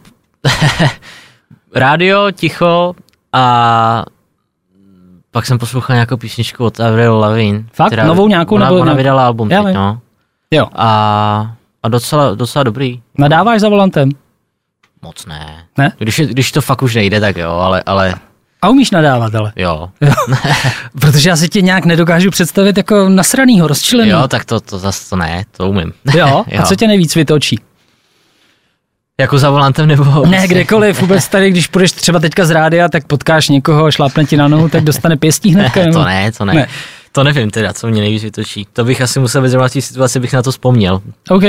rádio, 1.75 2.31
ticho 2.31 2.95
a 3.33 4.05
pak 5.31 5.47
jsem 5.47 5.59
poslouchal 5.59 5.95
nějakou 5.97 6.17
písničku 6.17 6.65
od 6.65 6.81
Avril 6.81 7.19
Lavigne. 7.19 7.65
Fakt? 7.73 7.93
Novou 8.07 8.29
nějakou 8.29 8.55
ona, 8.55 8.65
nebo- 8.65 8.81
Ona 8.81 8.95
vydala 8.95 9.27
album 9.27 9.51
Já 9.51 9.63
teď, 9.63 9.75
no. 9.75 10.01
Jo. 10.51 10.67
A, 10.75 11.53
a 11.83 11.89
docela, 11.89 12.35
docela 12.35 12.63
dobrý. 12.63 13.01
Nadáváš 13.19 13.61
za 13.61 13.69
volantem? 13.69 14.09
Moc 15.03 15.27
ne. 15.27 15.65
Ne? 15.79 15.93
Když, 15.99 16.21
když 16.21 16.53
to 16.53 16.61
fakt 16.61 16.83
už 16.83 16.95
nejde, 16.95 17.21
tak 17.21 17.37
jo, 17.37 17.51
ale, 17.51 17.83
ale 17.87 18.15
A 18.63 18.69
umíš 18.69 18.91
nadávat, 18.91 19.35
ale. 19.35 19.53
jo. 19.57 19.89
Protože 21.01 21.29
já 21.29 21.37
si 21.37 21.49
tě 21.49 21.63
nějak 21.63 21.85
nedokážu 21.85 22.31
představit 22.31 22.77
jako 22.77 23.09
nasranýho, 23.09 23.69
rozčilenýho. 23.69 24.21
Jo, 24.21 24.29
tak 24.29 24.45
to, 24.45 24.61
to 24.61 24.79
zase 24.79 25.11
to 25.11 25.17
ne, 25.17 25.45
to 25.57 25.69
umím. 25.69 25.93
jo? 26.15 26.27
A 26.27 26.55
Jo. 26.55 26.63
co 26.67 26.77
tě 26.77 26.87
nejvíc 26.87 27.15
vytočí? 27.15 27.59
Jako 29.21 29.39
za 29.39 29.51
volantem 29.51 29.87
nebo... 29.89 30.27
Ne, 30.27 30.49
kdekoliv, 30.49 31.01
vůbec 31.01 31.29
tady, 31.29 31.51
když 31.51 31.67
půjdeš 31.67 31.93
třeba 31.93 32.19
teďka 32.19 32.45
z 32.45 32.51
rádia, 32.51 32.89
tak 32.89 33.07
potkáš 33.07 33.49
někoho, 33.49 33.91
šlápne 33.91 34.25
ti 34.25 34.37
na 34.37 34.49
nohu, 34.49 34.69
tak 34.69 34.85
dostane 34.85 35.17
pěstí 35.17 35.55
hnedka. 35.55 35.81
nebo- 35.85 35.93
to 35.93 36.05
ne, 36.05 36.33
to 36.33 36.45
ne. 36.45 36.55
Ne. 36.55 36.69
To 37.17 37.25
nevím 37.25 37.51
teda, 37.51 37.73
co 37.73 37.89
mě 37.89 38.01
nejvíc 38.01 38.23
vytočí. 38.23 38.67
To 38.73 38.85
bych 38.85 39.01
asi 39.01 39.21
musel 39.21 39.43
být 39.43 39.49
zrovna 39.49 39.69
té 39.69 39.81
situaci, 39.81 40.21
bych 40.21 40.33
na 40.33 40.43
to 40.43 40.51
vzpomněl. 40.51 41.03
OK. 41.31 41.43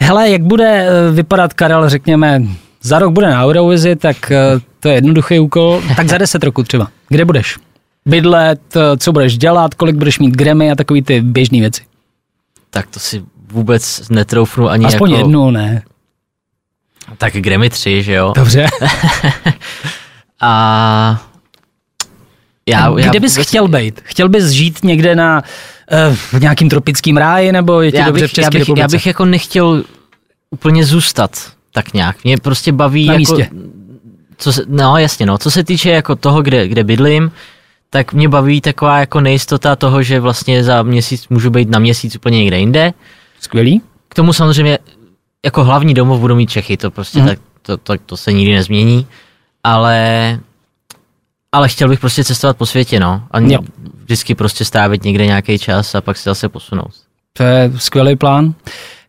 Hele, 0.00 0.30
jak 0.30 0.42
bude 0.42 0.86
eh, 0.88 1.12
vypadat 1.12 1.54
Karel, 1.54 1.88
řekněme, 1.88 2.42
za 2.80 2.98
rok 2.98 3.12
bude 3.12 3.30
na 3.30 3.44
Eurovizi, 3.44 3.96
tak 3.96 4.30
eh, 4.30 4.60
to 4.80 4.88
je 4.88 4.94
jednoduchý 4.94 5.38
úkol. 5.38 5.82
Tak 5.96 6.08
za 6.08 6.18
deset 6.18 6.44
roku 6.44 6.62
třeba. 6.62 6.88
Kde 7.08 7.24
budeš? 7.24 7.58
Bydlet, 8.06 8.76
eh, 8.76 8.96
co 8.96 9.12
budeš 9.12 9.38
dělat, 9.38 9.74
kolik 9.74 9.96
budeš 9.96 10.18
mít 10.18 10.36
Grammy 10.36 10.70
a 10.70 10.74
takový 10.74 11.02
ty 11.02 11.20
běžné 11.20 11.60
věci. 11.60 11.82
Tak 12.70 12.86
to 12.86 13.00
si 13.00 13.22
vůbec 13.52 14.08
netroufnu 14.08 14.68
ani 14.68 14.86
Aspoň 14.86 15.10
jako... 15.10 15.20
jednu, 15.20 15.50
ne? 15.50 15.82
Tak 17.18 17.32
Grammy 17.32 17.70
3, 17.70 18.02
že 18.02 18.12
jo? 18.12 18.32
Dobře. 18.36 18.66
A... 20.40 21.31
Já, 22.68 22.98
já 22.98 23.10
Kde 23.10 23.20
bys 23.20 23.36
vůbec- 23.36 23.48
chtěl 23.48 23.68
být? 23.68 24.00
Chtěl 24.04 24.28
bys 24.28 24.44
žít 24.44 24.84
někde 24.84 25.14
na 25.14 25.42
uh, 26.08 26.16
v 26.16 26.40
nějakým 26.40 26.68
tropickým 26.68 27.16
ráji, 27.16 27.52
nebo 27.52 27.80
je 27.80 27.92
ti 27.92 27.98
já 27.98 28.06
dobře 28.06 28.24
bych, 28.24 28.30
v 28.30 28.34
České 28.34 28.46
já, 28.46 28.50
bych, 28.50 28.60
republice? 28.60 28.82
já 28.82 28.88
bych 28.88 29.06
jako 29.06 29.24
nechtěl 29.24 29.84
úplně 30.50 30.84
zůstat 30.84 31.52
tak 31.72 31.94
nějak. 31.94 32.24
Mě 32.24 32.36
prostě 32.38 32.72
baví 32.72 33.06
Na 33.06 33.12
jako... 33.12 33.18
místě. 33.18 33.50
Co 34.38 34.52
se, 34.52 34.62
no 34.68 34.96
jasně, 34.98 35.26
no. 35.26 35.38
Co 35.38 35.50
se 35.50 35.64
týče 35.64 35.90
jako 35.90 36.16
toho, 36.16 36.42
kde, 36.42 36.68
kde 36.68 36.84
bydlím, 36.84 37.32
tak 37.90 38.12
mě 38.12 38.28
baví 38.28 38.60
taková 38.60 38.98
jako 38.98 39.20
nejistota 39.20 39.76
toho, 39.76 40.02
že 40.02 40.20
vlastně 40.20 40.64
za 40.64 40.82
měsíc 40.82 41.28
můžu 41.28 41.50
být 41.50 41.70
na 41.70 41.78
měsíc 41.78 42.16
úplně 42.16 42.38
někde 42.38 42.58
jinde. 42.58 42.92
Skvělý. 43.40 43.82
K 44.08 44.14
tomu 44.14 44.32
samozřejmě 44.32 44.78
jako 45.44 45.64
hlavní 45.64 45.94
domov 45.94 46.20
budu 46.20 46.34
mít 46.34 46.50
Čechy, 46.50 46.76
to 46.76 46.90
prostě 46.90 47.20
mm. 47.20 47.26
tak, 47.26 47.38
to, 47.62 47.76
to, 47.76 47.98
to 48.06 48.16
se 48.16 48.32
nikdy 48.32 48.54
nezmění, 48.54 49.06
ale 49.64 50.40
ale 51.52 51.68
chtěl 51.68 51.88
bych 51.88 52.00
prostě 52.00 52.24
cestovat 52.24 52.56
po 52.56 52.66
světě, 52.66 53.00
no. 53.00 53.22
A 53.30 53.40
Jo. 53.40 53.58
vždycky 54.04 54.34
prostě 54.34 54.64
strávit 54.64 55.04
někde 55.04 55.26
nějaký 55.26 55.58
čas 55.58 55.94
a 55.94 56.00
pak 56.00 56.16
si 56.16 56.22
zase 56.24 56.48
posunout. 56.48 56.90
To 57.32 57.42
je 57.42 57.72
skvělý 57.76 58.16
plán. 58.16 58.54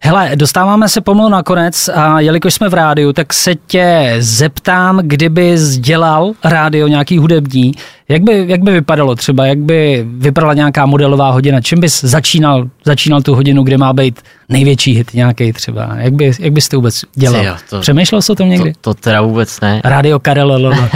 Hele, 0.05 0.31
dostáváme 0.35 0.89
se 0.89 1.01
pomalu 1.01 1.29
na 1.29 1.43
konec 1.43 1.89
a 1.89 2.19
jelikož 2.19 2.53
jsme 2.53 2.69
v 2.69 2.73
rádiu, 2.73 3.13
tak 3.13 3.33
se 3.33 3.55
tě 3.55 4.15
zeptám, 4.19 4.99
kdyby 5.03 5.57
dělal 5.77 6.31
rádio 6.43 6.87
nějaký 6.87 7.17
hudební, 7.17 7.71
jak 8.09 8.21
by, 8.21 8.45
jak 8.47 8.61
by 8.63 8.71
vypadalo 8.71 9.15
třeba, 9.15 9.45
jak 9.45 9.57
by 9.57 10.05
vypadala 10.17 10.53
nějaká 10.53 10.85
modelová 10.85 11.31
hodina, 11.31 11.61
čím 11.61 11.79
bys 11.79 12.01
začínal, 12.03 12.67
začínal 12.85 13.21
tu 13.21 13.35
hodinu, 13.35 13.63
kde 13.63 13.77
má 13.77 13.93
být 13.93 14.21
největší 14.49 14.93
hit 14.93 15.13
nějaký 15.13 15.53
třeba, 15.53 15.89
jak, 15.97 16.13
by, 16.13 16.31
jak 16.39 16.53
bys 16.53 16.69
to 16.69 16.75
vůbec 16.77 17.01
dělal? 17.15 17.45
Jo, 17.45 17.55
to- 17.69 17.79
Přemýšlel 17.79 18.21
jsi 18.21 18.31
o 18.31 18.35
tom 18.35 18.49
někdy? 18.49 18.73
To, 18.73 18.79
to 18.81 18.93
teda 18.93 19.21
vůbec 19.21 19.61
ne. 19.61 19.81
Rádio 19.83 20.19
Karel. 20.19 20.75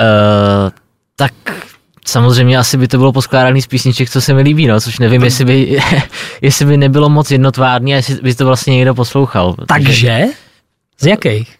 Uh, 0.00 0.70
tak 1.16 1.32
samozřejmě 2.06 2.58
asi 2.58 2.76
by 2.76 2.88
to 2.88 2.98
bylo 2.98 3.12
poskládaný 3.12 3.62
z 3.62 3.66
písniček, 3.66 4.10
co 4.10 4.20
se 4.20 4.34
mi 4.34 4.42
líbí, 4.42 4.66
no, 4.66 4.80
což 4.80 4.98
nevím, 4.98 5.22
jestli 5.24 5.44
by, 5.44 5.78
jestli 6.42 6.64
by 6.66 6.76
nebylo 6.76 7.08
moc 7.08 7.30
jednotvárný 7.30 7.92
a 7.92 7.96
jestli 7.96 8.14
by 8.14 8.34
to 8.34 8.46
vlastně 8.46 8.76
někdo 8.76 8.94
poslouchal. 8.94 9.52
protože, 9.52 9.66
Takže? 9.68 10.24
Z 11.00 11.06
jakých? 11.06 11.54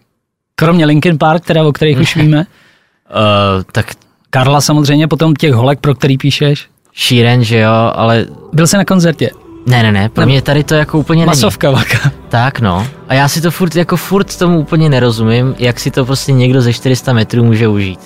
Kromě 0.55 0.85
Linkin 0.85 1.17
Park, 1.17 1.45
teda 1.45 1.63
o 1.63 1.71
kterých 1.73 1.99
už 1.99 2.15
víme. 2.21 2.37
Uh, 2.39 3.63
tak 3.71 3.85
Karla 4.29 4.61
samozřejmě, 4.61 5.07
potom 5.07 5.33
těch 5.35 5.53
holek, 5.53 5.79
pro 5.79 5.95
který 5.95 6.17
píšeš. 6.17 6.67
Sheeran, 6.95 7.43
že 7.43 7.59
jo, 7.59 7.71
ale 7.95 8.25
Byl 8.53 8.67
jsi 8.67 8.77
na 8.77 8.85
koncertě. 8.85 9.29
ne, 9.67 9.83
ne, 9.83 9.91
ne, 9.91 10.09
pro 10.09 10.25
mě 10.25 10.41
tady 10.41 10.63
to 10.63 10.75
jako 10.75 10.99
úplně 10.99 11.19
není. 11.19 11.27
Masovka 11.27 11.71
vaka. 11.71 12.11
Tak 12.29 12.59
no. 12.59 12.87
A 13.07 13.13
já 13.13 13.27
si 13.27 13.41
to 13.41 13.51
furt, 13.51 13.75
jako 13.75 13.97
furt 13.97 14.37
tomu 14.37 14.59
úplně 14.59 14.89
nerozumím, 14.89 15.55
jak 15.59 15.79
si 15.79 15.91
to 15.91 16.05
prostě 16.05 16.31
někdo 16.31 16.61
ze 16.61 16.73
400 16.73 17.13
metrů 17.13 17.43
může 17.43 17.67
užít. 17.67 17.99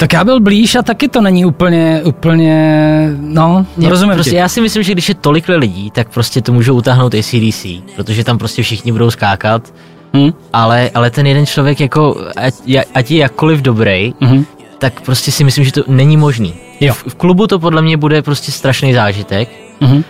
Tak 0.00 0.12
já 0.12 0.24
byl 0.24 0.40
blíž 0.40 0.74
a 0.74 0.82
taky 0.82 1.08
to 1.08 1.20
není 1.20 1.44
úplně, 1.44 2.00
úplně, 2.04 3.08
no, 3.20 3.66
rozumím 3.88 4.14
prostě 4.14 4.36
já 4.36 4.48
si 4.48 4.60
myslím, 4.60 4.82
že 4.82 4.92
když 4.92 5.08
je 5.08 5.14
tolik 5.14 5.48
lidí, 5.48 5.90
tak 5.90 6.08
prostě 6.08 6.42
to 6.42 6.52
můžou 6.52 6.74
utáhnout 6.74 7.14
ACDC, 7.14 7.66
protože 7.96 8.24
tam 8.24 8.38
prostě 8.38 8.62
všichni 8.62 8.92
budou 8.92 9.10
skákat, 9.10 9.74
Hm? 10.16 10.30
ale, 10.52 10.90
ale 10.94 11.10
ten 11.10 11.26
jeden 11.26 11.46
člověk 11.46 11.80
jako, 11.80 12.16
ať, 12.36 12.54
ať 12.94 13.10
je 13.10 13.18
jakkoliv 13.18 13.60
dobrý, 13.60 14.14
Mhm. 14.20 14.44
tak 14.78 15.00
prostě 15.00 15.32
si 15.32 15.44
myslím, 15.44 15.64
že 15.64 15.72
to 15.72 15.82
není 15.88 16.16
možný. 16.16 16.54
Jo. 16.80 16.94
V, 16.94 17.04
v 17.08 17.14
klubu 17.14 17.46
to 17.46 17.58
podle 17.58 17.82
mě 17.82 17.96
bude 17.96 18.22
prostě 18.22 18.52
strašný 18.52 18.94
zážitek, 18.94 19.48
Mhm. 19.80 20.04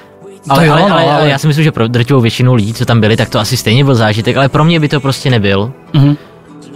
ale, 0.48 0.66
jo, 0.66 0.72
ale, 0.72 0.82
no, 0.82 0.92
ale, 0.92 1.02
ale- 1.04 1.12
ale 1.14 1.28
já 1.28 1.38
si 1.38 1.46
myslím, 1.46 1.64
že 1.64 1.72
pro 1.72 1.88
drtivou 1.88 2.20
většinu 2.20 2.54
lidí, 2.54 2.74
co 2.74 2.86
tam 2.86 3.00
byli, 3.00 3.16
tak 3.16 3.28
to 3.28 3.38
asi 3.38 3.56
stejně 3.56 3.84
byl 3.84 3.94
zážitek, 3.94 4.36
ale 4.36 4.48
pro 4.48 4.64
mě 4.64 4.80
by 4.80 4.88
to 4.88 5.00
prostě 5.00 5.30
nebyl. 5.30 5.72
Mhm. 5.92 6.16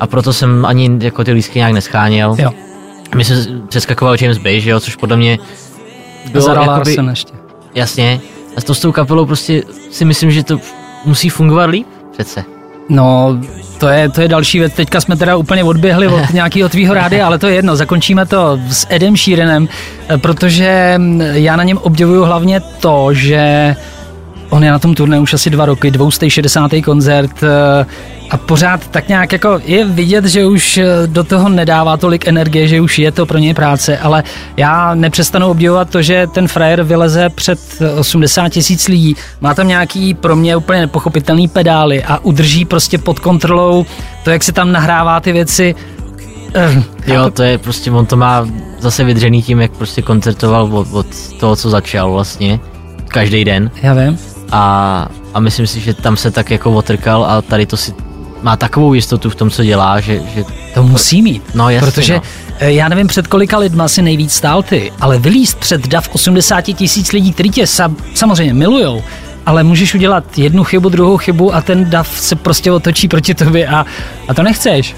A 0.01 0.07
proto 0.07 0.33
jsem 0.33 0.65
ani 0.65 0.91
jako 1.01 1.25
ty 1.25 1.33
lístky 1.33 1.59
nějak 1.59 1.73
nescháněl. 1.73 2.37
Jo. 2.39 2.51
My 3.15 3.25
jsme 3.25 3.37
přeskakoval 3.69 4.17
James 4.21 4.39
Bay, 4.39 4.61
že 4.61 4.71
jo, 4.71 4.81
což 4.81 4.97
podle 4.97 5.17
mě 5.17 5.39
bylo 6.33 6.45
Zara 6.45 6.61
jakoby, 6.61 6.77
Larsen 6.79 7.09
ještě. 7.09 7.33
jasně. 7.75 8.21
A 8.57 8.61
to 8.61 8.75
s 8.75 8.81
tou 8.81 8.93
kapelou 8.93 9.27
prostě 9.27 9.63
si 9.91 10.05
myslím, 10.05 10.31
že 10.31 10.43
to 10.43 10.59
musí 11.05 11.29
fungovat 11.29 11.71
líp 11.71 11.87
přece. 12.13 12.45
No, 12.89 13.39
to 13.79 13.89
je, 13.89 14.09
to 14.09 14.21
je 14.21 14.29
další 14.29 14.59
věc. 14.59 14.73
Teďka 14.73 15.01
jsme 15.01 15.17
teda 15.17 15.37
úplně 15.37 15.65
odběhli 15.65 16.09
od 16.09 16.31
nějakého 16.33 16.69
tvýho 16.69 16.95
rádia, 16.95 17.27
ale 17.27 17.39
to 17.39 17.47
je 17.47 17.55
jedno. 17.55 17.77
Zakončíme 17.77 18.27
to 18.27 18.61
s 18.71 18.87
Edem 18.91 19.17
Sheeranem, 19.17 19.69
eh, 20.09 20.19
protože 20.19 20.95
mm, 20.99 21.21
já 21.21 21.57
na 21.57 21.63
něm 21.65 21.79
obdivuju 21.79 22.25
hlavně 22.25 22.61
to, 22.61 23.09
že 23.15 23.77
on 24.55 24.65
je 24.65 24.71
na 24.71 24.79
tom 24.79 24.95
turné 24.95 25.21
už 25.21 25.35
asi 25.35 25.51
dva 25.51 25.67
roky, 25.67 25.91
260. 25.91 26.71
koncert 26.85 27.43
eh, 27.43 27.87
a 28.31 28.37
pořád 28.37 28.89
tak 28.89 29.09
nějak 29.09 29.33
jako 29.33 29.61
je 29.65 29.85
vidět, 29.85 30.25
že 30.25 30.47
už 30.47 30.79
eh, 30.79 30.87
do 31.07 31.25
toho 31.25 31.49
nedává 31.49 31.97
tolik 31.97 32.29
energie, 32.29 32.69
že 32.69 32.81
už 32.81 32.99
je 32.99 33.13
to 33.13 33.27
pro 33.27 33.39
něj 33.39 33.55
práce, 33.55 33.99
ale 33.99 34.23
já 34.57 34.95
nepřestanu 34.95 35.47
obdivovat 35.47 35.91
to, 35.91 36.03
že 36.03 36.27
ten 36.27 36.49
frajer 36.49 36.83
vyleze 36.83 37.29
před 37.29 37.59
80 37.99 38.49
tisíc 38.49 38.89
lidí, 38.89 39.17
má 39.41 39.55
tam 39.55 39.69
nějaký 39.69 40.15
pro 40.15 40.37
mě 40.37 40.57
úplně 40.57 40.81
nepochopitelný 40.81 41.49
pedály 41.49 42.05
a 42.05 42.19
udrží 42.19 42.65
prostě 42.65 42.99
pod 42.99 43.19
kontrolou 43.19 43.87
to, 44.25 44.31
jak 44.31 44.45
se 44.45 44.53
tam 44.53 44.73
nahrává 44.73 45.21
ty 45.21 45.33
věci 45.33 45.75
Jo, 47.07 47.31
to 47.31 47.43
je 47.43 47.59
prostě, 47.59 47.91
on 47.91 48.07
to 48.07 48.17
má 48.17 48.49
zase 48.79 49.05
vydřený 49.05 49.43
tím, 49.43 49.61
jak 49.61 49.73
prostě 49.73 50.03
koncertoval 50.03 50.77
od, 50.77 50.89
od 50.93 51.07
toho, 51.41 51.57
co 51.57 51.71
začal 51.71 52.13
vlastně, 52.13 52.61
každý 53.09 53.45
den. 53.45 53.71
Já 53.83 53.95
vím. 53.95 54.34
A, 54.51 55.07
a 55.35 55.41
myslím 55.41 55.67
si, 55.67 55.81
že 55.81 55.95
tam 55.95 56.17
se 56.17 56.31
tak 56.31 56.51
jako 56.51 56.73
otrkal 56.73 57.25
a 57.25 57.43
tady 57.43 57.67
to 57.67 57.77
si 57.77 57.95
má 58.43 58.57
takovou 58.57 58.95
jistotu 58.95 59.31
v 59.31 59.35
tom, 59.35 59.51
co 59.51 59.65
dělá, 59.65 60.01
že, 60.01 60.21
že 60.35 60.45
To 60.75 60.83
musí 60.83 61.23
mít. 61.23 61.43
No, 61.55 61.71
jasně, 61.71 61.91
Protože 61.93 62.15
no. 62.15 62.23
eh, 62.59 62.73
já 62.73 62.89
nevím, 62.89 63.07
před 63.07 63.27
kolika 63.27 63.59
lidma 63.59 63.89
si 63.89 64.03
nejvíc 64.03 64.33
stál 64.33 64.63
ty, 64.63 64.93
ale 65.01 65.19
vylíst 65.19 65.59
před 65.59 65.89
dav 65.89 66.09
80 66.13 66.61
tisíc 66.61 67.13
lidí, 67.13 67.33
kteří 67.33 67.51
tě 67.51 67.67
sa, 67.67 67.93
samozřejmě 68.15 68.55
milujou, 68.55 69.03
ale 69.47 69.63
můžeš 69.63 69.95
udělat 69.95 70.39
jednu 70.39 70.65
chybu, 70.65 70.89
druhou 70.89 71.17
chybu 71.17 71.55
a 71.55 71.61
ten 71.61 71.91
dav 71.91 72.09
se 72.09 72.37
prostě 72.37 72.73
otočí 72.73 73.09
proti 73.09 73.35
tobě 73.35 73.67
a, 73.67 73.87
a 74.29 74.35
to 74.35 74.43
nechceš. 74.43 74.95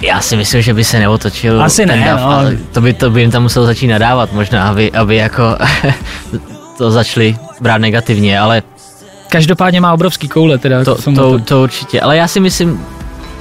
já 0.00 0.20
si 0.20 0.36
myslím, 0.36 0.62
že 0.62 0.74
by 0.74 0.84
se 0.84 0.98
neotočil 0.98 1.62
Asi 1.62 1.86
ten 1.86 2.00
ne, 2.00 2.06
dav, 2.06 2.20
no. 2.20 2.26
ale 2.30 2.58
to 2.72 2.80
by, 2.80 2.92
to 2.92 3.10
by 3.10 3.20
jim 3.20 3.30
tam 3.30 3.42
musel 3.42 3.66
začít 3.66 3.88
nadávat 3.88 4.32
možná, 4.32 4.68
aby, 4.68 4.92
aby 4.92 5.16
jako 5.16 5.42
to 6.78 6.90
začali 6.90 7.36
brát 7.60 7.78
negativně, 7.78 8.40
ale 8.40 8.62
Každopádně 9.28 9.80
má 9.80 9.92
obrovský 9.92 10.28
koule 10.28 10.58
teda. 10.58 10.84
To, 10.84 10.94
to, 11.14 11.38
to 11.38 11.62
určitě, 11.62 12.00
ale 12.00 12.16
já 12.16 12.28
si 12.28 12.40
myslím, 12.40 12.84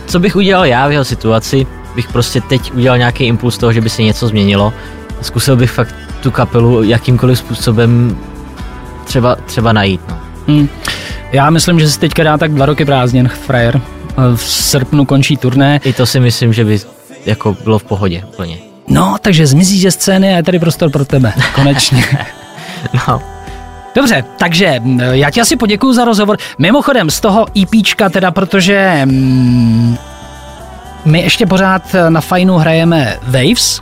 co 0.05 0.19
bych 0.19 0.36
udělal 0.36 0.65
já 0.65 0.88
v 0.88 0.91
jeho 0.91 1.05
situaci, 1.05 1.67
bych 1.95 2.07
prostě 2.07 2.41
teď 2.41 2.73
udělal 2.73 2.97
nějaký 2.97 3.23
impuls 3.23 3.57
toho, 3.57 3.73
že 3.73 3.81
by 3.81 3.89
se 3.89 4.03
něco 4.03 4.27
změnilo. 4.27 4.73
Zkusil 5.21 5.55
bych 5.55 5.71
fakt 5.71 5.95
tu 6.21 6.31
kapelu 6.31 6.83
jakýmkoliv 6.83 7.39
způsobem 7.39 8.17
třeba, 9.05 9.36
třeba 9.36 9.73
najít. 9.73 10.01
No. 10.09 10.19
Hmm. 10.47 10.69
Já 11.31 11.49
myslím, 11.49 11.79
že 11.79 11.89
se 11.89 11.99
teďka 11.99 12.23
dá 12.23 12.38
tak 12.38 12.51
dva 12.51 12.65
roky 12.65 12.86
prázdnin, 12.86 13.27
frajer. 13.27 13.81
V 14.36 14.41
srpnu 14.41 15.05
končí 15.05 15.38
turné. 15.38 15.79
I 15.83 15.93
to 15.93 16.05
si 16.05 16.19
myslím, 16.19 16.53
že 16.53 16.65
by 16.65 16.79
jako 17.25 17.57
bylo 17.63 17.79
v 17.79 17.83
pohodě 17.83 18.23
úplně. 18.33 18.57
No, 18.88 19.15
takže 19.21 19.47
zmizí 19.47 19.81
ze 19.81 19.91
scény 19.91 20.33
a 20.33 20.38
je 20.38 20.43
tady 20.43 20.59
prostor 20.59 20.89
pro 20.89 21.05
tebe. 21.05 21.33
Konečně. 21.55 22.03
No, 23.07 23.21
Dobře, 23.95 24.23
takže 24.37 24.81
já 25.11 25.31
ti 25.31 25.41
asi 25.41 25.55
poděkuju 25.55 25.93
za 25.93 26.05
rozhovor. 26.05 26.37
Mimochodem 26.57 27.09
z 27.09 27.19
toho 27.19 27.45
EPčka 27.61 28.09
teda, 28.09 28.31
protože 28.31 29.01
mm, 29.05 29.97
my 31.05 31.21
ještě 31.21 31.45
pořád 31.45 31.95
na 32.09 32.21
Fajnu 32.21 32.57
hrajeme 32.57 33.17
Waves, 33.23 33.81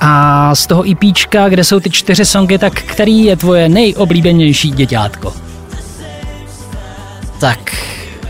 a 0.00 0.54
z 0.54 0.66
toho 0.66 0.84
EPčka, 0.90 1.48
kde 1.48 1.64
jsou 1.64 1.80
ty 1.80 1.90
čtyři 1.90 2.24
songy, 2.24 2.58
tak 2.58 2.72
který 2.74 3.24
je 3.24 3.36
tvoje 3.36 3.68
nejoblíbenější 3.68 4.70
děťátko? 4.70 5.32
tak 7.40 7.58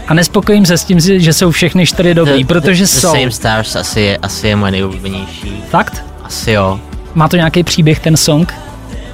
A 0.08 0.14
nespokojím 0.14 0.66
se 0.66 0.78
s 0.78 0.84
tím, 0.84 1.00
že 1.00 1.32
jsou 1.32 1.50
všechny 1.50 1.86
čtyři 1.86 2.14
dobrý, 2.14 2.44
the, 2.44 2.46
protože 2.46 2.84
the, 2.84 2.90
the 2.90 2.98
jsou. 2.98 3.12
Same 3.12 3.30
Stars 3.30 3.76
asi 3.76 4.00
je, 4.00 4.16
asi 4.16 4.48
je 4.48 4.56
moje 4.56 4.72
nejoblíbenější. 4.72 5.62
Fakt? 5.70 6.04
Asi 6.24 6.52
jo. 6.52 6.80
Má 7.14 7.28
to 7.28 7.36
nějaký 7.36 7.62
příběh 7.62 8.00
ten 8.00 8.16
song? 8.16 8.54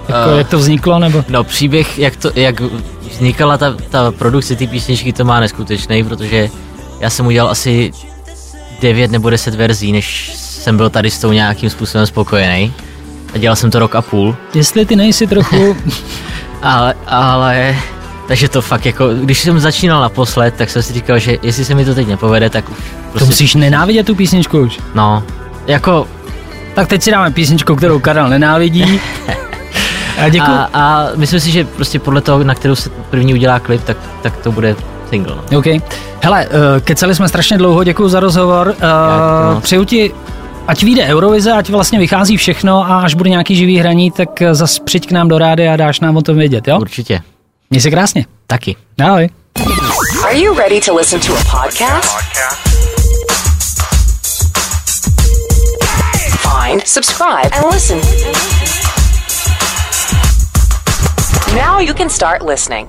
Jako, 0.09 0.31
Eh. 0.35 0.39
jak 0.39 0.49
to 0.49 0.59
vzniklo, 0.59 0.99
nebo? 0.99 1.25
No 1.29 1.45
příběh, 1.45 1.99
jak, 1.99 2.17
to, 2.17 2.31
jak 2.35 2.61
vznikala 3.11 3.59
ta, 3.59 3.75
ta 3.91 4.13
produkce 4.13 4.57
té 4.57 4.67
písničky, 4.67 5.13
to 5.13 5.25
má 5.25 5.41
neskutečný, 5.41 6.05
protože 6.05 6.49
já 7.01 7.11
jsem 7.11 7.27
udělal 7.27 7.51
asi 7.51 7.91
9 8.81 9.11
nebo 9.11 9.31
10 9.31 9.55
verzí, 9.55 9.93
než 9.93 10.33
jsem 10.37 10.77
byl 10.77 10.91
tady 10.91 11.11
s 11.11 11.19
tou 11.19 11.33
nějakým 11.33 11.71
způsobem 11.71 12.07
spokojený. 12.07 12.73
A 13.35 13.39
dělal 13.39 13.57
jsem 13.57 13.71
to 13.71 13.79
rok 13.79 13.95
a 13.95 14.03
půl, 14.03 14.37
Jestli 14.55 14.87
ty 14.87 14.97
nejsi 14.97 15.27
trochu... 15.27 15.77
ale, 16.63 16.95
ale 17.07 17.77
takže 18.29 18.49
to 18.49 18.63
fakt 18.63 18.87
jako, 18.87 19.09
když 19.15 19.39
jsem 19.41 19.61
začínal 19.61 20.01
naposled, 20.01 20.55
tak 20.55 20.71
jsem 20.71 20.83
si 20.83 20.93
říkal, 20.93 21.19
že 21.19 21.37
jestli 21.43 21.65
se 21.65 21.75
mi 21.75 21.85
to 21.85 21.95
teď 21.95 22.07
nepovede, 22.09 22.51
tak 22.51 22.69
už 22.71 22.77
to 22.77 22.83
prostě, 23.11 23.27
musíš 23.27 23.55
nenávidět 23.55 24.07
tu 24.07 24.15
písničku 24.15 24.59
už. 24.61 24.79
no, 24.95 25.23
jako 25.67 26.07
Tak 26.75 26.89
teď 26.89 27.03
si 27.03 27.11
dáme 27.11 27.31
písničku, 27.31 27.77
kterou 27.77 27.99
Karel 27.99 28.29
nenávidí. 28.29 29.01
A 30.19 30.29
děkuji. 30.29 30.51
a, 30.51 30.69
a 30.73 31.09
myslím 31.17 31.41
si, 31.41 31.51
že 31.51 31.65
prostě 31.65 31.99
podle 31.99 32.21
toho, 32.21 32.45
na 32.45 32.55
kterou 32.55 32.75
se 32.75 32.91
první 33.11 33.35
udělá 33.35 33.59
klip, 33.61 33.85
tak, 33.85 33.97
tak 34.23 34.37
to 34.37 34.53
bude 34.53 34.77
single, 35.11 35.37
no. 35.51 35.59
OK. 35.59 35.67
Hele, 36.23 36.47
uh, 36.47 36.53
keceli 36.81 37.15
jsme 37.15 37.29
strašně 37.29 37.59
dlouho, 37.59 37.85
děkuji 37.85 38.09
za 38.09 38.21
rozhovor. 38.21 38.75
Uh, 39.55 39.61
přeju 39.61 39.85
ti, 39.85 40.13
ať 40.69 40.83
vyjde 40.83 41.03
Eurovize, 41.05 41.53
ať 41.53 41.71
vlastně 41.71 41.99
vychází 41.99 42.37
všechno 42.37 42.91
a 42.91 43.01
až 43.01 43.15
bude 43.15 43.31
nějaký 43.31 43.57
živý 43.57 43.79
hraní, 43.79 44.11
tak 44.11 44.43
eh, 44.43 44.55
zas 44.55 44.79
přijď 44.79 45.09
k 45.09 45.13
nám 45.13 45.29
do 45.29 45.39
rády 45.39 45.69
a 45.69 45.77
dáš 45.77 46.01
nám 46.01 46.17
o 46.17 46.23
tom 46.23 46.37
vědět, 46.37 46.69
jo? 46.69 46.79
Určitě, 46.81 47.21
Měj 47.71 47.81
se 47.81 47.91
krásně. 47.91 48.27
taky. 48.47 48.77
Ahoj. 49.05 49.29
Are 50.25 50.39
you 50.39 50.55
ready 50.55 50.81
to 50.81 50.95
listen 50.97 51.21
to 51.21 51.33
a 51.35 51.63
podcast? 51.63 52.09
Find, 56.41 56.89
subscribe, 56.89 57.51
and 57.53 57.75
listen. 57.75 58.01
Now 61.55 61.79
you 61.79 61.95
can 61.95 62.09
start 62.11 62.43
listening. 62.43 62.89